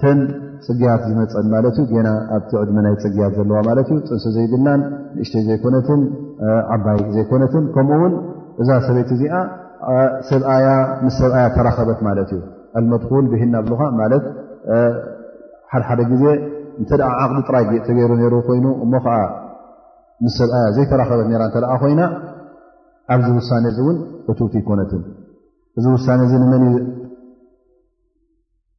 ተን 0.00 0.18
ፅግያት 0.66 1.02
ዝመፀን 1.10 1.46
ማለት 1.54 1.76
እዩ 1.82 1.94
ና 2.06 2.10
ኣብቲ 2.36 2.50
ዕድመናይ 2.62 2.94
ፅግያት 3.04 3.32
ዘለዋ 3.40 3.58
ማለት 3.68 3.88
እዩ 3.92 3.98
ፅንሶ 4.08 4.26
ዘይግናን 4.36 4.80
ንእሽተይ 5.18 5.42
ዘይኮነትን 5.50 6.00
ዓባይ 6.76 6.98
ዘይኮነትን 7.16 7.64
ከምኡ 7.76 7.98
ውን 8.02 8.14
እዛ 8.62 8.70
ሰበይት 8.88 9.10
እዚኣ 9.16 9.34
ብምስ 11.00 11.16
ሰብኣያ 11.22 11.44
ተራኸበት 11.56 12.00
ማለት 12.08 12.30
እዩ 12.36 12.40
ኣልመድኹል 12.80 13.26
ብሂና 13.34 13.54
ብሉካ 13.66 13.82
ማለት 14.02 14.24
ሓደሓደ 15.72 16.00
ግዜ 16.12 16.24
እንተ 16.80 16.90
ዓቕዲ 17.22 17.38
ጥራይ 17.48 17.64
ተገይሩ 17.86 18.12
ይሩ 18.24 18.34
ኮይኑ 18.48 18.66
እሞ 18.86 18.92
ከዓ 19.04 19.14
ምስ 20.24 20.32
ሰብኣያ 20.40 20.70
ዘይተራኸበት 20.76 21.28
ራ 21.40 21.44
እተኣ 21.50 21.66
ኮይና 21.82 22.00
ኣብዚ 23.14 23.28
ውሳነ 23.40 23.64
እዚ 23.72 23.78
እውን 23.82 23.98
እቱኡት 24.30 24.54
ይኮነትን 24.60 25.02
እዚ 25.78 25.84
ውሳነ 25.96 26.20
እዚ 26.26 26.32
ንመኒ 26.42 26.64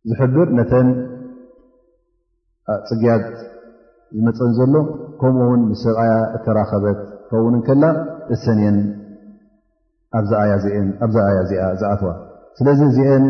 ዝሕብር 0.09 0.47
ነተን 0.57 0.89
ፅግያት 2.89 3.25
ዝመፀን 4.17 4.51
ዘሎ 4.57 4.73
ከምኡ 5.21 5.43
እውን 5.47 5.61
ምስ 5.69 5.81
ሰብኣያ 5.87 6.15
እተራኸበት 6.39 6.99
ከውን 7.31 7.55
ከላ 7.67 7.83
እሰኒን 8.35 8.77
ኣብዛኣያ 10.19 10.53
እዚኣ 11.43 11.63
ዝኣትዋ 11.81 12.11
ስለዚ 12.59 12.79
እዚአን 12.89 13.25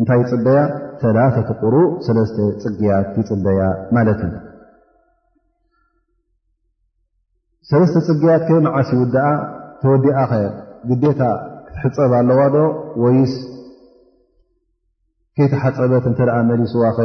እንታይ 0.00 0.20
ይፅበያ 0.22 0.60
ተላፈቲ 1.02 1.48
ቑሩእ 1.60 1.88
ሰለስተ 2.06 2.36
ፅግያት 2.64 3.08
ይፅበያ 3.20 3.60
ማለት 3.96 4.20
እዩ 4.26 4.32
سلس 7.70 7.92
ፅقيت 8.08 8.42
ك 8.48 8.50
م 8.64 8.66
ود 9.00 9.16
توዲئ 9.82 10.16
جدታ 10.90 11.22
تحፀب 11.74 12.12
الو 12.20 12.60
وي 13.02 13.24
كتحፀبت 15.36 16.04
ملس 16.50 16.72
يل 16.86 16.98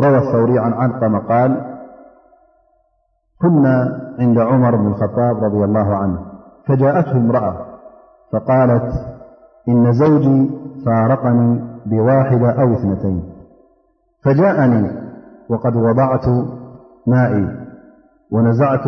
روى 0.04 0.18
الثور 0.22 0.50
عن 0.64 0.72
علقم 0.80 1.14
قال 1.30 1.50
كنا 3.42 3.76
عند 4.22 4.38
عمر 4.50 4.72
بن 4.80 4.86
الخطاب 4.92 5.34
رضي 5.46 5.62
الله 5.68 5.88
عنه 6.02 6.18
فجاءته 6.66 7.16
امرأ 7.24 7.46
فقالت 8.32 8.88
إن 9.70 9.84
زوجي 10.00 10.38
فارقني 10.84 11.50
بواحدة 11.86 12.62
أو 12.62 12.74
اثنتين 12.74 13.32
فجاءني 14.22 14.90
وقد 15.48 15.76
وضعت 15.76 16.26
مائي 17.06 17.48
ونزعت 18.30 18.84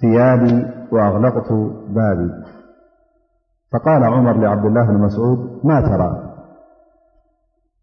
ثيادي 0.00 0.66
وأغلقت 0.92 1.52
بابي 1.88 2.30
فقال 3.72 4.04
عمر 4.04 4.32
لعبد 4.32 4.64
الله 4.64 4.84
بن 4.86 4.94
مسعود 4.98 5.60
ما 5.64 5.80
ترى 5.80 6.34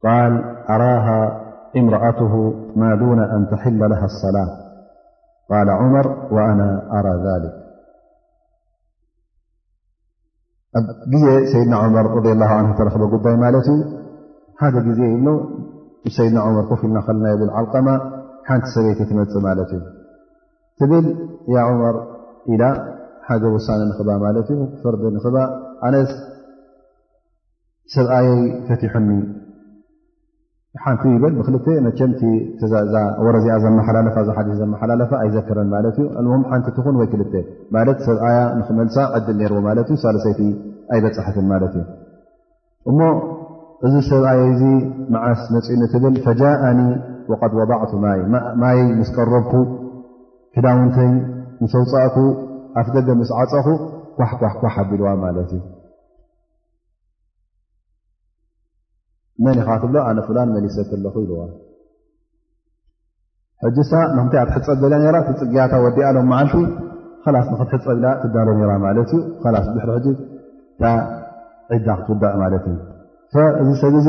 قال 0.03 0.43
أراها 0.69 1.41
امرأته 1.77 2.35
ما 2.75 2.95
دون 2.95 3.19
أن 3.19 3.47
تحل 3.51 3.79
لها 3.79 4.05
الصلاة 4.05 4.57
قال 5.49 5.69
عمر 5.69 6.27
وأنا 6.33 6.99
أرى 6.99 7.09
ذلك 7.15 7.61
ي 11.13 11.45
سيدنا 11.45 11.77
عمر 11.77 12.05
رضي 12.17 12.31
الله 12.31 12.45
عنه 12.47 12.77
ترخبديمالت 12.77 13.65
ሓደ 14.61 14.75
ግዜ 14.87 14.99
ይብ 15.13 15.27
ሰይድና 16.15 16.39
መር 16.55 16.65
ኮፍ 16.69 16.81
ኢልና 16.85 16.97
ከለናብል 17.05 17.49
ዓልቀማ 17.59 17.87
ሓንቲ 18.47 18.65
ሰበይቲ 18.75 18.99
ትመፅ 19.09 19.31
ማለት 19.45 19.69
እዩ 19.77 19.81
ትብል 20.79 21.05
ያ 21.55 21.63
መር 21.81 21.95
ኢላ 22.53 22.63
ሓደ 23.27 23.43
ውሳነ 23.55 23.81
ንክባ 23.91 24.09
ማለት 24.25 24.47
እዩ 24.53 24.59
ፍርዲ 24.81 25.03
ንኽባ 25.15 25.37
ነስ 25.95 26.11
ሰብኣየይ 27.95 28.37
ፈትሖኒ 28.67 29.09
ሓንቲ 30.83 31.03
በል 31.23 31.33
ብክ 31.39 31.49
ወረዚኣ 33.25 33.55
ዘመሓላለፋ 33.65 34.15
ሓ 34.37 34.45
ዘመሓላለፋ 34.61 35.11
ኣይዘክረን 35.23 35.69
ማት 35.75 35.85
እዩ 35.93 36.29
ም 36.31 36.41
ሓንቲ 36.53 36.75
ትን 36.87 36.95
ወይ 37.01 37.07
ክል 37.13 37.23
ት 37.33 37.99
ሰብኣያ 38.07 38.39
ንክመልሳ 38.61 38.97
ዕድል 39.17 39.41
ርዎ 39.53 39.59
ማትእ 39.67 39.99
ሳለሰይቲ 40.05 40.41
ኣይበፅሕትን 40.93 41.47
ማት 41.53 41.63
እዩ 41.71 41.77
እዚ 43.87 43.95
ሰብኣይ 44.09 44.41
ዚ 44.59 44.63
መዓስ 45.13 45.39
ነፂኢኒ 45.53 45.81
ትብል 45.93 46.15
ፈጃእኒ 46.25 46.79
ድ 47.49 47.53
ወضዕቱ 47.59 47.91
ማይ 48.61 48.79
ምስቀረብኩ 48.99 49.53
ክዳውንተይ 50.55 51.09
ስውፃእኩ 51.73 52.15
ኣፍ 52.79 52.87
ደገ 52.95 53.07
ምስ 53.21 53.29
ዓፀኹ 53.41 53.67
ኳኳሕኳ 54.17 54.61
ኣቢልዋ 54.81 55.07
ማለት 55.23 55.49
እዩ 55.57 55.63
መን 59.45 59.57
ኻ 59.67 59.77
ትብሎ 59.83 59.95
ኣነ 60.09 60.19
ላን 60.37 60.49
መሊሰ 60.55 60.77
ለኹ 61.05 61.15
ኢዋ 61.25 61.39
ሕ 63.65 63.73
ሳ 63.89 63.93
ንታይ 64.17 64.41
ኣትሕፀብ 64.43 64.83
ዘያ 65.03 65.15
ፅግያታ 65.41 65.73
ወዲኣሎም 65.85 66.29
መዓልቲ 66.33 66.55
ስ 67.25 67.35
ንክትሕፀብኢ 67.53 68.03
ትዳሎ 68.21 68.47
ማት 68.85 68.97
ዩ 69.15 70.13
ሕ 70.83 70.93
ዒዛ 71.75 71.87
ክትውዳእ 71.97 72.35
ማለት 72.43 72.63
እዩ 72.71 72.77
እዚ 73.61 73.69
ሰብ 73.81 73.93
እዚ 74.01 74.07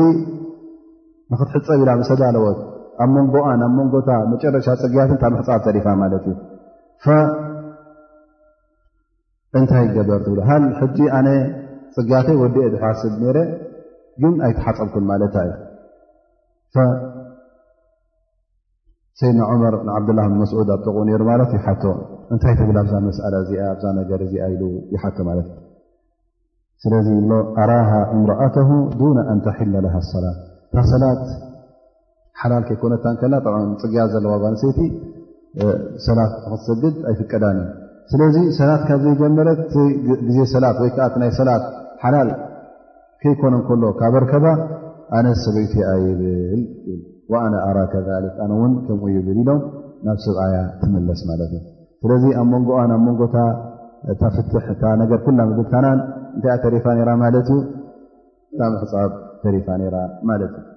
ንኽትሕፀ 1.31 1.67
ብኢላ 1.81 1.89
ስተዳለወት 2.09 2.57
ኣብ 3.03 3.09
መንጎኣ 3.17 3.47
ብ 3.61 3.69
መንጎታ 3.77 4.09
መጨረሻ 4.31 4.67
ፅግያት 4.81 5.11
ታ 5.21 5.29
መሕፃብ 5.35 5.61
ዘሪፋ 5.67 5.85
ማለትእዩ 6.01 6.35
እንታይ 9.57 9.85
ገበር 9.95 10.21
ትብሃ 10.27 10.49
ሕዚ 10.79 10.97
ኣነ 11.17 11.27
ፅግያተ 11.95 12.27
ወደኤ 12.41 12.65
ዝሕዋስብ 12.73 13.19
ረ 13.37 13.39
ግን 14.21 14.33
ኣይተሓፀብኩን 14.47 15.05
ማለትታ 15.11 15.37
ሰይድና 19.19 19.41
ዑመር 19.51 19.75
ዓብድላ 19.95 20.19
መስዑድ 20.39 20.69
ኣ 20.75 20.79
ጠቕኡ 20.85 20.99
ሩ 21.23 21.25
ማት 21.31 21.83
እንታይ 22.33 22.53
ብ 22.69 22.71
ኣዛ 22.83 22.93
መ 23.07 23.11
እዛ 23.71 23.81
ነገ 23.97 24.11
ይሓከ 24.93 25.17
ማለትዩ 25.27 25.51
ስለዚ 26.83 27.07
ሎ 27.31 27.33
ኣራ 27.63 27.71
እምራአተ 28.15 28.55
ነ 29.17 29.19
ኣንተሒላ 29.33 29.73
ሰላት 30.13 30.39
ታ 30.75 30.81
ሰላት 30.91 31.21
ሓላል 32.39 32.63
ከይኮነታ 32.69 33.05
ከላ 33.21 33.35
ፅግያ 33.81 34.01
ዘለዋ 34.13 34.33
ባንሰይቲ 34.43 34.79
ሰላት 36.07 36.33
ክትሰግድ 36.47 36.95
ኣይፍቀዳን 37.09 37.57
እዩ 37.61 37.69
ስለዚ 38.13 38.37
ሰላት 38.59 38.81
ካብ 38.87 38.99
ዘጀመረትግዜ 39.05 40.37
ሰላ 40.53 40.65
ወይዓ 40.81 40.99
ይ 41.29 41.31
ሰላት 41.39 41.63
ሓላል 42.03 42.29
ከይኮነ 43.23 43.55
ከሎ 43.69 43.83
ካብ 44.01 44.15
ርከባ 44.23 44.45
ኣነሰበይቲ 45.19 45.73
ይብል 46.09 46.63
ኣነ 47.43 47.53
ኣራ 47.69 47.77
ከክ 47.93 48.09
ኣነ 48.45 48.51
ውን 48.61 48.73
ከም 48.87 48.99
ይብል 49.15 49.39
ኢሎም 49.43 49.61
ናብ 50.07 50.19
ሰብኣያ 50.25 50.57
ትመለስ 50.81 51.21
ማለት 51.31 51.53
እዩ 51.59 51.61
ስለዚ 52.03 52.23
ኣብ 52.41 52.47
መንጎን 52.55 52.91
ኣብ 52.97 53.01
መንጎታፍት 53.07 54.51
ነገር 55.03 55.19
ኩላ 55.27 55.39
መግብታናን 55.51 55.99
تر 56.41 56.73
ر 56.85 57.15
مب 60.23 60.41
ر 60.41 60.73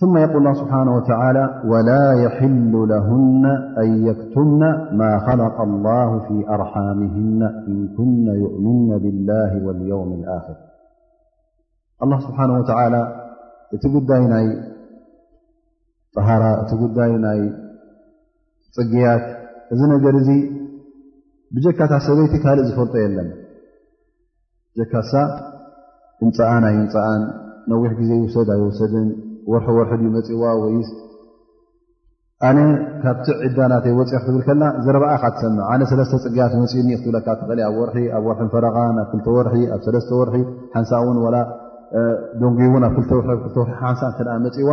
ثم 0.00 0.16
يقول 0.18 0.36
الله 0.48 0.64
بحانه 0.64 0.96
وتعالى 0.96 1.44
ولا 1.64 2.04
يحل 2.24 2.72
لهن 2.92 3.44
أن 3.82 3.88
يكتمن 4.08 4.62
ما 5.00 5.12
خلق 5.18 5.60
الله 5.60 6.10
في 6.26 6.36
أرحامهن 6.48 7.40
إنكن 7.68 8.26
يؤمن 8.44 8.98
بالله 8.98 9.50
واليوم 9.66 10.12
الآخر 10.12 10.56
الله 12.02 12.18
سبحانه 12.26 12.54
وتعالى 12.60 13.00
ت 13.70 13.72
د 13.94 13.96
ي 14.36 14.40
طهر 16.16 16.42
ت 16.68 16.72
ني 17.24 17.42
جيت 18.92 19.24
ذ 19.78 19.82
نر 19.88 20.06
ብጀካታት 21.54 22.02
ሰበይቲ 22.08 22.34
ካልእ 22.42 22.64
ዝፈልጦ 22.68 22.94
የለና 23.04 23.30
ጀካ 24.78 24.92
ሳ 25.10 25.22
እንፃኣን 26.24 26.64
ኣይ 26.68 26.74
እንፃኣን 26.82 27.22
ነዊሕ 27.72 27.90
ግዜ 28.00 28.10
ይውሰድ 28.18 28.48
ኣይ 28.54 28.60
ወሰድን 28.66 29.08
ወርሒ 29.52 29.66
ወርሒ 29.78 30.00
ዩ 30.06 30.10
መፂእዋ 30.16 30.44
ወይ 30.62 30.76
ኣነ 32.48 32.58
ካብቲ 33.04 33.26
ዕዳ 33.46 33.58
ናተይ 33.72 33.92
ወፂ 33.98 34.06
ክትብል 34.20 34.42
ከና 34.48 34.62
ዘረብኣ 34.84 35.10
ካ 35.22 35.30
ትሰምዑ 35.34 35.60
ኣነ 35.72 35.82
ሰለስተ 35.90 36.14
ፅጋያት 36.24 36.52
መፂኢ 36.62 36.86
ክትብለካ 37.00 37.26
ትእ 37.40 37.60
ኣብ 37.68 37.76
ር 37.88 37.90
ኣብ 38.18 38.24
ርሒ 38.38 38.46
ፈረን 38.54 38.96
ኣብ 39.04 39.10
ክ 39.24 39.36
ወርኣብለተ 39.36 40.10
ወር 40.20 40.30
ሓንሳ 40.74 40.92
እን 41.12 41.20
ደንጉ 42.42 42.58
እውን 42.70 42.84
ኣብ 42.90 42.96
ር 43.18 43.68
ሓንሳ 43.82 44.02
ተ 44.18 44.40
መፂዋ 44.46 44.70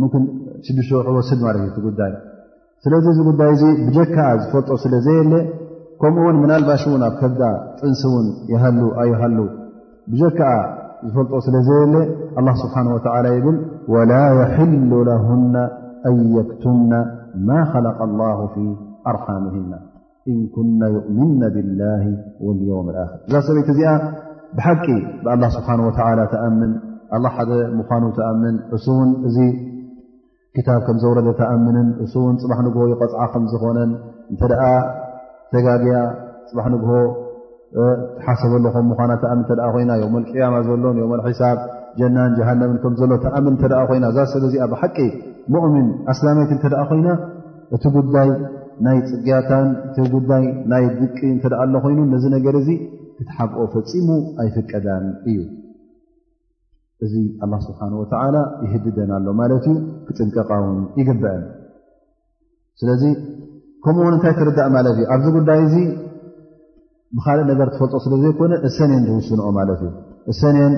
ምን 0.00 0.24
ስዱሽተ 0.66 0.92
ወርሒ 0.98 1.10
ወስድ 1.18 1.40
ማት 1.46 1.58
እዩ 1.60 1.68
ትጉዳይ 1.78 2.12
ስለዚ 2.84 3.06
ዝጉዳይ 3.18 3.50
እዙ 3.56 3.62
ብጀካ 3.86 4.16
ዝፈልጦ 4.42 4.68
ስለዘየለ 4.84 5.32
ከምኡ 6.00 6.22
ውን 6.26 6.36
ምና 6.42 6.52
ልባሽ 6.62 6.82
እውን 6.88 7.02
ኣብ 7.08 7.14
ከዳ 7.20 7.42
ጥንስ 7.78 8.00
እውን 8.08 8.26
ይሃሉ 8.52 8.80
ኣይሃሉ 9.02 9.38
ብጀክዓ 10.12 10.48
ዝፈልጦ 11.06 11.32
ስለ 11.46 11.54
ዘየለ 11.68 11.94
ስብሓ 12.62 12.76
ይብል 13.36 13.56
ወላ 13.94 14.12
የሕሉ 14.38 14.90
ለሁና 15.08 15.56
ኣን 16.10 16.16
የክትና 16.38 16.92
ማ 17.50 17.58
خለቀ 17.72 17.98
لላ 18.10 18.22
ፊ 18.54 18.56
ኣርሓምና 19.12 19.72
እን 20.32 20.38
ኩና 20.56 20.80
ይؤምና 20.96 21.42
ብላ 21.54 21.80
ወልየውም 22.46 22.86
ክር 22.90 22.98
እዛ 23.28 23.34
ሰበይቲ 23.48 23.68
እዚኣ 23.74 23.92
ብሓቂ 24.58 24.86
ብኣላ 25.24 25.42
ስብሓ 25.56 25.68
ተኣምን 26.34 26.72
ሓደ 27.34 27.50
ምኳኑ 27.78 28.04
ተኣምን 28.18 28.56
እሱ 28.76 28.86
እውን 28.96 29.10
እዚ 29.28 29.36
ክታብ 30.56 30.80
ከም 30.86 30.96
ዘውረደ 31.02 31.28
ተኣምንን 31.40 31.88
እሱ 32.04 32.12
እውን 32.24 32.36
ፅባሕ 32.42 32.58
ንግቦይቆፅዓ 32.66 33.22
ከምዝኾነን 33.32 33.90
እ 34.34 34.36
ተጋግያ 35.54 35.94
ፅባሕ 36.48 36.66
ንግሆ 36.74 36.92
ተሓሰበሎኹም 38.18 38.86
ምኳ 38.90 39.00
ተኣሚን 39.22 39.46
ተ 39.48 39.52
ኮይና 39.74 39.92
ዮሞልቅያማ 40.02 40.54
ዘሎን 40.66 40.98
ዮልሒሳብ 41.02 41.58
ጀናን 42.00 42.32
ጀሃነምን 42.38 42.78
ከምዘሎ 42.82 43.10
ተኣምን 43.24 43.54
ተደ 43.62 43.72
ኮይና 43.88 44.04
እዛ 44.12 44.18
ሰበ 44.32 44.44
እዚኣ 44.50 44.64
ብሓቂ 44.72 44.96
ሙእምን 45.54 45.88
ኣስላሜይት 46.12 46.50
እንተደኣ 46.56 46.82
ኮይና 46.90 47.08
እቲ 47.76 47.84
ጉዳይ 47.96 48.30
ናይ 48.86 48.98
ፅግያታን 49.10 49.68
እቲ 49.88 49.96
ጉዳይ 50.14 50.44
ናይ 50.72 50.84
ድቂ 51.00 51.18
እተደኣ 51.36 51.60
ኣሎ 51.64 51.74
ኮይኑ 51.84 52.00
ነዚ 52.14 52.24
ነገር 52.36 52.56
እዚ 52.62 52.68
ክትሓብኦ 53.18 53.60
ፈፂሙ 53.74 54.08
ኣይፍቀዳን 54.42 55.04
እዩ 55.30 55.38
እዚ 57.04 57.14
ኣላ 57.44 57.54
ስብሓን 57.68 57.92
ወላ 58.00 58.36
ይህድደና 58.64 59.12
ኣሎ 59.20 59.26
ማለት 59.40 59.64
እዩ 59.70 59.74
ክፅንቀቃውን 60.08 60.78
ይግበአን 61.00 61.42
ስለዚ 62.80 63.02
ከምኡውን 63.86 64.14
እንታይ 64.14 64.32
ትርዳእ 64.36 64.68
ማለት 64.76 64.92
እዩ 64.98 65.02
ኣብዚ 65.14 65.26
ጉዳይ 65.38 65.58
እዚ 65.66 65.74
ብካልእ 67.16 67.44
ነገር 67.50 67.66
ትፈልጦ 67.74 67.94
ስለ 68.04 68.12
ዘይኮነን 68.22 68.60
እሰኔን 68.68 69.02
ዝውስኖኦ 69.08 69.48
ማለት 69.58 69.80
እዩ 69.86 69.90
እሰኔን 70.32 70.72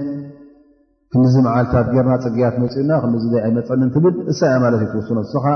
ክምዚ 1.12 1.34
መዓልታት 1.46 1.86
ጌርና 1.94 2.12
ፅግያት 2.24 2.54
መፅኡና 2.62 2.90
ክም 3.02 3.14
ዘ 3.22 3.30
ኣይመፀንን 3.46 3.90
ትብል 3.94 4.14
እሳያ 4.32 4.54
ማለት 4.64 4.80
እዩ 4.84 4.88
ትውስኖ 4.94 5.20
ስኻ 5.32 5.46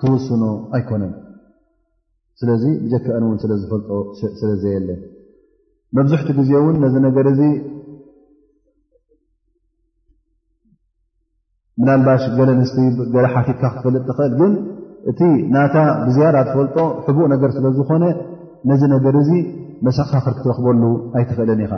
ትውስኖ 0.00 0.42
ኣይኮነን 0.78 1.12
ስለዚ 2.40 2.62
ብጀክአን 2.84 3.24
እውን 3.28 3.38
ስለዝፈልጦ 3.44 3.90
ስለዘየለን 4.40 5.00
መብዝሕቲኡ 5.96 6.36
ግዜ 6.40 6.50
እውን 6.62 6.76
ነዚ 6.84 6.94
ነገር 7.08 7.26
እዚ 7.34 7.42
ናልባሽ 11.86 12.22
ገለ 12.38 12.50
ንስቲገ 12.60 12.98
ሓቲካ 13.34 13.60
ክትፈልጥ 13.74 14.02
ትኽእልግ 14.08 14.40
እቲ 15.10 15.20
ናታ 15.54 15.76
ብዝያራ 16.06 16.36
ትፈልጦ 16.48 16.76
ሕቡቕ 17.06 17.24
ነገር 17.34 17.50
ስለ 17.56 17.64
ዝኮነ 17.78 18.04
ነዚ 18.70 18.82
ነገር 18.94 19.14
እዚ 19.22 19.30
መሰኻኽር 19.86 20.32
ክትረኽበሉ 20.36 20.82
ኣይትክእለን 21.18 21.62
ኢኻ 21.66 21.72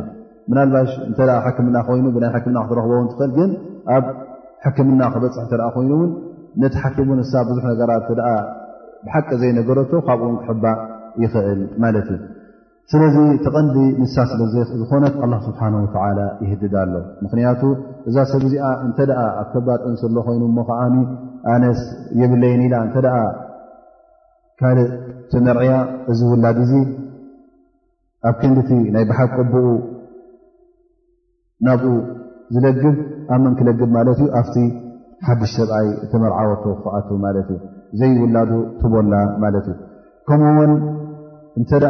ምናልባሽ 0.51 0.91
እንተ 1.09 1.19
ሕክምና 1.47 1.77
ኮይኑ 1.89 2.07
ብናይ 2.17 2.33
ሕክምና 2.37 2.59
ክትረኽቦው 2.67 3.03
ትኽእል 3.13 3.31
ግን 3.39 3.51
ኣብ 3.97 4.05
ሕክምና 4.67 5.03
ክበፅሕ 5.15 5.45
እተ 5.47 5.55
ኮይኑ 5.77 5.91
እውን 5.99 6.11
ነቲ 6.63 6.75
ሓኪምን 6.83 7.19
ንሳ 7.23 7.33
ብዙሕ 7.51 7.65
ነገራት 7.73 8.05
ብሓቂ 9.05 9.29
ዘይነገረቶ 9.43 9.93
ካብኡውን 10.09 10.39
ክሕባእ 10.43 10.79
ይኽእል 11.25 11.61
ማለት 11.85 12.09
እዩ 12.17 12.21
ስለዚ 12.93 13.15
ተቐንዲ 13.45 13.77
ምሳ 14.01 14.15
ስለ 14.31 14.41
ዝኮነት 14.81 15.15
ኣላ 15.25 15.33
ስብሓን 15.45 15.75
ወተላ 15.83 16.19
ይህድዳ 16.45 16.75
ኣሎ 16.87 16.95
ምክንያቱ 17.25 17.61
እዛ 18.09 18.17
ሰብ 18.31 18.43
እዚኣ 18.49 18.65
እንተ 18.87 18.99
ደኣ 19.11 19.21
ኣብ 19.43 19.47
ከባድ 19.53 19.81
እንስ 19.91 20.01
ሎኮይኑ 20.17 20.43
ሞ 20.57 20.63
ከዓኒ 20.69 20.97
ኣነስ 21.53 21.81
የብለይን 22.23 22.63
ኢላ 22.67 22.75
እንተደ 22.87 23.07
ካልእ 24.63 24.91
ተመርዕያ 25.31 25.73
እዚ 26.15 26.21
ውላድ 26.33 26.59
እዙ 26.65 26.73
ኣብ 28.31 28.37
ክንዲቲ 28.43 28.71
ናይ 28.97 29.05
ባሓግ 29.13 29.33
ቅብኡ 29.39 29.65
ናብኡ 31.69 31.95
ዝለግብ 32.57 32.97
ኣብ 33.35 33.41
መን 33.47 33.55
ክለግብ 33.61 33.91
ማለት 33.97 34.21
እዩ 34.25 34.29
ኣብቲ 34.43 34.57
ሓዱሽ 35.29 35.53
ሰብኣይ 35.59 35.89
እተመርዓወቶ 36.05 36.65
ክክኣቱ 36.79 37.09
ማለት 37.27 37.49
እዩ 37.57 37.61
ዘይውላዱ 38.01 38.53
ትቦላ 38.81 39.15
ማለት 39.45 39.67
እዩ 39.73 39.77
ከምኡውን 40.29 40.73
እንተደ 41.59 41.85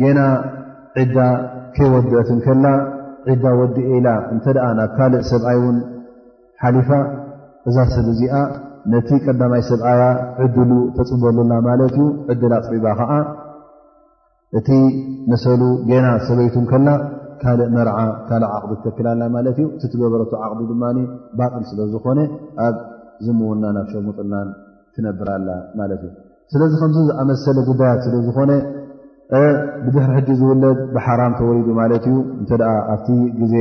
ጌና 0.00 0.20
ዒዳ 1.00 1.18
ከይወድአትንከላ 1.76 2.66
ዒዳ 3.28 3.44
ወዲአኢላ 3.60 4.08
እንተ 4.34 4.44
ደኣ 4.56 4.66
ናብ 4.78 4.90
ካልእ 4.96 5.22
ሰብኣይ 5.30 5.56
እውን 5.60 5.76
ሓሊፋ 6.62 6.88
እዛ 7.68 7.76
ሰብ 7.94 8.06
እዚኣ 8.12 8.34
ነቲ 8.92 9.08
ቀዳማይ 9.24 9.62
ሰብኣያ 9.70 10.02
ዕድሉ 10.44 10.70
ተፅበሉና 10.96 11.52
ማለት 11.68 11.94
እዩ 11.98 12.06
ዕድላ 12.32 12.54
ፅቢባ 12.66 12.86
ከዓ 12.98 13.12
እቲ 14.58 14.68
መሰሉ 15.30 15.62
ጌና 15.88 16.06
ሰበይቱንከላ 16.26 16.88
ካልእ 17.42 17.70
መርዓ 17.76 17.96
ካልእ 18.28 18.50
ዓቕዲ 18.56 18.72
ትተክላላ 18.82 19.22
ማለት 19.36 19.56
እዩ 19.62 19.66
እቲ 19.76 19.84
ትገበረቱ 19.94 20.32
ዓቕዲ 20.46 20.60
ድማ 20.72 20.84
ባጥም 21.38 21.64
ስለዝኾነ 21.70 22.20
ኣብ 22.66 22.76
ዝምዉና 23.26 23.64
ናብ 23.78 23.88
ሸሙጥናን 23.94 24.48
ትነብራላ 24.96 25.48
ማለት 25.80 26.02
እዩ 26.06 26.12
ስለዚ 26.52 26.72
ከምዚ 26.80 26.96
ዝኣመሰለ 27.08 27.58
ጉዳያት 27.68 28.00
ስለዝኾነ 28.06 28.50
ብድሕሪ 29.84 30.10
ሕዚ 30.16 30.28
ዝውለድ 30.40 30.78
ብሓራም 30.94 31.32
ተወሪዱ 31.38 31.68
ማለት 31.78 32.04
እዩ 32.08 32.16
እተ 32.52 32.58
ኣብቲ 32.94 33.08
ግዜ 33.40 33.54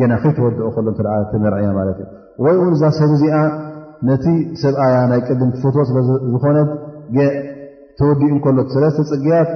ገና 0.00 0.12
ከይተወድኦ 0.22 0.66
ከሎ 0.76 0.88
ተመርዐያ 1.30 1.68
ማት 1.78 1.98
ዩ 2.02 2.06
ወይ 2.44 2.54
እውን 2.58 2.72
እዛ 2.76 2.82
ሰብ 2.98 3.10
እዚኣ 3.16 3.36
ነቲ 4.08 4.26
ሰብኣ 4.62 4.82
ናይ 5.12 5.20
ቅድም 5.28 5.50
ትፈትዎ 5.54 5.82
ስለዝኮነት 5.90 6.68
ተወዲኡ 8.00 8.28
እንከሎት 8.36 8.68
ሰለተ 8.76 8.98
ፅጊያት 9.10 9.50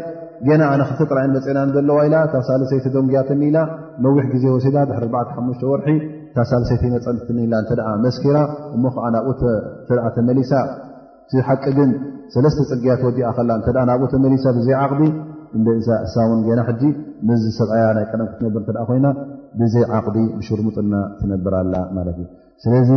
ገና 0.49 0.63
ኣነ 0.73 0.83
ክተጥራእን 0.91 1.33
መፅና 1.37 1.59
ንዘለዋ 1.69 1.97
ኢላ 2.09 2.17
ታሳለሰይተ 2.35 2.87
ደንጎያትኒኢላ 2.95 3.59
መዊሕ 4.05 4.25
ግዜ 4.35 4.45
ወሲዳ 4.55 4.77
ድ 4.91 4.93
4ሓሽ 5.01 5.61
ወር 5.73 5.81
ታሳሰይተ 6.37 6.83
መፀንትኒኢላ 6.95 7.55
መስኪራ 8.07 8.37
እሞ 8.77 8.85
ከዓ 8.95 9.05
ናብ 9.17 9.29
ተመሊሳ 10.17 10.53
ቲሓቂ 11.33 11.65
ግን 11.79 11.91
ሰለስተ 12.35 12.61
ፅጊያት 12.71 13.03
ወዲኣ 13.09 13.29
ኸላ 13.37 13.51
ናብኡ 13.91 14.07
ተመሊሳ 14.15 14.47
ብዘ 14.59 14.69
ዓቕቢ 14.83 15.03
እሳ 15.51 16.23
እን 16.35 16.41
ና 16.59 16.65
ሕ 16.69 16.73
ምዚ 17.29 17.43
ሰብኣያ 17.59 17.87
ናይ 17.97 18.05
ቀደም 18.11 18.27
ክትነብር 18.33 18.63
እተ 18.73 18.79
ኮይና 18.89 19.07
ብዘይ 19.61 19.85
ዓቅቢ 19.97 20.17
ብሽርሙጥና 20.39 20.93
ትነብር 21.21 21.55
ላ 21.73 21.77
ማለት 21.97 22.19
እ 22.25 22.27
ስለዚ 22.65 22.91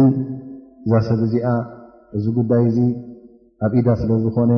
እዛ 0.86 0.93
ሰብ 1.08 1.22
እዚኣ 1.28 1.47
እዚ 2.18 2.26
ጉዳይ 2.38 2.64
እዚ 2.70 2.78
ኣብ 3.66 3.74
ኢዳ 3.80 3.88
ስለዝኾነ 4.01 4.51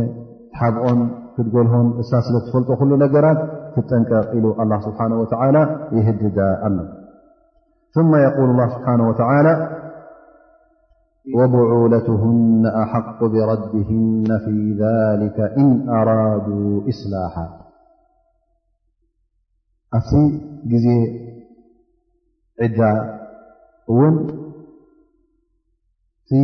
ሓብኦን 0.59 0.99
ክትገልሆን 1.35 1.87
እሳ 2.01 2.11
ስለ 2.27 2.35
ትፈልጦ 2.45 2.69
ክሉ 2.81 2.91
ነገራት 3.05 3.39
ክጠንቀቕ 3.75 4.29
ኢሉ 4.37 4.45
ስብሓ 4.87 4.99
ላ 5.55 5.63
ይህድዳ 5.97 6.39
ኣሎ 6.67 6.77
ማ 8.13 8.21
የል 8.25 8.37
ስብሓه 8.75 9.03
ወላ 9.09 9.49
ወብዓለትና 11.37 12.63
ኣሓق 12.81 13.19
ብረድና 13.33 14.29
ፊ 14.45 14.55
ሊከ 15.21 15.37
እን 15.61 15.69
ኣራዱ 15.99 16.47
እስላሓ 16.91 17.35
ኣብቲ 19.97 20.11
ግዜ 20.71 20.87
ዕዳ 22.65 22.79
እውን 23.93 24.15
ቲ 26.29 26.41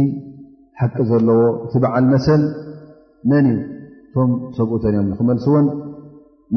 ሓቂ 0.80 0.96
ዘለዎ 1.10 1.42
እቲ 1.66 1.74
በዓል 1.84 2.06
መሰل 2.14 2.42
መን 3.32 3.48
ቶም 4.16 4.32
ሰብኡተንዮም 4.58 5.10
ክመል 5.20 5.40
ን 5.66 5.68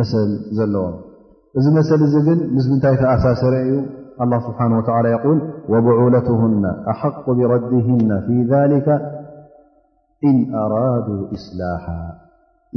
መሰل 0.01 0.28
ዘለዎም 0.59 0.95
እዚ 1.59 1.66
መሰل 1.78 2.01
እዚ 2.07 2.14
ግን 2.28 2.38
ምስ 2.57 2.64
ምንታይ 2.72 2.97
ተኣሳሰረ 3.03 3.55
እዩ 3.66 3.74
الله 4.22 4.38
ስብሓنه 4.49 4.76
يقل 5.14 5.38
وብعለትه 5.72 6.40
ኣحق 6.92 7.24
ብرድه 7.38 7.88
في 8.26 8.34
ذلከ 8.53 8.86
إن 10.28 10.36
أራاد 10.66 11.09
إስلح 11.36 11.84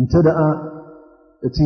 እ 0.01 0.73
እቲ 1.47 1.57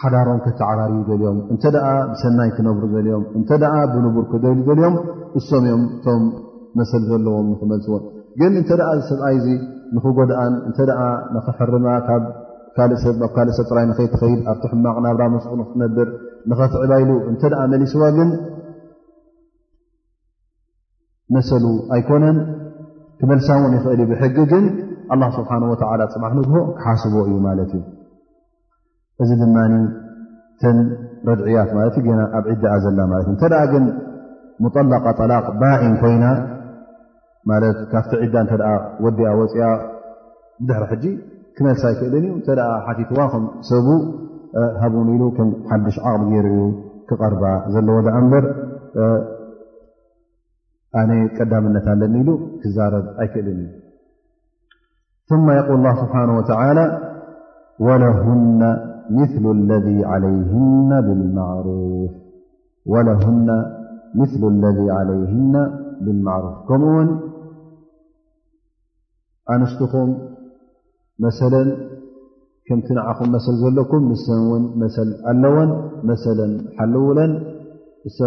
ሓዳሮም 0.00 0.38
ከተዓራርዩ 0.44 0.96
ዘልዮም 1.08 1.36
እንተደኣ 1.52 1.84
ብሰናይ 2.12 2.50
ክነብሩ 2.56 2.84
ዘልኦም 2.94 3.24
እንተደኣ 3.38 3.74
ብንቡር 3.92 4.24
ክደይሉ 4.32 4.58
ዘልዮም 4.68 4.96
እሶምእኦም 5.38 5.84
እቶም 5.96 6.22
መሰል 6.78 7.02
ዘለዎም 7.10 7.46
ንክመልስዎን 7.52 8.02
ግን 8.40 8.52
እንተ 8.60 8.70
ደኣ 8.80 8.90
ሰብኣይ 9.10 9.36
እዚ 9.40 9.48
ንኽጎድኣን 9.96 10.54
እንተ 10.68 10.78
ደ 10.88 10.92
ንኽሕርማ 11.34 11.86
ካካብ 12.08 12.24
ካልእሰብ 12.76 13.20
ጥራይ 13.68 13.84
ንኸይ 13.90 14.08
ትኸይድ 14.14 14.40
ኣብቲ 14.52 14.64
ሕማቕ 14.72 14.96
ናብራ 15.06 15.22
መስቁ 15.34 15.52
ንክትነብር 15.62 16.08
ንኸትዕባኢሉ 16.50 17.10
እንተ 17.30 17.42
ደ 17.54 17.62
መሊስዋ 17.74 18.02
ግን 18.18 18.30
መሰሉ 21.36 21.64
ኣይኮነን 21.96 22.38
ክመልሳ 23.20 23.48
እውን 23.58 23.72
ይኽእል 23.78 24.00
ብሕጊ 24.10 24.36
ግን 24.52 24.64
ኣላ 25.14 25.22
ስብሓን 25.40 25.62
ወተዓላ 25.72 26.00
ፅማሕ 26.14 26.32
ንግሆ 26.40 26.58
ክሓስቦ 26.80 27.14
እዩ 27.28 27.34
ማለት 27.48 27.70
እዩ 27.78 27.84
እዚ 29.22 29.30
ድማ 29.40 29.56
ተን 30.60 30.78
ረድዕያት 31.28 31.70
ማለት 31.76 31.96
ና 32.20 32.22
ኣብ 32.38 32.44
ዒዳ 32.52 32.66
ዘላ 32.84 32.98
ማለት 33.10 33.26
እ 33.28 33.32
እንተደ 33.34 33.54
ግን 33.72 33.84
ሙጠላቃ 34.64 35.04
ጠላቅ 35.20 35.44
ባዒን 35.60 35.94
ኮይና 36.02 36.24
ማ 37.50 37.58
ካፍቲ 37.92 38.12
ዒዳ 38.22 38.36
እተ 38.46 38.54
ወዲኣ 39.04 39.30
ወፅያ 39.40 39.66
ብድሕሪ 40.66 40.82
ሕጂ 40.92 41.04
ክመልሲ 41.56 41.82
ኣይክእልን 41.90 42.24
እዩ 42.28 42.34
እተ 42.40 42.48
ሓቲትዋ 42.86 43.20
ከም 43.32 43.44
ሰቡ 43.70 43.88
ሃብን 44.82 45.08
ኢሉ 45.14 45.22
ከም 45.36 45.48
ሓድሽ 45.70 45.96
ዓቅሊ 46.10 46.32
የርእ 46.38 46.58
ክቐርባ 47.10 47.44
ዘለዎ 47.74 47.96
እበር 48.20 48.44
ኣነ 51.00 51.10
ቀዳምነት 51.38 51.86
ኣለኒ 51.92 52.14
ኢሉ 52.22 52.30
ክዛረብ 52.62 53.06
ኣይክእልን 53.24 53.60
እዩ 53.60 55.58
ቁል 55.68 55.86
ስብሓነه 56.02 56.36
ላ 56.78 56.80
ወለሁነ 57.86 58.60
ذ 59.12 59.16
ع 60.10 60.12
ر 61.66 61.68
وله 62.92 63.22
مثل 64.20 64.42
الذي 64.54 64.86
عليه 64.98 65.32
بالمعرፍ 66.04 66.54
ከمኡ 66.68 66.88
ውን 66.96 67.08
ኣንስትኹም 69.54 70.08
መث 71.22 71.38
كምቲ 72.68 72.88
ዓኹ 73.10 73.18
መሰل 73.34 73.54
ዘለኩም 73.62 74.02
ل 75.08 75.12
ኣለዎን 75.30 75.70
ث 76.22 76.24
ሓلውለን 76.78 77.32
ሰ 78.18 78.20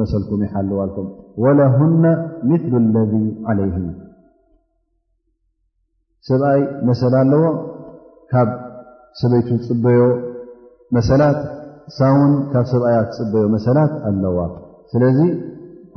መሰلكም 0.00 0.38
ይሓلዋልኩም 0.46 1.06
ولهن 1.42 2.04
مثل 2.50 2.72
اለذ 2.84 3.12
علይه 3.48 3.76
አይ 6.52 6.60
መل 6.88 7.14
ኣለዎ 7.22 7.44
ሰበይቱ 9.20 9.48
ፅበዮ 9.66 10.00
መሰላት 10.96 11.38
ሳውን 11.98 12.32
ካብ 12.52 12.66
ሰብኣያት 12.72 13.08
ፅበዮ 13.18 13.44
መሰላት 13.54 13.92
ኣለዋ 14.08 14.38
ስለዚ 14.92 15.18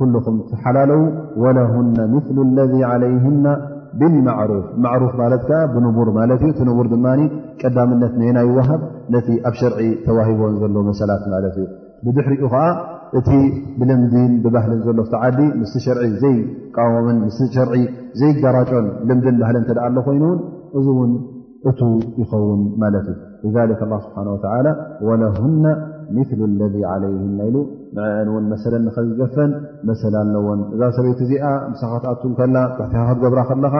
ኩሉኩም 0.00 0.36
ተሓላለዉ 0.50 1.02
ወለሁነ 1.42 1.96
ምሊ 2.14 2.36
ለذ 2.58 2.72
ዓለይህና 2.92 3.46
ብማሩፍ 3.98 4.64
ማሩፍ 4.84 5.12
ማለት 5.20 5.42
ከዓ 5.48 5.60
ብንቡር 5.74 6.08
ማለት 6.18 6.40
እዩ 6.44 6.48
እቲ 6.54 6.60
ንቡር 6.68 6.86
ድማ 6.94 7.06
ቀዳምነት 7.60 8.14
ነናይወሃብ 8.20 8.80
ነቲ 9.14 9.28
ኣብ 9.48 9.54
ሸርዒ 9.60 9.80
ተዋሂቦን 10.06 10.56
ዘሎ 10.62 10.76
መሰላት 10.88 11.22
ማለት 11.34 11.54
እዩ 11.64 11.66
ብድሕሪኡ 12.06 12.42
ከዓ 12.54 12.64
እቲ 13.18 13.30
ብልምድን 13.78 14.32
ብባህልን 14.46 14.80
ዘሎ 14.86 14.98
ቲዓዲ 15.12 15.38
ምስ 15.60 15.74
ሸርዒ 15.84 16.04
ዘይቃወምን 16.24 17.18
ምስሊ 17.26 17.46
ሸርዒ 17.58 17.76
ዘይገራጮን 18.22 18.88
ልምድን 19.10 19.38
ባህል 19.42 19.58
ተኣ 19.70 19.78
ኣሎ 19.88 19.96
ኮይኑእውን 20.08 20.40
እውን 20.80 21.12
እ 21.70 21.70
ይኸውን 22.20 22.62
ማ 22.80 22.88
እዩ 23.46 23.52
ذ 23.68 23.72
ስብሓ 24.06 24.46
ወለሁ 25.08 25.36
ምثل 26.16 26.40
ለذ 26.60 26.74
علይና 26.92 27.38
ኢሉ 27.48 27.56
ምአን 27.96 28.28
እውን 28.30 28.44
መሰ 28.52 28.64
ንከዝገፈን 28.86 29.50
መሰ 29.88 30.02
ኣለዎን 30.22 30.60
እዛ 30.74 30.80
ሰበይቲ 30.96 31.20
እዚኣ 31.26 31.44
ሳኻት 31.80 32.04
ኣቱ 32.10 32.22
ከላ 32.38 32.56
ብታቲ 32.78 32.92
ክትገብራ 33.10 33.40
ከለኻ 33.50 33.76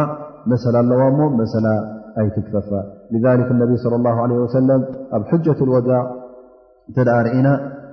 መሰ 0.53 0.65
ኣለዎ 0.81 1.01
ሞ 1.19 1.21
መሰل 1.41 1.67
ኣይትግፈፋ 2.23 2.71
ذ 3.13 3.25
ነብ 3.61 3.71
صى 3.85 3.89
اله 3.99 4.15
ع 4.47 4.47
ሰለም 4.59 4.81
ኣብ 5.17 5.23
ጀة 5.47 5.59
لወዳ 5.69 5.91
እተ 6.91 6.97
ርእና 7.27 7.49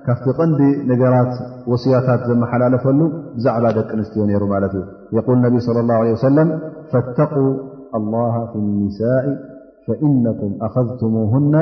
ካብቲ 0.06 0.26
ቐንዲ 0.38 0.60
ነገራት 0.90 1.32
ወصያታት 1.72 2.20
ዘመሓላለፈሉ 2.30 3.00
ብዛዕባ 3.36 3.64
ደቂ 3.78 3.90
ኣንስትዮ 3.98 4.20
ነይሩ 4.30 4.42
ማት 4.54 4.64
እዩ 4.76 4.80
ق 5.26 5.28
ነ 5.42 5.44
صى 5.66 5.70
اله 5.82 6.46
ፈተق 6.92 7.34
ل 8.02 8.04
ف 8.50 8.52
ሳ 9.00 9.02
فإنكم 9.86 10.58
أخذتمهن 10.60 11.52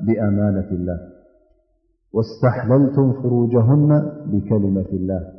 بأمانة 0.00 0.68
الله 0.70 0.98
واستحللتم 2.12 3.12
فروجهن 3.22 3.88
بكلمة 4.26 4.88
الله 4.92 5.32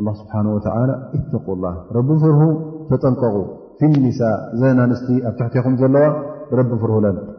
الله 0.00 0.12
سبحانه 0.14 0.54
وتعالى 0.54 1.10
اتقو 1.14 1.52
الله 1.52 1.74
رب 1.92 2.18
فره 2.18 2.42
فጠنقق 2.90 3.34
في 3.78 3.86
النسا 3.86 4.30
ና 4.78 4.82
نست 4.90 5.08
ኣ 5.28 5.30
تحتخم 5.38 5.74
ዘلዋ 5.80 6.02
رب 6.58 6.70
فره 6.82 6.98
ن 7.04 7.38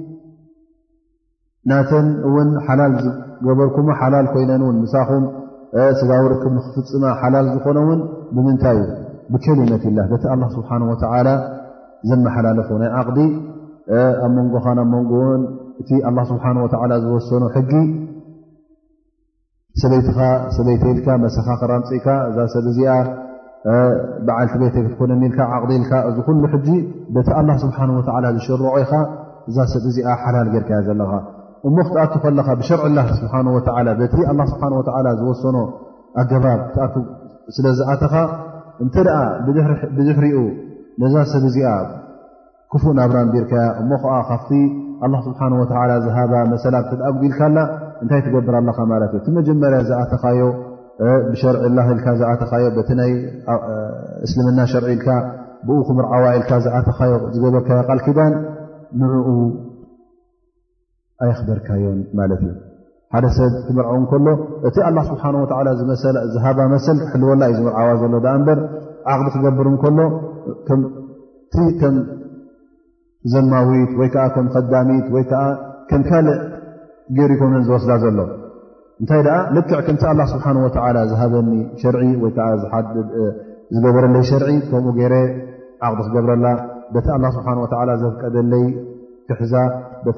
ናተን 1.69 2.05
ውን 2.35 2.47
ሓላል 2.67 2.93
ዝገበርኩም 3.05 3.87
ሓላል 3.99 4.27
ኮይነን 4.33 4.61
እውን 4.65 4.77
ምሳኹም 4.83 5.23
ስጋዊ 5.99 6.23
ርክብ 6.31 6.53
ንክፍፅማ 6.57 7.03
ሓላል 7.21 7.47
ዝኾነውን 7.55 7.99
ብምንታይዩ 8.35 8.79
ብከሊመት 9.33 9.83
ኢላ 9.89 9.99
ቲ 10.11 10.15
ስብሓ 10.55 10.69
ወላ 10.91 11.27
ዘመሓላለፉ 12.09 12.69
ናይ 12.81 12.89
ዓቕዲ 13.01 13.19
ኣብ 14.25 14.31
መንጎኻን 14.37 14.79
ኣብ 14.83 14.89
መንጎን 14.95 15.41
እቲ 15.81 15.89
ስብሓ 16.31 16.43
ዝወሰኖ 17.03 17.43
ሕጊ 17.57 17.73
ሰበይሰበይተልካ 19.81 21.07
መሰኻ 21.25 21.47
ክራምፂኢካ 21.61 22.07
እዛ 22.29 22.37
ሰብ 22.53 22.65
እዚኣ 22.71 22.95
በዓልቲ 24.27 24.53
ቤተይ 24.63 24.83
ክትኮነኒኢልካ 24.87 25.39
ዓቕዲኢልካ 25.57 25.93
እዚ 26.09 26.17
ኩሉ 26.29 26.41
ሕጂ 26.55 26.67
በቲ 27.17 27.29
ላ 27.49 27.55
ስብሓ 27.65 27.77
ወላ 28.15 28.25
ዝሽርዖ 28.37 28.67
ኢካ 28.85 28.93
እዛ 29.51 29.57
ሰብ 29.73 29.85
እዚኣ 29.91 30.09
ሓላል 30.23 30.49
ጌርካያ 30.55 30.79
ዘለኻ 30.87 31.11
እሞ 31.67 31.75
ክትኣቱ 31.87 32.13
ከለካ 32.23 32.47
ብሸርዒ 32.59 32.85
ላህ 32.97 33.05
ስብሓ 33.19 33.33
ወላ 33.77 33.87
በቲ 33.99 34.15
ኣ 34.29 34.33
ስብሓ 34.51 34.63
ወላ 34.77 35.07
ዝወሰኖ 35.19 35.57
ኣገባብ 36.21 36.59
ክትኣቱ 36.69 36.95
ስለ 37.55 37.65
ዝኣተኻ 37.77 38.13
እንተ 38.83 38.95
ደኣ 39.07 39.17
ብዝሕሪኡ 39.97 40.37
ነዛ 41.01 41.13
ሰብ 41.31 41.43
እዚኣ 41.49 41.67
ክፉእ 42.71 42.93
ናብራንቢርከያ 42.99 43.63
እሞ 43.81 43.89
ከዓ 44.03 44.13
ካብቲ 44.29 44.49
ኣላ 45.05 45.13
ስብሓ 45.27 45.39
ወላ 45.61 45.91
ዝሃባ 46.05 46.33
መሰላት 46.53 46.85
ትኣጉኢልካላ 46.91 47.57
እንታይ 48.03 48.21
ትገብር 48.25 48.55
ኣለኻ 48.61 48.77
ማለት 48.93 49.11
እዩ 49.17 49.21
ቲ 49.25 49.37
መጀመርያ 49.39 49.79
ዝኣተኻዮ 49.89 50.41
ብሸር 51.31 51.55
ዝኣተኻዮ 52.21 52.65
ቲ 52.89 52.91
ናይ 52.99 53.11
እስልምና 54.25 54.59
ሸርዒ 54.71 54.89
ኢልካ 54.95 55.07
ብኡ 55.67 55.77
ኹምርዓዋ 55.89 56.23
ኢልካ 56.37 56.51
ዝኣተኻዮ 56.67 57.13
ዝገበርካዮ 57.33 57.79
ቃል 57.89 57.99
ኪዳን 58.07 58.33
ንዕኡ 59.01 59.27
ኣይክበርካዮን 61.25 61.97
ማለት 62.19 62.41
እዩ 62.45 62.55
ሓደ 63.13 63.25
ሰብ 63.37 63.53
ትምርዐ 63.67 63.89
እንከሎ 63.99 64.25
እቲ 64.67 64.77
ላ 64.95 64.99
ስብሓ 65.09 65.23
ወ 65.37 65.39
ዝሃባ 66.33 66.59
መሰል 66.73 66.97
ክሕልወላ 67.11 67.41
እዩ 67.51 67.57
ዝምርዓዋ 67.59 67.89
ዘሎ 68.01 68.15
እበር 68.39 68.59
ዓቅዲ 69.11 69.27
ክገብር 69.35 69.67
እንከሎ 69.73 69.99
ከም 71.81 71.95
ዘማዊት 73.31 73.91
ወይ 73.99 74.09
ከዓ 74.13 74.23
ም 74.45 74.47
ከዳሚት 74.53 75.07
ወይከዓ 75.15 75.41
ከም 75.89 76.01
ካልእ 76.09 76.39
ገይር 77.17 77.31
ኮነን 77.41 77.63
ዝወስዳ 77.67 77.91
ዘሎ 78.03 78.19
እንታይ 79.01 79.21
ደኣ 79.27 79.37
ልክዕ 79.55 79.79
ከምቲ 79.85 80.03
ኣላ 80.11 80.21
ስብሓን 80.33 80.57
ወላ 80.65 80.97
ዝሃበኒ 81.11 81.51
ሸር 81.81 81.95
ወይ 82.01 82.11
ዝገበረለይ 83.75 84.23
ሸርዒ 84.29 84.49
ከምኡ 84.71 84.87
ገይረ 84.99 85.15
ዓቅዲ 85.87 85.99
ክገብረላ 86.07 86.47
ደቲ 86.95 87.07
ላ 87.25 87.27
ስብሓን 87.35 87.59
ላ 87.89 87.93
ዘፍቀደለይ 88.01 88.65
ዝሰ 89.39 89.53
ግ 90.05 90.13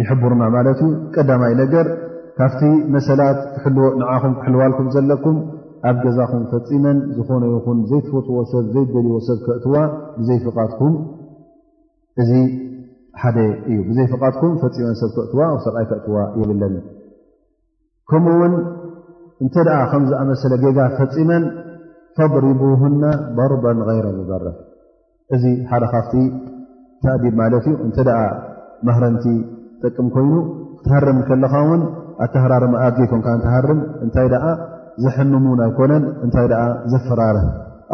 ይሕብርና 0.00 0.42
ማለት 0.56 0.80
እዩ 0.86 0.92
ቀዳማይ 1.14 1.54
ነገር 1.62 1.86
ካብቲ 2.38 2.60
መሰላት 2.96 3.38
ንኹ 4.00 4.22
ክሕልዋልኩም 4.40 4.88
ዘለኩም 4.96 5.38
ኣብ 5.88 5.96
ገዛኹም 6.04 6.42
ፈፂመን 6.52 6.98
ዝኾነ 7.16 7.42
ይኹን 7.54 7.78
ዘይፈጥዎ 7.92 8.36
ሰብ 8.52 8.64
ዘይደልዎ 8.74 9.14
ሰብ 9.28 9.38
ክእትዋ 9.46 9.74
ብዘይፍቃትኩም 10.18 10.94
እዚ 12.22 12.30
ሓደ 13.22 13.38
እዩ 13.72 13.78
ዘይፍቃትኩም 13.96 14.52
ፈመ 14.62 14.86
ሰብ 15.02 15.10
ክእትዋ 15.18 15.40
ሰብኣይ 15.66 15.86
ክእትዋ 15.90 16.16
ይብለን 16.40 16.74
ከምኡ 18.10 18.34
ውን 18.42 18.54
እንተ 19.44 19.54
ደኣ 19.66 19.78
ከም 19.90 20.02
ዝኣመሰለ 20.10 20.52
ጌጋ 20.62 20.78
ፈፂመን 20.98 21.44
ፈብሪቡህነ 22.18 23.02
በርበን 23.36 23.80
غይረን 23.88 24.16
ዝበር 24.20 24.44
እዚ 25.34 25.44
ሓደ 25.70 25.84
ካፍቲ 25.94 26.12
ተእዲብ 27.02 27.34
ማለት 27.40 27.66
እዩ 27.70 27.74
እንተደኣ 27.86 28.20
ማህረንቲ 28.86 29.24
ጠቅም 29.82 30.08
ኮይኑ 30.14 30.32
ክትሃርም 30.78 31.18
ከለኻ 31.28 31.52
እውን 31.66 31.82
ኣተሃራርማኣዘ 32.24 32.96
ይኮንካ 33.06 33.28
ንተሃርም 33.38 33.80
እንታይ 34.06 34.26
ደኣ 34.34 34.44
ዘሕምሙን 35.04 35.60
ኣይኮነን 35.68 36.04
እንታይ 36.24 36.46
ደኣ 36.54 36.62
ዘፈራርህ 36.94 37.46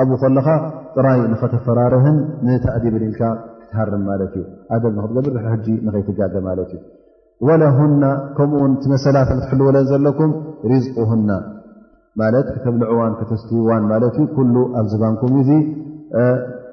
ኣብኡ 0.02 0.16
ከለካ 0.24 0.48
ጥራይ 0.96 1.20
ንኸተፈራርህን 1.32 2.18
ንተእዲብን 2.46 3.04
ኢልካ 3.10 3.22
ክትሃርን 3.60 4.04
ማለት 4.10 4.34
እዩ 4.40 4.46
ኣደ 4.76 4.84
ንክዘብርሐ 4.98 5.46
ሕጂ 5.54 5.66
ንኸይትጋገ 5.86 6.34
ማለት 6.50 6.70
እዩ 6.76 6.82
ወለሁና 7.46 8.02
ከምኡ 8.36 8.62
መሰላት 8.92 9.30
ትሕልወለ 9.42 9.76
ዘለኩም 9.90 10.30
ሪዝقና 10.70 11.30
ማለት 12.20 12.46
ክተብልዕዋን 12.54 13.12
ክተስትውዋን 13.20 13.84
ማለት 13.92 14.14
ሉ 14.54 14.58
ኣብ 14.80 14.86
ዝባንኩም 14.92 15.32
እዙ 15.42 15.50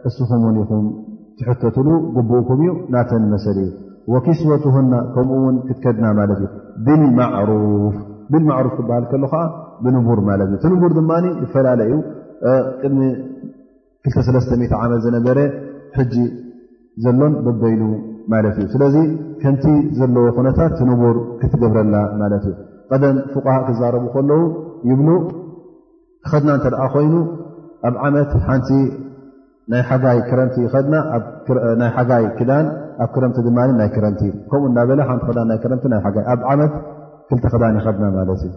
እስኹም 0.07 0.43
ን 0.51 0.55
ኢኹም 0.63 0.85
ትሕተትሉ 1.39 1.87
ጉብእኩም 2.15 2.59
እዩ 2.63 2.71
ናተን 2.93 3.23
መሰሊ 3.33 3.57
እዩ 3.67 3.71
ወኪስወትና 4.13 4.93
ከምኡ 5.15 5.39
ውን 5.45 5.57
ክትከድና 5.67 6.05
ማለት 6.19 6.39
እዩ 6.43 6.49
ብፍብሩፍ 8.33 8.71
ክበሃል 8.77 9.05
ከሎ 9.11 9.23
ከዓ 9.33 9.41
ብንቡር 9.85 10.19
ማለት 10.29 10.51
እ 10.65 10.69
ንቡር 10.73 10.91
ድማ 10.99 11.11
ዝፈላለ 11.41 11.81
ዩ 11.91 11.95
ቅድሚ 12.81 13.03
2ተ 14.27 14.71
ዓመት 14.83 14.99
ዝነበረ 15.05 15.39
ሕጂ 15.97 16.13
ዘሎን 17.03 17.33
በበይሉ 17.45 17.81
ስለዚ 18.73 18.95
ከንቲ 19.41 19.63
ዘለዎ 19.99 20.25
ነታት 20.47 20.71
ትንቡር 20.79 21.15
ክትገብረላ 21.41 21.95
ማት 22.19 22.33
እዩ 22.37 22.47
ቀደም 22.91 23.15
ፉقሃእ 23.33 23.63
ክዛረቡ 23.67 24.03
ከለዉ 24.13 24.41
ይብሉ 24.89 25.09
ክኸድና 26.25 26.49
እተ 26.57 26.65
ደ 26.73 26.75
ኮይኑ 26.93 27.13
ኣብ 27.87 27.95
ዓመት 28.07 28.31
ሓንቲ 28.47 28.69
ክረምቲ 30.29 30.55
ይድና 30.65 30.95
ይ 31.87 31.89
ሓጋይ 31.95 32.25
ክዳን 32.37 32.65
ኣብ 33.03 33.09
ክረምቲ 33.15 33.37
ድማ 33.47 33.57
ናይ 33.79 33.89
ክረምቲ 33.95 34.21
ከምኡ 34.51 34.63
እናበለ 34.71 34.99
ንቲ 35.47 35.61
ክክረቲኣብ 35.63 36.43
ዓመት 36.51 36.73
ክልተ 37.29 37.45
ክዳን 37.53 37.73
ይኸድና 37.79 38.05
ማት 38.17 38.29
እ 38.35 38.49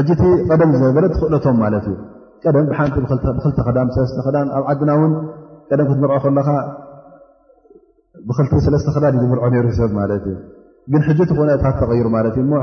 እቲ 0.00 0.08
ቀደም 0.50 0.70
ዝነበረ 0.80 1.04
ትክእለቶም 1.14 1.56
ማለት 1.64 1.86
እዩ 1.90 1.96
ቀደም 2.44 2.64
ብሓንቲ 2.70 2.94
ብክልተ 3.04 3.60
ክዳን 3.68 3.86
ሰለስተ 3.96 4.18
ክዳን 4.26 4.48
ኣብ 4.58 4.64
ዓድና 4.72 4.90
ን 5.10 5.12
ቀደም 5.72 5.86
ክትመርዖ 5.90 6.18
ከለካ 6.24 6.48
ብክልቲ 8.28 8.52
ሰለስተ 8.66 8.88
ክዳን 8.94 9.16
ዝብርዖ 9.22 9.42
ነይሩ 9.54 9.66
ሰብ 9.80 9.90
ማለት 9.98 10.24
እዩ 10.30 10.36
ግን 10.92 11.02
ሕጂ 11.08 11.18
ትኾነ 11.30 11.48
እታት 11.58 11.76
ተቀይሩ 11.82 12.06
ማለትእ 12.16 12.46
ሞ 12.50 12.58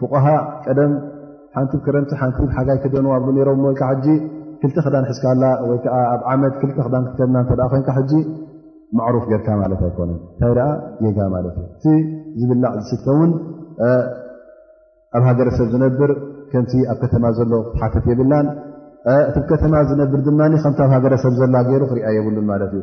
ፉቁሃ 0.00 0.24
ቀደም 0.64 0.92
ሓንቲ 1.56 1.72
ብክረምቲ 1.78 2.10
ሓንቲሓጋይ 2.20 2.78
ክደን 2.84 3.06
ኣ 3.14 3.18
ሮም 3.48 3.60
ወካ 3.68 3.82
ክልተ 4.60 4.76
ክዳን 4.86 5.04
ዝካላ 5.16 5.44
ወዓ 5.70 5.84
ኣብ 6.14 6.20
ዓመት 6.32 6.54
ክልተ 6.60 6.74
ክዳን 6.86 7.04
ክትከብና 7.08 7.36
ኮንካ 7.72 7.90
ማሩፍ 8.98 9.24
ጌርካ 9.30 9.48
ማት 9.60 9.72
ኮ 9.96 9.98
እንታይ 10.08 11.10
ጋ 11.16 11.26
ማት 11.34 11.46
እቲ 11.50 11.84
ዝብላዕ 12.40 12.74
ስከ 12.90 13.06
ውን 13.18 13.32
ኣብ 15.16 15.22
ሃገረሰብ 15.28 15.66
ዝነብር 15.72 16.12
ከምቲ 16.52 16.72
ኣብ 16.92 16.96
ከተማ 17.04 17.24
ዘሎ 17.38 17.52
ክትሓፍት 17.66 18.04
የብላን 18.12 18.46
እቲ 19.28 19.36
ብከተማ 19.42 19.74
ዝነብር 19.90 20.20
ድማ 20.28 20.40
ከምቲ 20.64 20.80
ኣብ 20.86 20.92
ሃገረሰብ 20.96 21.34
ዘላ 21.42 21.54
ገይሩ 21.70 21.82
ክሪያ 21.90 22.06
የብሉን 22.16 22.46
ማለት 22.52 22.72
እዩ 22.78 22.82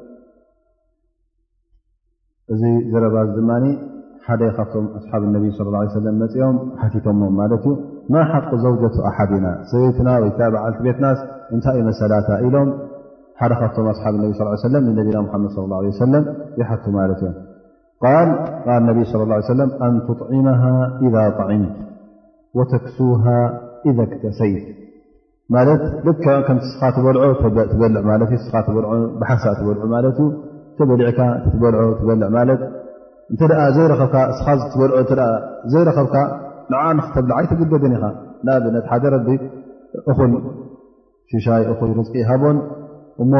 እዚ 2.53 2.63
ዘረባ 2.91 3.15
ድማ 3.37 3.51
ሓደ 4.25 4.41
ካብቶም 4.57 4.85
ኣሓብ 4.97 5.21
ነቢ 5.35 5.45
صى 5.57 5.63
ه 5.65 6.03
ለ 6.05 6.07
መፅኦም 6.21 6.57
ሓቲቶምም 6.81 7.33
ማለት 7.39 7.63
እዩ 7.69 7.73
ማ 8.13 8.23
ሓق 8.31 8.49
ዘውጀة 8.63 8.95
ኣሓዲና 9.09 9.45
ሰበይትና 9.69 10.07
ወይ 10.23 10.31
ብዓል 10.53 10.73
ቤትናስ 10.85 11.19
እንታይ 11.55 11.77
ዩ 11.79 11.85
መሰላታ 11.89 12.29
ኢሎም 12.47 12.69
ሓደ 13.41 13.51
ካብቶም 13.61 13.87
ኣሓብ 13.93 14.13
ነ 14.19 14.25
ነቢና 14.99 15.17
መድ 15.23 15.45
صى 15.55 15.91
ሰለ 16.01 16.13
ይሓቱ 16.61 16.83
ማለት 16.99 17.21
እዮ 17.29 18.11
ነ 18.27 18.29
ه 19.13 19.79
ኣን 19.87 19.95
ትطዕም 20.07 20.45
إذ 21.07 21.15
طዕምት 21.39 21.75
ወተክሱ 22.57 22.97
ኢذ 23.89 23.97
ክተሰይት 24.11 24.63
ማለት 25.55 25.81
ደ 26.05 26.09
ከም 26.47 26.57
ስኻ 26.71 26.81
ትበልዑ 26.95 27.21
ትበልዕ 27.41 28.31
ስል 28.47 28.67
ብሓሳእ 29.21 29.55
ትበልዑ 29.59 29.81
ማለት 29.95 30.17
እዩ 30.23 30.27
በሊዕካ 30.89 31.21
ትበልዖ 31.51 31.83
ትበልዕ 31.99 32.27
ማለት 32.37 32.61
እተ 33.33 33.41
ዘ 33.75 33.79
ስኻ 34.39 34.47
ል 34.91 35.01
ዘይረኸብካ 35.73 36.15
ንዓ 36.71 36.83
ንክተብልዓ 36.99 37.37
ይ 37.43 37.47
ተገበደን 37.51 37.93
ኢኻ 37.97 38.03
ንኣብነት 38.45 38.85
ሓደ 38.91 39.03
ረቢ 39.15 39.27
እኹል 40.11 40.31
ሽሻይ 41.31 41.63
እኹ 41.73 41.79
ርዝቂ 41.99 42.15
ይሃቦን 42.23 42.57
እሞ 43.23 43.33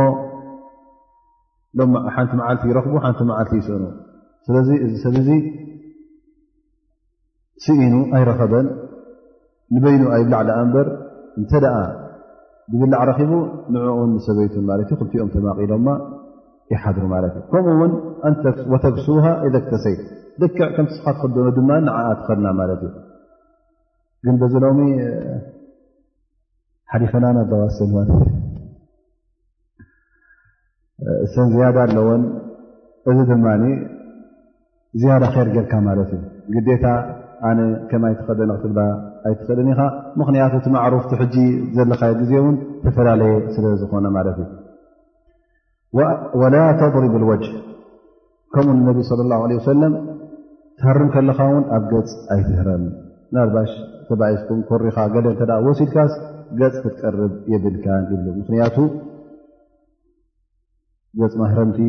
ሎ 1.79 1.81
ሓንቲ 2.15 2.31
መዓልቲ 2.39 2.63
ይረኽቡ 2.71 2.93
ሓንቲ 3.05 3.19
መዓልቲ 3.31 3.53
ይስእኑ 3.61 3.83
ስለዚ 4.47 4.69
እዚ 4.85 4.93
ሰብ 5.03 5.15
እዙ 5.21 5.29
ስኢኑ 7.63 7.95
ኣይረኸበን 8.17 8.67
ንበይኑ 9.75 10.03
ኣይብላዕ 10.15 10.47
እበር 10.65 10.87
እንተደኣ 11.39 11.75
ዝብላዕ 12.77 13.01
ረኪቡ 13.09 13.31
ንኡን 13.73 14.11
ሰበይቱን 14.25 14.65
ማለት 14.69 14.89
እዩ 14.91 14.97
ክንትኦም 14.99 15.29
ተማቒሎማ 15.35 15.87
ይሓሩ 16.73 16.97
ማት 17.13 17.35
ከምኡ 17.51 17.67
እውን 17.77 17.93
ወተግሱሃ 18.73 19.25
እዘ 19.47 19.53
ክተሰይ 19.65 19.95
ደክዕ 20.41 20.67
ከምስካ 20.75 21.05
ትክደ 21.17 21.47
ድማ 21.57 21.69
ንዓኣ 21.87 22.07
ትኸድና 22.19 22.47
ማለት 22.59 22.81
እዩ 22.87 22.93
ግን 24.25 24.35
በዚሎሚ 24.41 24.79
ሓሊፈና 26.93 27.25
ኣዋ 27.43 27.61
እሰን 31.25 31.47
ዝያዳ 31.53 31.77
ኣለዎን 31.85 32.23
እዚ 33.11 33.19
ድማ 33.29 33.47
ዝያዳ 35.01 35.23
ክይር 35.35 35.47
ጌርካ 35.55 35.73
ማለት 35.89 36.09
እዩ 36.17 36.23
ግዴታ 36.55 36.85
ኣነ 37.49 37.59
ከም 37.91 38.03
ኣይትኸደ 38.09 38.39
ክትግ 38.63 38.77
ኣይትኽእደን 39.29 39.69
ኢኻ 39.73 39.81
ምክንያቱ 40.21 40.53
ቲ 40.65 40.75
ማዕሩፍቲ 40.77 41.11
ሕጂ 41.21 41.35
ዘለካ 41.77 42.01
ግዜ 42.21 42.33
እን 42.49 42.57
ዝተፈላለየ 42.81 43.33
ስለ 43.55 43.65
ዝኮነ 43.83 44.05
ማለት 44.17 44.37
እዩ 44.43 44.51
ወላ 46.39 46.55
ተضሪብልወጅ 46.79 47.43
ከምኡ 48.53 48.71
ንነቢ 48.79 48.97
صለ 49.09 49.21
ላه 49.31 49.41
ለ 49.51 49.53
ወሰለም 49.59 49.93
ትሃርም 50.79 51.09
ከለኻ 51.15 51.39
ውን 51.53 51.63
ኣብ 51.75 51.83
ገፅ 51.91 52.11
ኣይትህረም 52.33 52.83
ናልባሽ 53.35 53.71
ተባይስኩም 54.07 54.59
ኮሪኻ 54.69 54.97
ገደ 55.13 55.25
እተ 55.35 55.41
ወሲልካስ 55.67 56.13
ገፅ 56.59 56.75
ክትቀርብ 56.83 57.33
የብልካን 57.53 58.03
ይብል 58.11 58.27
ምክንያቱ 58.39 58.77
ገፅ 61.21 61.33
ማህረምቲ 61.41 61.79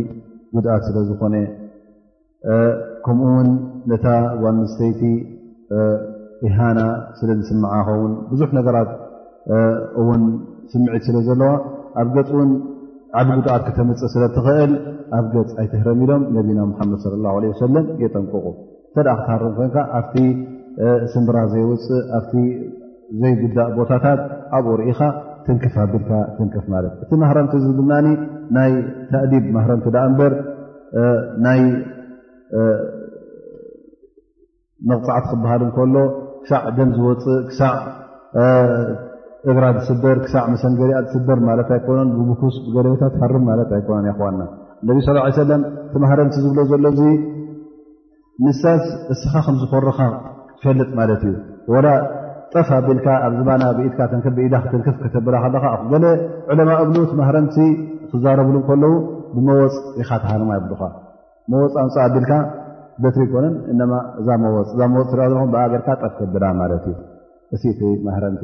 ጉድኣት 0.57 0.83
ስለ 0.89 0.97
ዝኾነ 1.11 1.35
ከምኡ 3.07 3.29
ውን 3.37 3.49
ነታ 3.93 4.07
ዋንስተይቲ 4.45 5.03
ኢሃና 6.49 6.81
ስለ 7.19 7.29
ዝስምዓኸውን 7.41 8.13
ብዙሕ 8.33 8.51
ነገራት 8.59 8.91
እውን 10.01 10.23
ስምዒት 10.73 11.03
ስለ 11.09 11.17
ዘለዋ 11.29 11.51
ኣብ 12.01 12.09
ገውን 12.31 12.51
ዓብ 13.21 13.27
ጉድኣት 13.35 13.63
ከተመፅእ 13.67 14.11
ስለ 14.15 14.23
ትኽእል 14.37 14.73
ኣብ 15.17 15.25
ገፅ 15.33 15.51
ኣይትህረሚኢሎም 15.63 16.23
ነቢና 16.37 16.61
ሙሓመድ 16.71 17.01
ለ 17.15 17.19
ላሁ 17.25 17.35
ወሰለም 17.55 17.85
የጠንቅቁ 18.03 18.45
እንተደኣ 18.86 19.16
ክትሃርም 19.19 19.53
ኮይንካ 19.59 19.77
ኣብቲ 19.99 20.15
ስንድራ 21.12 21.36
ዘይወፅእ 21.53 22.01
ኣብቲ 22.19 22.32
ዘይግዳእ 23.23 23.70
ቦታታት 23.78 24.20
ኣብኡ 24.59 24.73
ርኢኻ 24.81 25.01
ትንክፍ 25.47 25.74
ኣቢልካ 25.85 26.11
ትንክፍ 26.39 26.65
ማለት 26.74 26.93
እቲ 27.05 27.12
ማህረምቲ 27.23 27.55
ዝድናኒ 27.66 28.09
ናይ 28.59 28.73
ተእዲብ 29.12 29.47
ማህረምቲ 29.57 29.86
ዳኣ 29.97 30.05
እምበር 30.11 30.35
ናይ 31.47 31.61
መቕፅዓት 34.91 35.24
ክበሃል 35.32 35.61
እንከሎ 35.69 35.97
ክሳዕ 36.45 36.62
ደን 36.77 36.91
ዝወፅእ 36.99 37.41
ክሳዕ 37.51 37.74
እግራ 39.51 39.64
ዝስበር 39.77 40.16
ክሳዕ 40.24 40.43
መሰንገድኣ 40.52 40.98
ዝስበር 41.12 41.39
ማለት 41.48 41.69
ኣይኮኖን 41.77 42.09
ብቡኩስ 42.19 42.56
ብገለቤታት 42.66 43.14
ሃር 43.23 43.32
ማለት 43.48 43.70
ኣይኮነን 43.78 44.06
ይኽዋና 44.10 44.40
ነብ 44.89 44.98
ስ 45.06 45.09
ሰለም 45.39 45.62
እቲ 45.86 45.94
ማህረንቲ 46.05 46.35
ዝብሎ 46.44 46.60
ዘሎ 46.73 46.85
እዙ 46.94 47.01
ንሳት 48.44 48.85
እስኻ 49.14 49.32
ከምዝኮርካ 49.47 49.98
ትፈልጥ 50.52 50.89
ማለት 51.01 51.23
እዩ 51.31 51.35
ወላ 51.74 51.86
ጠፍ 52.55 52.69
ኣቢልካ 52.78 53.06
ኣብ 53.27 53.32
ዝባና 53.40 53.62
ብኢትካ 53.77 54.01
ትንክብኢዳ 54.12 54.55
ክትንክፍ 54.64 54.97
ክተብላ 55.05 55.36
ለካ 55.55 55.66
ገለ 55.93 56.06
ዕለማ 56.52 56.70
እብ 56.85 56.90
ቲ 57.10 57.12
ማህረንቲ 57.20 57.56
ክዛረብሉ 58.12 58.56
ከለው 58.69 58.94
ብመወፅ 59.35 59.77
ኢካተሃልማ 60.02 60.51
ይሉካ 60.59 60.82
መወፅ 61.52 61.74
ኣንፃ 61.85 61.97
ኣቢልካ 62.09 62.32
በትሪ 63.05 63.23
ይኮነን 63.28 63.55
እ 63.73 63.77
እዛ 64.20 64.28
መፅ 64.52 64.66
እዛ 64.74 64.81
መፅ 64.97 65.10
ሪኦ 65.19 65.24
ዘለኹ 65.31 65.43
ብኣገርካጠፍ 65.55 66.12
ክብላ 66.20 66.44
ማለት 66.62 66.85
እዩ 66.93 66.98
እ 67.56 67.74
ቲ 67.81 67.81
ማህረንቲ 68.09 68.43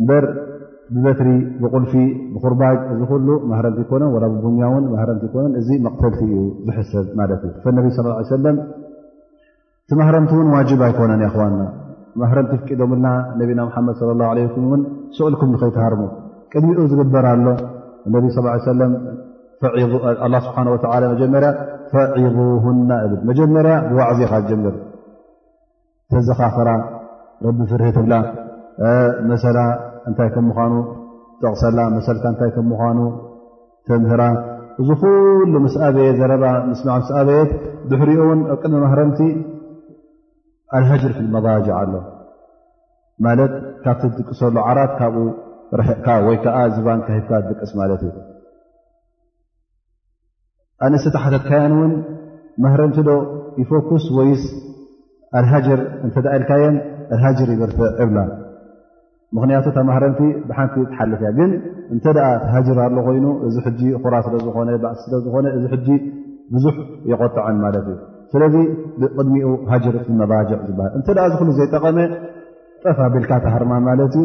እበር 0.00 0.24
ብበትሪ 0.94 1.28
ብغልፊ 1.62 1.92
ብخርባጅ 2.32 2.76
ዚ 2.98 3.14
ሉ 3.28 3.38
ረቲ 3.66 3.78
ኮነን 3.90 4.10
ቡኛ 4.44 4.60
ን 4.82 5.14
ቲ 5.22 5.32
ነን 5.44 5.52
እዚ 5.60 5.68
መقተልቲ 5.86 6.18
እዩ 6.30 6.44
ዝሰብ 6.76 7.16
ነብ 7.28 7.64
صى 8.30 8.36
ه 8.36 8.60
ቲ 9.88 9.96
ማህረምቲ 10.00 10.30
ን 10.46 10.48
ዋጅብ 10.56 10.80
ኣይኮነን 10.88 11.22
ና 12.20 12.28
ረቲ 12.38 12.52
ዶም 12.80 12.92
ና 13.04 13.06
ነና 13.38 13.60
ድ 13.68 13.94
صى 13.98 14.04
اله 14.14 14.28
ع 14.44 14.64
ን 14.70 14.82
ስእልኩም 15.16 15.50
ኸይተሃርሙ 15.62 16.02
ቅድሚኡ 16.52 16.78
ዝግበር 16.92 17.24
ኣሎ 17.32 17.46
صى 18.36 18.38
ه 19.74 19.86
ه 19.90 20.76
ብሓ 20.82 21.02
ጀር 21.20 21.46
فዒظهና 21.90 22.90
ብ 23.10 23.12
መጀመርያ 23.28 23.74
ብዕዝኻ 23.90 24.32
ር 24.44 24.70
ተዚኻ 26.12 26.40
ቢ 27.58 27.66
ፍርብ 27.72 28.14
እታይ 30.10 30.28
ከም 30.34 30.44
ምኑ 30.48 30.74
ጠቕሰላ 31.42 31.78
መሰካ 31.94 32.22
እታይ 32.34 32.50
ምምኑ 32.70 32.98
ተምህራ 33.88 34.22
እዚ 34.80 34.88
ኩሉ 35.00 35.52
ስኣበየ 35.74 36.08
ዘረ 36.18 36.32
ስ 36.80 37.10
ኣበየት 37.20 37.50
ብሕሪኦ 37.90 38.26
ን 38.38 38.42
ኣብ 38.52 38.58
ቅድሚ 38.62 38.78
ማረቲ 38.86 39.18
ኣሃር 40.78 41.02
መጅ 41.34 41.66
ኣሎ 41.80 41.94
ት 43.50 43.50
ካብቲ 43.84 44.02
ዝጥቀሰሉ 44.18 44.56
ዓራት 44.68 44.92
ካ 46.06 46.16
ወይ 46.28 46.36
ዝባሂካ 46.76 47.08
ቀስ 47.60 47.72
ማት 47.80 47.90
እዩ 48.06 48.14
ኣነስተ 50.86 51.16
ሓተትካያን 51.24 51.74
እን 51.86 51.92
ማረቲ 52.64 52.96
ዶ 53.08 53.10
ይፎክስ 53.60 54.06
ወይስ 54.18 54.42
ኣሃር 55.40 55.78
እኢልካየን 56.06 56.76
ሃር 57.22 57.38
ይ 57.50 57.56
እላ 58.06 58.16
ምክንያቱ 59.36 59.64
ተማህረንቲ 59.76 60.20
ብሓንቲ 60.48 60.74
ትሓልፍ 60.90 61.20
እያ 61.22 61.30
ግን 61.38 61.50
እንተ 61.94 62.04
ሃጅር 62.52 62.78
ኣሎ 62.86 62.96
ኮይኑ 63.06 63.26
እዚ 63.46 63.56
ሕጂ 63.66 63.80
ኩራ 64.02 64.14
ስለዝኮ 64.26 64.56
ባእ 64.82 64.94
ስለዝኮነ 65.04 65.46
እዚ 65.58 65.64
ሕ 65.86 65.96
ብዙሕ 66.54 66.74
የቆጥዐን 67.10 67.56
ማለት 67.64 67.86
እዩ 67.92 67.96
ስለዚ 68.32 68.54
ብቅድሚኡ 69.00 69.48
ሃጅር 69.72 69.96
መባጅዕ 70.20 70.58
ዝሃል 70.68 70.92
እተ 71.00 71.08
ዝሉ 71.38 71.48
ዘይጠቐመ 71.58 71.98
ጠፋ 72.84 72.98
ቢልካ 73.14 73.32
ተሃርማ 73.46 73.72
ማለት 73.88 74.14
ዩ 74.20 74.22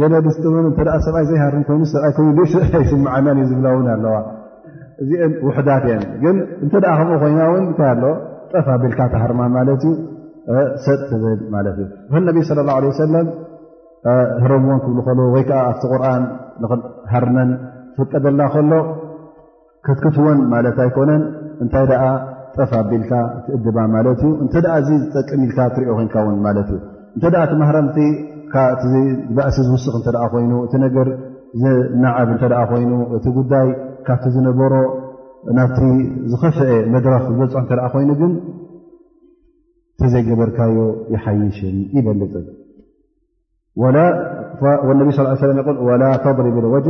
ገ 0.00 0.14
ድስ 0.26 0.36
እን 0.60 0.66
እ 0.70 1.00
ሰብይ 1.06 1.24
ዘይሃር 1.30 1.54
ኮይኑሰይ 1.70 2.70
ይስመዓናን 2.84 3.38
እዩ 3.44 3.48
ዝብለውን 3.52 3.86
ኣለዋ 3.96 4.14
እዚኦ 5.04 5.24
ውሕዳት 5.48 5.84
እየ 5.90 5.98
ግ 6.22 6.26
እተ 6.66 6.72
ከምኡ 6.98 7.16
ኮይናውን 7.24 7.64
ታ 7.80 7.90
ኣ 7.92 8.12
ጠፋ 8.52 8.66
ቢልካ 8.84 9.00
ተሃርማ 9.14 9.40
ማለት 9.58 9.82
ዩ 9.88 9.92
ሰጥብል 10.86 11.38
ማለት 11.56 11.76
እዩ 11.84 11.88
ህ 12.14 12.22
ነቢ 12.28 12.38
ለ 12.84 12.94
ሰለም 13.04 13.28
ሕሮም 14.42 14.64
ዎን 14.70 14.78
ክብል 14.84 15.00
ከል 15.06 15.18
ወይ 15.34 15.42
ከዓ 15.48 15.60
ኣብቲ 15.70 15.82
ቁርን 15.92 16.24
ንኽሃርነን 16.62 17.50
ትፍቀደላ 17.96 18.40
ከሎ 18.54 18.72
ክትክትዎን 19.86 20.38
ማለት 20.52 20.76
ኣይኮነን 20.84 21.22
እንታይ 21.62 21.84
ደኣ 21.90 22.02
ጠፍ 22.56 22.70
ኣቢልካ 22.82 23.12
ትእድባ 23.46 23.78
ማለት 23.94 24.20
እዩ 24.24 24.30
እንተ 24.44 24.54
ደኣ 24.64 24.74
እዚ 24.82 24.90
ዝጠቅሚ 25.02 25.42
ኢልካ 25.48 25.58
ትሪኦ 25.74 25.92
ኮይንካ 25.98 26.16
ውን 26.26 26.38
ማለት 26.46 26.68
እዩ 26.76 26.80
እንተደኣ 27.16 27.40
እቲ 27.48 27.54
ማህራምቲ 27.62 27.98
እባእሲ 29.30 29.56
ዝውስኽ 29.68 29.94
እተ 30.00 30.10
ኮይኑ 30.34 30.52
እቲ 30.66 30.72
ነገር 30.86 31.08
ዘናዓብ 31.62 32.28
እንተኣ 32.34 32.60
ኮይኑ 32.72 32.92
እቲ 33.18 33.24
ጉዳይ 33.38 33.68
ካብቲ 34.08 34.26
ዝነበሮ 34.36 34.74
ናብቲ 35.58 35.78
ዝኸፍአ 36.32 36.68
መድረኽ 36.94 37.24
ዝበፅሑ 37.34 37.58
እተኣ 37.66 37.82
ኮይኑ 37.94 38.10
ግን 38.22 38.32
ተዘይገበርካዮ 40.00 40.76
ይሓይሽን 41.14 41.76
ይበልፅን 41.98 42.46
ነ 43.76 43.84
ه 43.84 43.88
ላ 46.02 46.10
ተضر 46.24 46.44
و 46.74 46.76
ቢ 46.84 46.88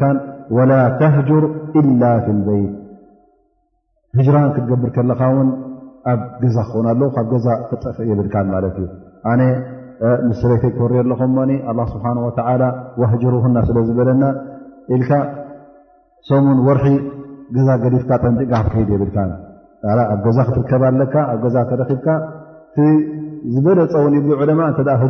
ላ 0.72 0.78
ተجር 1.02 1.44
إل 1.80 1.88
ف 2.10 2.53
اበት 4.18 4.30
ራን 4.36 4.49
ክትገብር 4.56 4.90
ከለካ 4.95 5.22
ውን 5.36 5.48
ኣብ 6.11 6.20
ገዛ 6.41 6.57
ክኮን 6.68 6.86
ኣለዉ 6.91 7.07
ካብ 7.15 7.26
ገዛ 7.34 7.48
ክጠፍእ 7.70 8.07
የብል 8.11 8.28
ማ 8.52 8.56
እዩ 8.70 8.80
ነ 9.40 9.44
ምለ 10.30 10.52
ክር 10.78 10.91
ለኹም 11.11 11.34
ስብ 11.94 12.06
جሩ 13.24 13.34
ስለ 13.70 13.78
ዝበለና 13.90 14.24
ል 14.99 15.03
ሰሙን 16.30 16.57
ርሒ 16.78 16.88
ዛ 17.68 17.76
ገካ 17.84 18.11
ጠንካ 18.24 18.52
ክትድ 18.72 18.90
የብኣ 18.95 19.26
ዛ 20.38 20.40
ክትከብ 20.49 20.84
ኣ 20.90 20.91
ካ 22.06 22.22
ዝበለፀውን 23.53 24.14
ዕ 24.18 24.22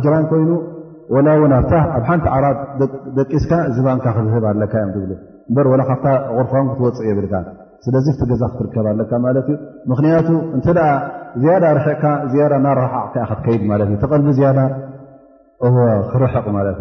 ህራን 0.04 0.24
ኮይኑ 0.30 0.50
ን 1.24 1.52
ኣብታ 1.58 1.72
ኣብ 1.96 2.02
ሓንቲ 2.08 2.24
ዓራብ 2.36 2.56
ደቂስካ 3.16 3.52
ዝባካ 3.74 4.06
ክትህብ 4.16 4.44
ኣካ 4.52 4.74
ካ 6.02 6.06
غርፋ 6.36 6.52
ክትወፅእ 6.70 7.06
የብልካ 7.10 7.34
ስለዚ 7.84 8.06
ዛ 8.40 8.42
ክትርከብ 8.52 8.86
ኣለካ 8.92 9.12
ምክንያቱ 9.90 10.28
እተ 10.58 10.68
ዝያዳ 11.42 11.64
ርሕዕካ 11.78 12.04
ናሓቅ 12.66 13.04
ክትከይድ 13.30 13.62
ተልቢ 14.10 14.40
ክርሕቕ 16.10 16.44
ማት 16.56 16.78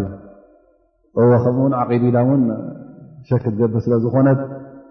ከምኡውን 1.18 1.74
ዓቂ 1.82 1.90
ኢላ 2.10 2.18
እን 2.36 2.42
ሸክትገብ 3.30 3.74
ስለዝኾነት 3.86 4.40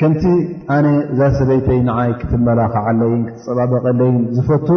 ከምቲ 0.00 0.22
ኣነ 0.76 0.86
ዛ 1.18 1.28
ሰበይተይ 1.38 1.78
ንዓይ 1.88 2.10
ክትመላኽዓለይን 2.20 3.20
ክትፀባበቐለይን 3.26 4.16
ዝፈቱ 4.36 4.68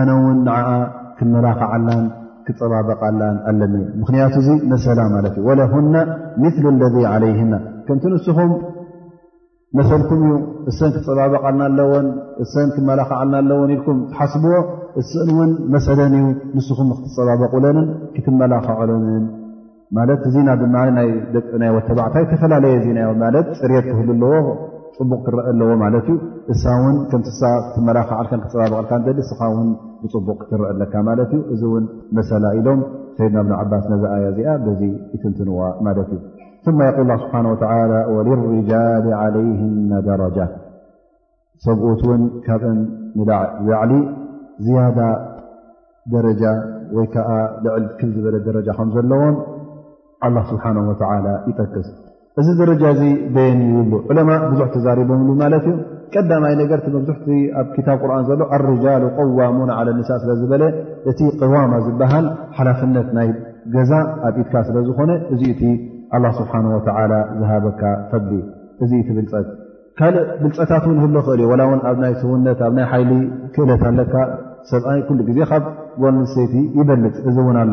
ኣነ 0.00 0.10
ውን 0.22 0.38
ንዓኣ 0.46 0.70
ክመላኽዓላን 1.18 2.04
ክፀባበቓላን 2.46 3.36
ኣለኒእዩ 3.50 3.84
ምክንያቱ 4.00 4.34
እዙ 4.42 4.48
መሰላ 4.72 4.98
ማለት 5.16 5.34
እዩ 5.40 5.44
ወለሁና 5.50 5.94
ምሉ 6.42 6.64
ለذ 6.80 6.96
ዓለይህና 7.12 7.54
ከምቲ 7.88 8.04
ንስኹም 8.14 8.52
መሰልኩም 9.78 10.20
እዩ 10.26 10.34
እስን 10.72 10.90
ክትፀባበቓልና 10.96 11.62
ኣለዎን 11.70 12.06
እሰን 12.44 12.68
ክመላኽዓልና 12.76 13.36
ኣለዎን 13.44 13.72
ኢልኩም 13.78 13.98
ተሓስብዎ 14.12 14.54
እስን 15.02 15.28
እውን 15.34 15.50
መሰለን 15.74 16.14
እዩ 16.20 16.24
ንስኹም 16.58 16.90
ክትፀባበቑለንን 17.00 17.88
ክትመላኽዕለንን 18.16 19.24
ማለት 19.96 20.20
እዚና 20.28 20.48
ድማናይ 20.60 21.08
ወተባዕታ 21.76 22.16
ተፈላለየ 22.30 22.76
ዜናዮ 22.86 23.10
ማለት 23.24 23.48
ፅሬት 23.58 23.84
ክህል 23.90 24.08
ኣለዎ 24.14 24.32
ፅቡቕ 24.96 25.18
ክረአ 25.26 25.42
ኣለዎ 25.52 25.68
ማለት 25.84 26.06
እዩ 26.12 26.16
እሳ 26.52 26.64
እውን 26.80 26.96
ከምስሳ 27.10 27.42
ክትመላኽዓልከ 27.66 28.30
ክትፀባበቐልካ 28.42 29.14
ሊ 29.18 29.24
ስኻ 29.30 29.40
ውን 29.54 29.68
ብፅቡቕ 30.02 30.36
ክትረአ 30.42 30.70
ኣለካ 30.74 30.94
ማለት 31.10 31.30
ዩ 31.36 31.40
እዚ 31.54 31.62
እውን 31.70 31.84
መሰላ 32.18 32.44
ኢሎም 32.60 32.80
ሰይድና 33.18 33.38
ብን 33.48 33.54
ዓባስ 33.62 33.84
ነዚ 33.92 34.02
ኣያ 34.16 34.24
እዚኣ 34.34 34.54
በዚ 34.66 34.82
ይትንትንዋ 35.14 35.58
ማለት 35.88 36.10
እዩ 36.18 36.22
ማ 36.80 36.82
ል 37.10 37.12
ስብሓ 37.30 37.42
ወልርጃል 38.14 39.04
ለይህመ 39.36 39.90
ደረጃ 40.10 40.38
ሰብኡት 41.66 42.00
ውን 42.10 42.22
ካብእ 42.46 42.78
ላዕሊ 43.28 43.92
ዝያዳ 44.66 45.00
ደረጃ 46.14 46.42
ወይ 46.96 47.06
ከዓ 47.14 47.30
ልዕል 47.64 47.84
ክል 48.00 48.10
ዝበለ 48.16 48.36
ደረጃ 48.48 48.68
ከምዘለዎም 48.78 49.36
ላ 50.34 50.38
ስብሓና 50.50 50.78
ወላ 50.90 51.02
ይጠክስ 51.48 51.88
እዚ 52.40 52.48
ደረጃ 52.60 52.82
እዚ 52.94 53.02
ደየኒ 53.34 53.60
ይብሉ 53.72 53.92
ዑለማ 54.10 54.30
ብዙሕ 54.50 54.66
ተዛሪቦምሉ 54.74 55.28
ማለት 55.42 55.64
እዩ 55.70 55.74
ቀዳማይ 56.14 56.54
ነገርቲ 56.60 56.86
መብዙሕቲ 56.96 57.26
ኣብ 57.60 57.70
ታብ 57.86 58.00
ቁርን 58.04 58.24
ዘሎ 58.28 58.40
ኣርጃል 58.56 59.04
ቆዋሙን 59.18 59.70
ለ 59.86 59.90
ንሳእ 59.98 60.18
ስለ 60.22 60.30
ዝበለ 60.40 60.62
እቲ 61.10 61.20
ቅዋማ 61.40 61.72
ዝበሃል 61.86 62.26
ሓላፍነት 62.58 63.08
ናይ 63.18 63.30
ገዛ 63.74 63.92
ኣብ 64.28 64.36
ኢትካ 64.42 64.54
ስለዝኮነ 64.68 65.12
እዚ 65.34 65.42
ቲ 65.60 65.72
ኣ 66.16 66.22
ስብሓ 66.38 66.54
ዝሃበካ 67.40 67.82
ፈቢ 68.12 68.28
እዚ 68.86 68.92
ቲ 69.06 69.10
ብልፀት 69.18 69.48
ካልእ 69.98 70.24
ብልፀታት 70.42 70.84
ን 70.94 70.98
ህሉ 71.04 71.16
ክእል 71.26 71.40
እዩ 71.46 71.52
ላ 71.60 71.68
ውን 71.72 71.80
ኣብ 71.90 71.96
ናይ 72.04 72.14
ስውነት 72.22 72.60
ኣብ 72.68 72.72
ናይ 72.78 72.86
ሓይሊ 72.94 73.12
ክእለት 73.54 73.84
ኣለካ 73.90 74.14
ሰብኣይ 74.72 75.00
ኩሉ 75.08 75.18
ግዜ 75.30 75.38
ካብ 75.52 75.64
ጎልንሰይቲ 76.02 76.54
ይበልፅ 76.80 77.14
እዚ 77.28 77.36
እውን 77.44 77.56
ኣሎ 77.64 77.72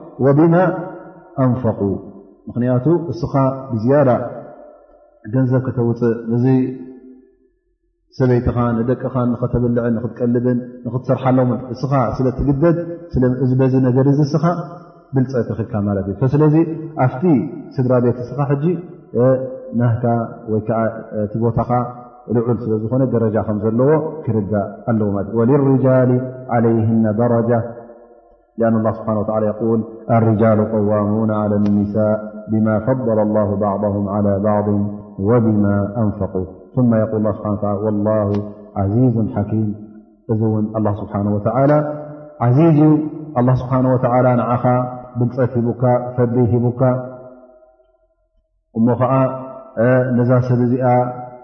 ወብማ 0.25 0.55
ኣንፈق 1.43 1.79
ምክንያቱ 2.47 2.85
እስኻ 3.13 3.33
ብዝያዳ 3.73 4.09
ገንዘብ 5.33 5.61
ከተውፅእ 5.67 6.17
እዚ 6.35 6.45
ሰበይትኻ 8.17 8.57
ንደቅኻ 8.77 9.13
ንኸተብልዕን 9.31 9.93
ንክትቀልብን 9.97 10.57
ንክትሰርሓለምን 10.85 11.59
እስኻ 11.73 11.91
ስለ 12.17 12.27
ትግደድ 12.39 12.77
ዚበዚ 13.51 13.73
ነገር 13.87 14.07
ዚ 14.17 14.21
እስኻ 14.27 14.45
ብልፅዕት 15.15 15.49
ክልካ 15.59 15.73
ማለት 15.87 16.05
እዩ 16.11 16.27
ስለዚ 16.33 16.55
ኣፍቲ 17.05 17.23
ስድራ 17.75 17.93
ቤት 18.05 18.17
እስኻ 18.25 18.39
ሕጂ 18.51 18.65
ናህካ 19.79 20.03
ወይ 20.51 20.61
ከዓ 20.67 20.79
እቲ 21.25 21.33
ቦታካ 21.45 21.71
ልዑል 22.35 22.57
ስለዝኾነ 22.63 23.03
ደረጃ 23.15 23.35
ከም 23.47 23.57
ዘለዎ 23.65 23.91
ክርጋእ 24.25 24.67
ኣለዎማለት 24.91 25.31
እ 25.43 25.45
ልርጃል 25.51 26.11
ዓለይህና 26.55 27.05
ደረጃ 27.21 27.51
لأن 28.57 28.75
الله 28.75 28.91
سب 28.91 29.07
وى 29.09 29.45
يقول 29.47 29.83
الرجال 30.11 30.71
قوሙون 30.71 31.31
على 31.31 31.55
لنساء 31.55 32.31
بما 32.51 32.79
فضل 32.79 33.19
الله 33.21 33.55
بعضه 33.55 34.11
على 34.11 34.39
بعض 34.39 34.67
وبما 35.19 35.93
أنፈق 35.97 36.37
ث 36.75 36.77
والله 37.85 38.31
عዚز 38.77 39.17
حكم 39.37 39.63
እዚ 40.31 40.41
ን 40.63 40.65
الله 40.77 40.93
سبحنه 41.03 41.29
و 41.35 41.39
ዚ 41.45 41.47
الله 43.39 43.53
ስبه 43.61 43.87
و 43.93 43.97
ኻ 44.61 44.63
ብፀት 45.19 45.51
ሂبካ 45.55 45.83
ፈድ 46.15 46.35
ሂبካ 46.51 46.81
እሞ 48.77 48.87
ከዓ 49.01 49.13
ነዛ 50.17 50.31
ሰብ 50.47 50.59
እዚኣ 50.67 50.85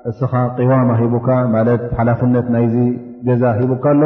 እስኻ 0.10 0.34
قوم 0.60 0.90
ሂبካ 1.02 1.28
ሓلፍነት 1.98 2.48
ናይዚ 2.56 2.76
ገዛ 3.28 3.44
ሂبካ 3.60 3.86
ሎ 4.02 4.04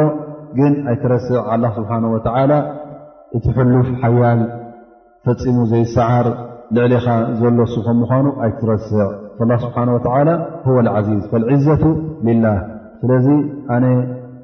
ግን 0.58 0.72
ኣይትረስዕ 0.90 1.36
الله 1.54 1.70
ስبحنه 1.78 2.08
ولى 2.16 2.58
እቲ 3.36 3.44
ሕሉፍ 3.56 3.86
ሓያል 4.00 4.40
ፈፂሙ 5.26 5.56
ዘይሰዓር 5.70 6.26
ልዕሊኻ 6.76 7.06
ዘሎሱ 7.40 7.74
ከ 7.86 7.92
ምኳኑ 8.00 8.26
ኣይትረስዕ 8.44 9.00
ስብሓንه 9.62 9.92
ወላ 10.76 10.88
ወ 10.94 10.96
ዓዚዝ 10.98 11.22
ልዒዘة 11.46 11.82
ልላህ 12.28 12.56
ስለዚ 13.00 13.26
ኣነ 13.76 13.84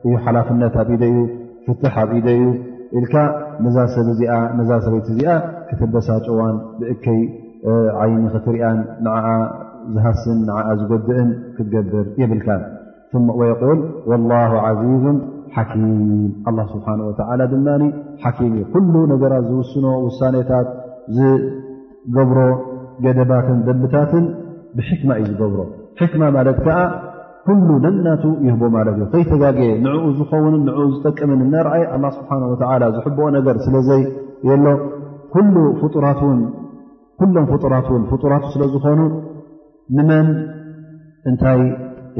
እዩ 0.07 0.13
ሓላፍነት 0.25 0.75
ኣብኢደ 0.83 1.03
እዩ 1.13 1.19
ፍትሕ 1.67 1.95
ኣብኢደ 2.05 2.29
እዩ 2.39 2.45
ኢልካ 2.99 3.15
ነዛሰዛ 3.65 4.71
ሰበይት 4.85 5.07
እዚኣ 5.13 5.31
ክተበሳጨዋን 5.69 6.57
ብእከይ 6.81 7.21
ዓይኒ 8.03 8.23
ክትሪያን 8.35 8.79
ንዓ 9.07 9.17
ዝሃስን 9.95 10.39
ን 10.49 10.59
ዝጎድእን 10.81 11.31
ክትገብር 11.57 12.07
የብልካ 12.23 12.49
ወይቆል 13.41 13.79
ወلላه 14.11 14.53
عዚዙ 14.67 15.05
ሓኪም 15.55 15.87
ኣ 16.49 16.69
ስብሓ 16.75 16.87
ወላ 17.31 17.41
ድማ 17.55 17.67
ሓኪምእ 18.23 18.65
ኩሉ 18.75 18.95
ነገራት 19.13 19.45
ዝውስኖ 19.51 19.85
ውሳኔታት 20.07 20.69
ዝገብሮ 21.17 22.39
ገደባትን 23.05 23.59
ደብታትን 23.67 24.25
ብሕክማ 24.79 25.11
እዩ 25.21 25.27
ዝገብሮ 25.35 25.59
ሕክማ 26.01 26.23
ማለት 26.37 26.59
ከዓ 26.67 26.79
ኩሉ 27.47 27.69
ነናቱ 27.85 28.25
ይህቦ 28.47 28.63
ማለት 28.77 28.97
እዩ 29.01 29.05
ከይተጋግየ 29.15 29.71
ንዕኡ 29.87 30.05
ዝኸውንን 30.19 30.63
ንዕኡ 30.69 30.81
ዝጠቀምን 30.95 31.41
ነርኣይ 31.55 31.85
ኣላ 31.95 32.05
ስብሓን 32.17 32.43
ወተዓላ 32.53 32.83
ዝሕብኦ 32.97 33.27
ነገር 33.37 33.57
ስለዘይ 33.67 34.03
የሎ 34.49 34.67
ኩሎም 35.35 35.69
ፍጡራት 37.51 37.89
ውን 37.95 38.05
ፍጡራት 38.13 38.45
ስለዝኾኑ 38.55 39.01
ንመን 39.99 40.29
እንታይ 41.31 41.61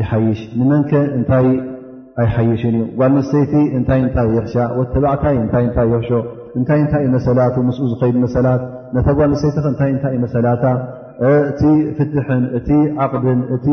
ይሓይሽ 0.01 0.41
ንመን 0.61 0.83
እንታይ 1.17 1.47
ኣይ 2.23 2.29
ሓይሽን 2.37 2.77
እዩ 2.77 2.85
ጓል 3.01 3.11
ነሰይቲ 3.17 3.53
እንታይ 3.79 4.01
እንታይ 4.05 4.29
የክሻ 4.37 4.55
ወተባዕካይ 4.79 5.35
እንታይ 5.43 5.63
እንታይ 5.69 5.87
የኽሾ 5.95 6.11
እንታይ 6.59 6.79
እንታይ 6.85 7.03
እዩ 7.07 7.11
መሰላቱ 7.17 7.55
ምስኡ 7.67 7.83
ዝኸይድ 7.93 8.17
መሰላት 8.25 8.63
ነታ 8.97 9.09
ጓልንሰይቲከ 9.19 9.67
እንታይ 9.73 9.91
እንታይ 9.95 10.13
እዩ 10.15 10.21
መሰላታ 10.27 10.65
እቲ 11.51 11.63
ፍትሕን 11.99 12.43
እቲ 12.59 12.71
ዓቅድን 13.05 13.41
እቲ 13.57 13.67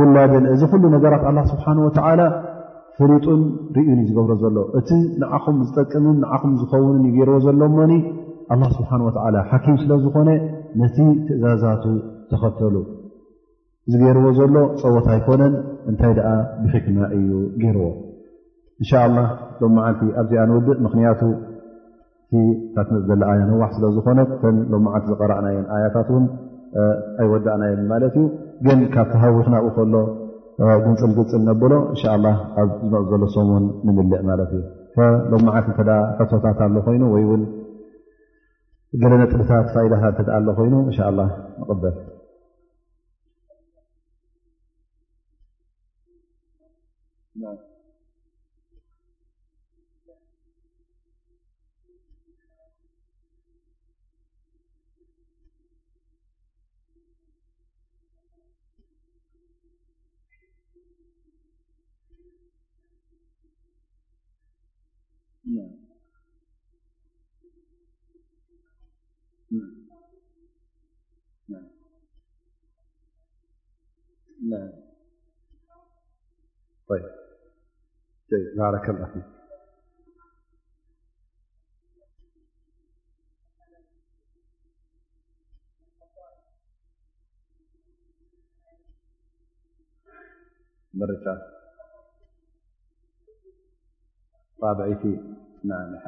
ውላድን 0.00 0.44
እዚ 0.54 0.60
ኩሉ 0.72 0.84
ነገራት 0.96 1.22
ኣ 1.30 1.32
ስብሓን 1.52 1.78
ወተዓላ 1.86 2.20
ፍሪጡን 2.98 3.40
ርእዩን 3.76 3.98
እዩ 4.02 4.08
ዝገብሮ 4.10 4.34
ዘሎ 4.42 4.56
እቲ 4.80 4.90
ንዓኹም 5.22 5.56
ዝጠቅምን 5.68 6.18
ንዓኹም 6.24 6.52
ዝኸውንን 6.62 7.06
ይገይርዎ 7.10 7.38
ዘሎሞኒ 7.46 7.94
ኣላ 8.54 8.62
ስብሓን 8.78 9.04
ወዓላ 9.08 9.36
ሓኪም 9.52 9.78
ስለዝኾነ 9.84 10.28
ነቲ 10.82 10.96
ትእዛዛቱ 11.28 11.84
ተኸተሉ 12.32 12.74
እዚገይርዎ 13.88 14.26
ዘሎ 14.36 14.54
ፀወት 14.82 15.06
ኣይኮነን 15.14 15.54
እንታይ 15.90 16.12
ደኣ 16.18 16.28
ብሕክማ 16.64 16.98
እዩ 17.16 17.28
ገይርዎ 17.62 17.86
እንሻ 18.80 18.90
ላ 19.16 19.20
ሎም 19.60 19.72
መዓልቲ 19.78 20.00
ኣብዚኣ 20.20 20.44
ንውድእ 20.50 20.78
ምክንያቱ 20.86 21.20
እቲ 22.36 22.40
ካትመፅ 22.74 23.02
ዘለ 23.10 23.22
ኣያ 23.32 23.42
ነዋሕ 23.50 23.68
ስለዝኮነ 23.76 24.20
ሎም 24.72 24.86
ዓልቲ 24.94 25.08
ዝቀረዓናየን 25.12 25.66
ኣያታት 25.74 26.08
እን 26.18 26.24
ኣይወዳእናየን 27.24 27.82
ማለት 27.92 28.14
እዩ 28.22 28.24
ግን 28.66 28.80
ካብ 28.94 29.08
ተሃዊኽናብኡ 29.12 29.68
ከሎ 29.76 29.94
ግንፅል 30.84 31.12
ግንፅል 31.18 31.42
ነብሎ 31.50 31.72
እን 31.92 32.00
ላ 32.24 32.32
ኣብ 32.62 32.70
ዝመፅዘሎ 32.88 33.22
ሰሙን 33.36 33.66
ንምልዕ 33.88 34.20
ማለት 34.30 34.52
እዩ 34.60 34.62
ሎም 35.34 35.44
መዓልቲ 35.50 35.68
ተ 35.90 35.98
ሕቶታት 36.20 36.58
ኣሎ 36.68 36.74
ኮይኑ 36.88 37.04
ወይን 37.14 37.44
ገለ 39.04 39.12
ነጥብታት 39.22 39.68
ፋኢዳታት 39.76 40.28
ኣሎ 40.38 40.46
ኮይኑ 40.58 40.74
ን 40.88 41.14
ላ 41.20 41.28
ንበል 41.62 41.96
네 76.96 77.00
بارك 78.34 78.88
الله 78.88 79.06
فيك 79.06 79.24
راعفي 91.00 91.44
عمعع 95.04 96.04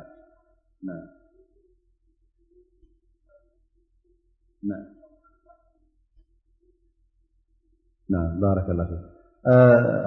نعم 8.08 8.40
بارك 8.40 8.70
الله 8.70 8.84
فيك 8.86 9.15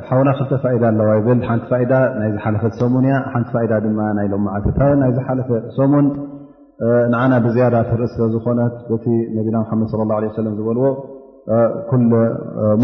ሓውና 0.08 0.30
ክልተ 0.38 0.54
ፋኢዳ 0.64 0.84
ኣለዋ 0.94 1.10
ይብል 1.18 1.40
ሓንቲ 1.50 1.70
ዳ 1.92 2.00
ናይ 2.20 2.30
ዝሓለፈት 2.38 2.74
ሰሙን 2.82 3.04
እያ 3.10 3.18
ሓንቲ 3.34 3.52
ዳ 3.72 3.78
ድማ 3.86 4.00
ናይ 4.18 4.28
ሎመዓለታ 4.34 4.80
ናይ 5.02 5.12
ዝሓለፈ 5.18 5.50
ሰሙን 5.78 6.08
ንዓና 7.14 7.32
ብዝያዳ 7.46 7.76
ትርኢ 7.90 8.08
ስለዝኮነት 8.16 8.76
በቲ 8.90 9.06
ነቢና 9.38 9.58
መድ 9.82 9.92
ላه 10.10 10.20
ለ 10.24 10.28
ሰለ 10.40 10.48
ዝበልዎ 10.58 10.84
ኩ 11.90 12.00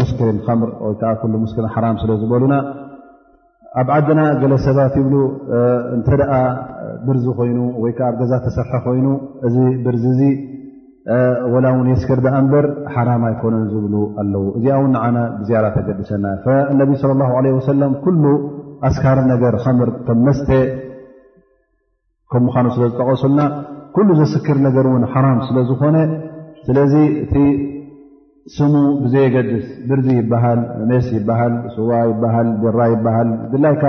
ሙስክሊን 0.00 0.38
ከምር 0.46 0.70
ወይዓ 0.86 1.12
ሙስሊ 1.44 1.58
ሓራም 1.76 1.96
ስለ 2.02 2.10
ዝበሉና 2.22 2.54
ኣብ 3.80 3.88
ዓድና 3.96 4.20
ገለ 4.42 4.54
ሰባት 4.66 4.94
ይብሉ 5.00 5.14
እንተደኣ 5.96 6.32
ብርዚ 7.06 7.26
ኮይኑ 7.40 7.58
ወይከዓ 7.84 8.08
ብ 8.14 8.18
ገዛ 8.22 8.32
ተሰርሐ 8.46 8.72
ኮይኑ 8.86 9.06
እዚ 9.46 9.56
ብርዚ 9.86 10.04
ዚ 10.20 10.24
ወላ 11.52 11.66
ውን 11.78 11.88
የስከር 11.90 12.18
ዳኣ 12.24 12.36
እንበር 12.42 12.66
ሓራም 12.94 13.22
ኣይኮነን 13.28 13.66
ዝብሉ 13.72 13.94
ኣለው 14.20 14.44
እዚኣ 14.58 14.76
ውን 14.82 14.90
ንዓና 14.94 15.18
ብዝያራ 15.40 15.66
ተገድሰና 15.76 16.24
ነቢ 16.78 16.90
ለ 17.10 17.12
ለ 17.44 17.52
ወሰለም 17.58 17.92
ኩሉ 18.04 18.24
ኣስካር 18.88 19.18
ነገር 19.32 19.54
ከምር 19.64 19.90
ከም 20.06 20.18
መስተ 20.28 20.48
ከምምካኑ 22.32 22.66
ስለ 22.76 22.84
ዝጠቀሰሉና 22.90 23.42
ኩሉ 23.96 24.08
ዘስክር 24.20 24.56
ነገር 24.66 24.84
እውን 24.90 25.04
ሓራም 25.12 25.38
ስለዝኮነ 25.48 25.96
ስለዚ 26.68 26.94
እቲ 27.24 27.34
ስሙ 28.56 28.74
ብዘየገድስ 29.04 29.66
ድርዚ 29.90 30.08
ይበሃል 30.20 30.60
ነስ 30.90 31.06
ይበሃል 31.18 31.54
ስዋ 31.76 31.90
ይበሃል 32.10 32.50
ድራ 32.64 32.80
ይበሃል 32.94 33.30
ድላይካ 33.52 33.84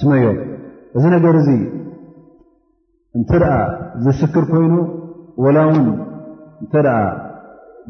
ስመዮም 0.00 0.38
እዚ 0.98 1.04
ነገር 1.16 1.34
እዚ 1.42 1.50
እንትርአ 3.20 3.52
ዘስክር 4.06 4.44
ኮይኑ 4.52 4.76
ወላ 5.46 5.58
ውን 5.70 5.86
እተ 6.64 6.72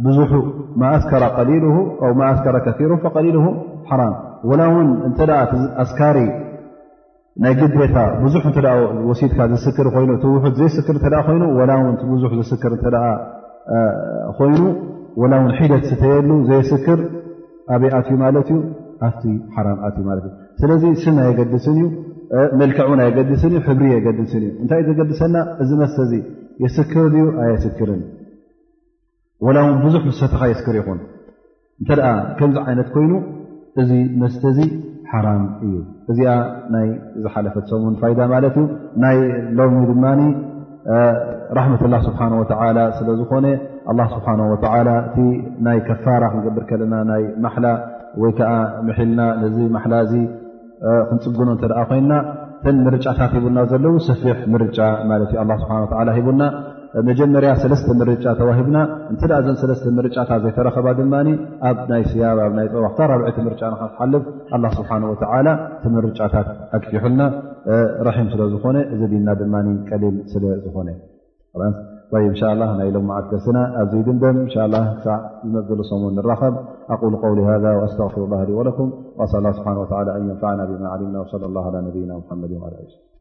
ብዙ 0.07 0.19
ስ 0.33 1.13
ሊ 1.49 1.57
ሮ 1.65 1.77
ሊል 3.21 4.53
ላ 5.31 5.39
ኣስካሪ 5.85 6.19
ናይ 7.45 7.55
ግታ 7.61 7.99
ብዙ 8.25 8.35
ሲድካ 9.21 9.47
ይ 9.53 9.57
ዘ 9.63 9.69
ይ 9.69 9.75
ዙ 9.77 10.83
ኮይኑ 14.39 14.63
ደት 15.73 15.87
ተየሉ 16.03 16.31
ዘክር 16.73 17.01
ኣብይኣዩ 17.75 18.49
ኣ 19.07 19.89
ዩ 19.97 20.29
ስለዚ 20.61 20.83
ስ 21.07 21.17
የገድ 21.31 21.53
ዩ 21.81 21.89
መልክ 22.61 22.79
የ 23.55 23.61
ሕብሪ 23.69 23.85
የ 23.95 23.99
እ 24.13 24.47
እታይ 24.63 24.81
እ 24.85 24.87
ዘገድሰና 24.91 25.37
እዚ 25.65 25.71
መተ 25.83 25.99
የስክር 26.63 27.13
ዩ 27.21 27.27
ኣስክርን 27.47 28.01
ወላ 29.47 29.59
ውን 29.67 29.77
ብዙሕ 29.85 30.01
ምስ 30.09 30.17
ፈተኻ 30.23 30.41
የስክር 30.51 30.77
ይኹን 30.79 31.01
እንተ 31.81 31.89
ደኣ 31.99 32.09
ከምዚ 32.39 32.57
ዓይነት 32.69 32.89
ኮይኑ 32.95 33.13
እዚ 33.81 33.91
መስተ 34.21 34.43
ዚ 34.57 34.67
ሓራም 35.11 35.43
እዩ 35.67 35.75
እዚኣ 36.13 36.33
ናይ 36.75 36.89
ዝሓለፈት 37.25 37.67
ሰምን 37.73 37.95
ፋይዳ 38.01 38.21
ማለት 38.33 38.57
እዩ 38.61 38.65
ናይ 39.05 39.19
ሎሚ 39.59 39.83
ድማ 39.91 40.05
ራሕመትላ 41.57 41.95
ስብሓ 42.07 42.21
ወተ 42.41 42.53
ስለ 42.99 43.09
ዝኮነ 43.21 43.47
ኣላ 43.91 44.01
ስብሓ 44.15 44.27
ወ 44.53 44.57
እቲ 45.07 45.19
ናይ 45.67 45.79
ከፋራ 45.89 46.25
ክንገብር 46.33 46.65
ከለና 46.71 46.95
ናይ 47.11 47.23
ማሓላ 47.45 47.67
ወይ 48.23 48.33
ከዓ 48.41 48.51
ምሒልና 48.89 49.21
ነዚ 49.43 49.57
ማሓላ 49.77 49.95
እዚ 50.07 50.15
ክንፅግኖ 51.11 51.49
እተ 51.59 51.65
ኮይንና 51.93 52.13
ተን 52.65 52.77
ምርጫታት 52.87 53.33
ሂቡና 53.37 53.59
ዘለዉ 53.71 53.95
ሰፊሕ 54.09 54.39
ምርጫ 54.55 54.79
ማለት 55.13 55.31
እ 55.45 55.59
ስብሓ 55.63 56.01
ላ 56.09 56.13
ሂቡና 56.19 56.43
መጀመርያ 57.09 57.49
ርጫ 58.11 58.25
ተሂብና 58.39 58.77
እኣ 59.15 59.31
ዘ 59.83 59.91
ርጫታት 60.07 60.41
ዘይተረኸባ 60.45 60.87
ድማ 60.99 61.15
ኣብ 61.71 61.79
ይ 62.01 62.05
ያ 62.23 62.31
ራ 62.39 63.11
ር 63.19 63.21
ትልፍ 63.39 63.57
ስሓ 64.79 64.99
ቲ 65.83 66.07
ርጫታት 66.07 66.47
ኣሕልና 66.79 67.23
ስለዝነ 68.35 68.77
ዚ 69.13 69.23
ና 69.27 69.63
ቀል 69.89 70.05
ስዝ 70.33 70.45
መዓት 73.11 73.29
ገና 73.45 73.59
ኣ 73.83 73.85
ድ 73.93 74.03
ዝ 75.91 75.93
ሙ 76.03 76.11
ንኸብ 76.17 76.65
ስሩ 81.33 81.53
ወ 82.65 82.67
ና 82.73 83.18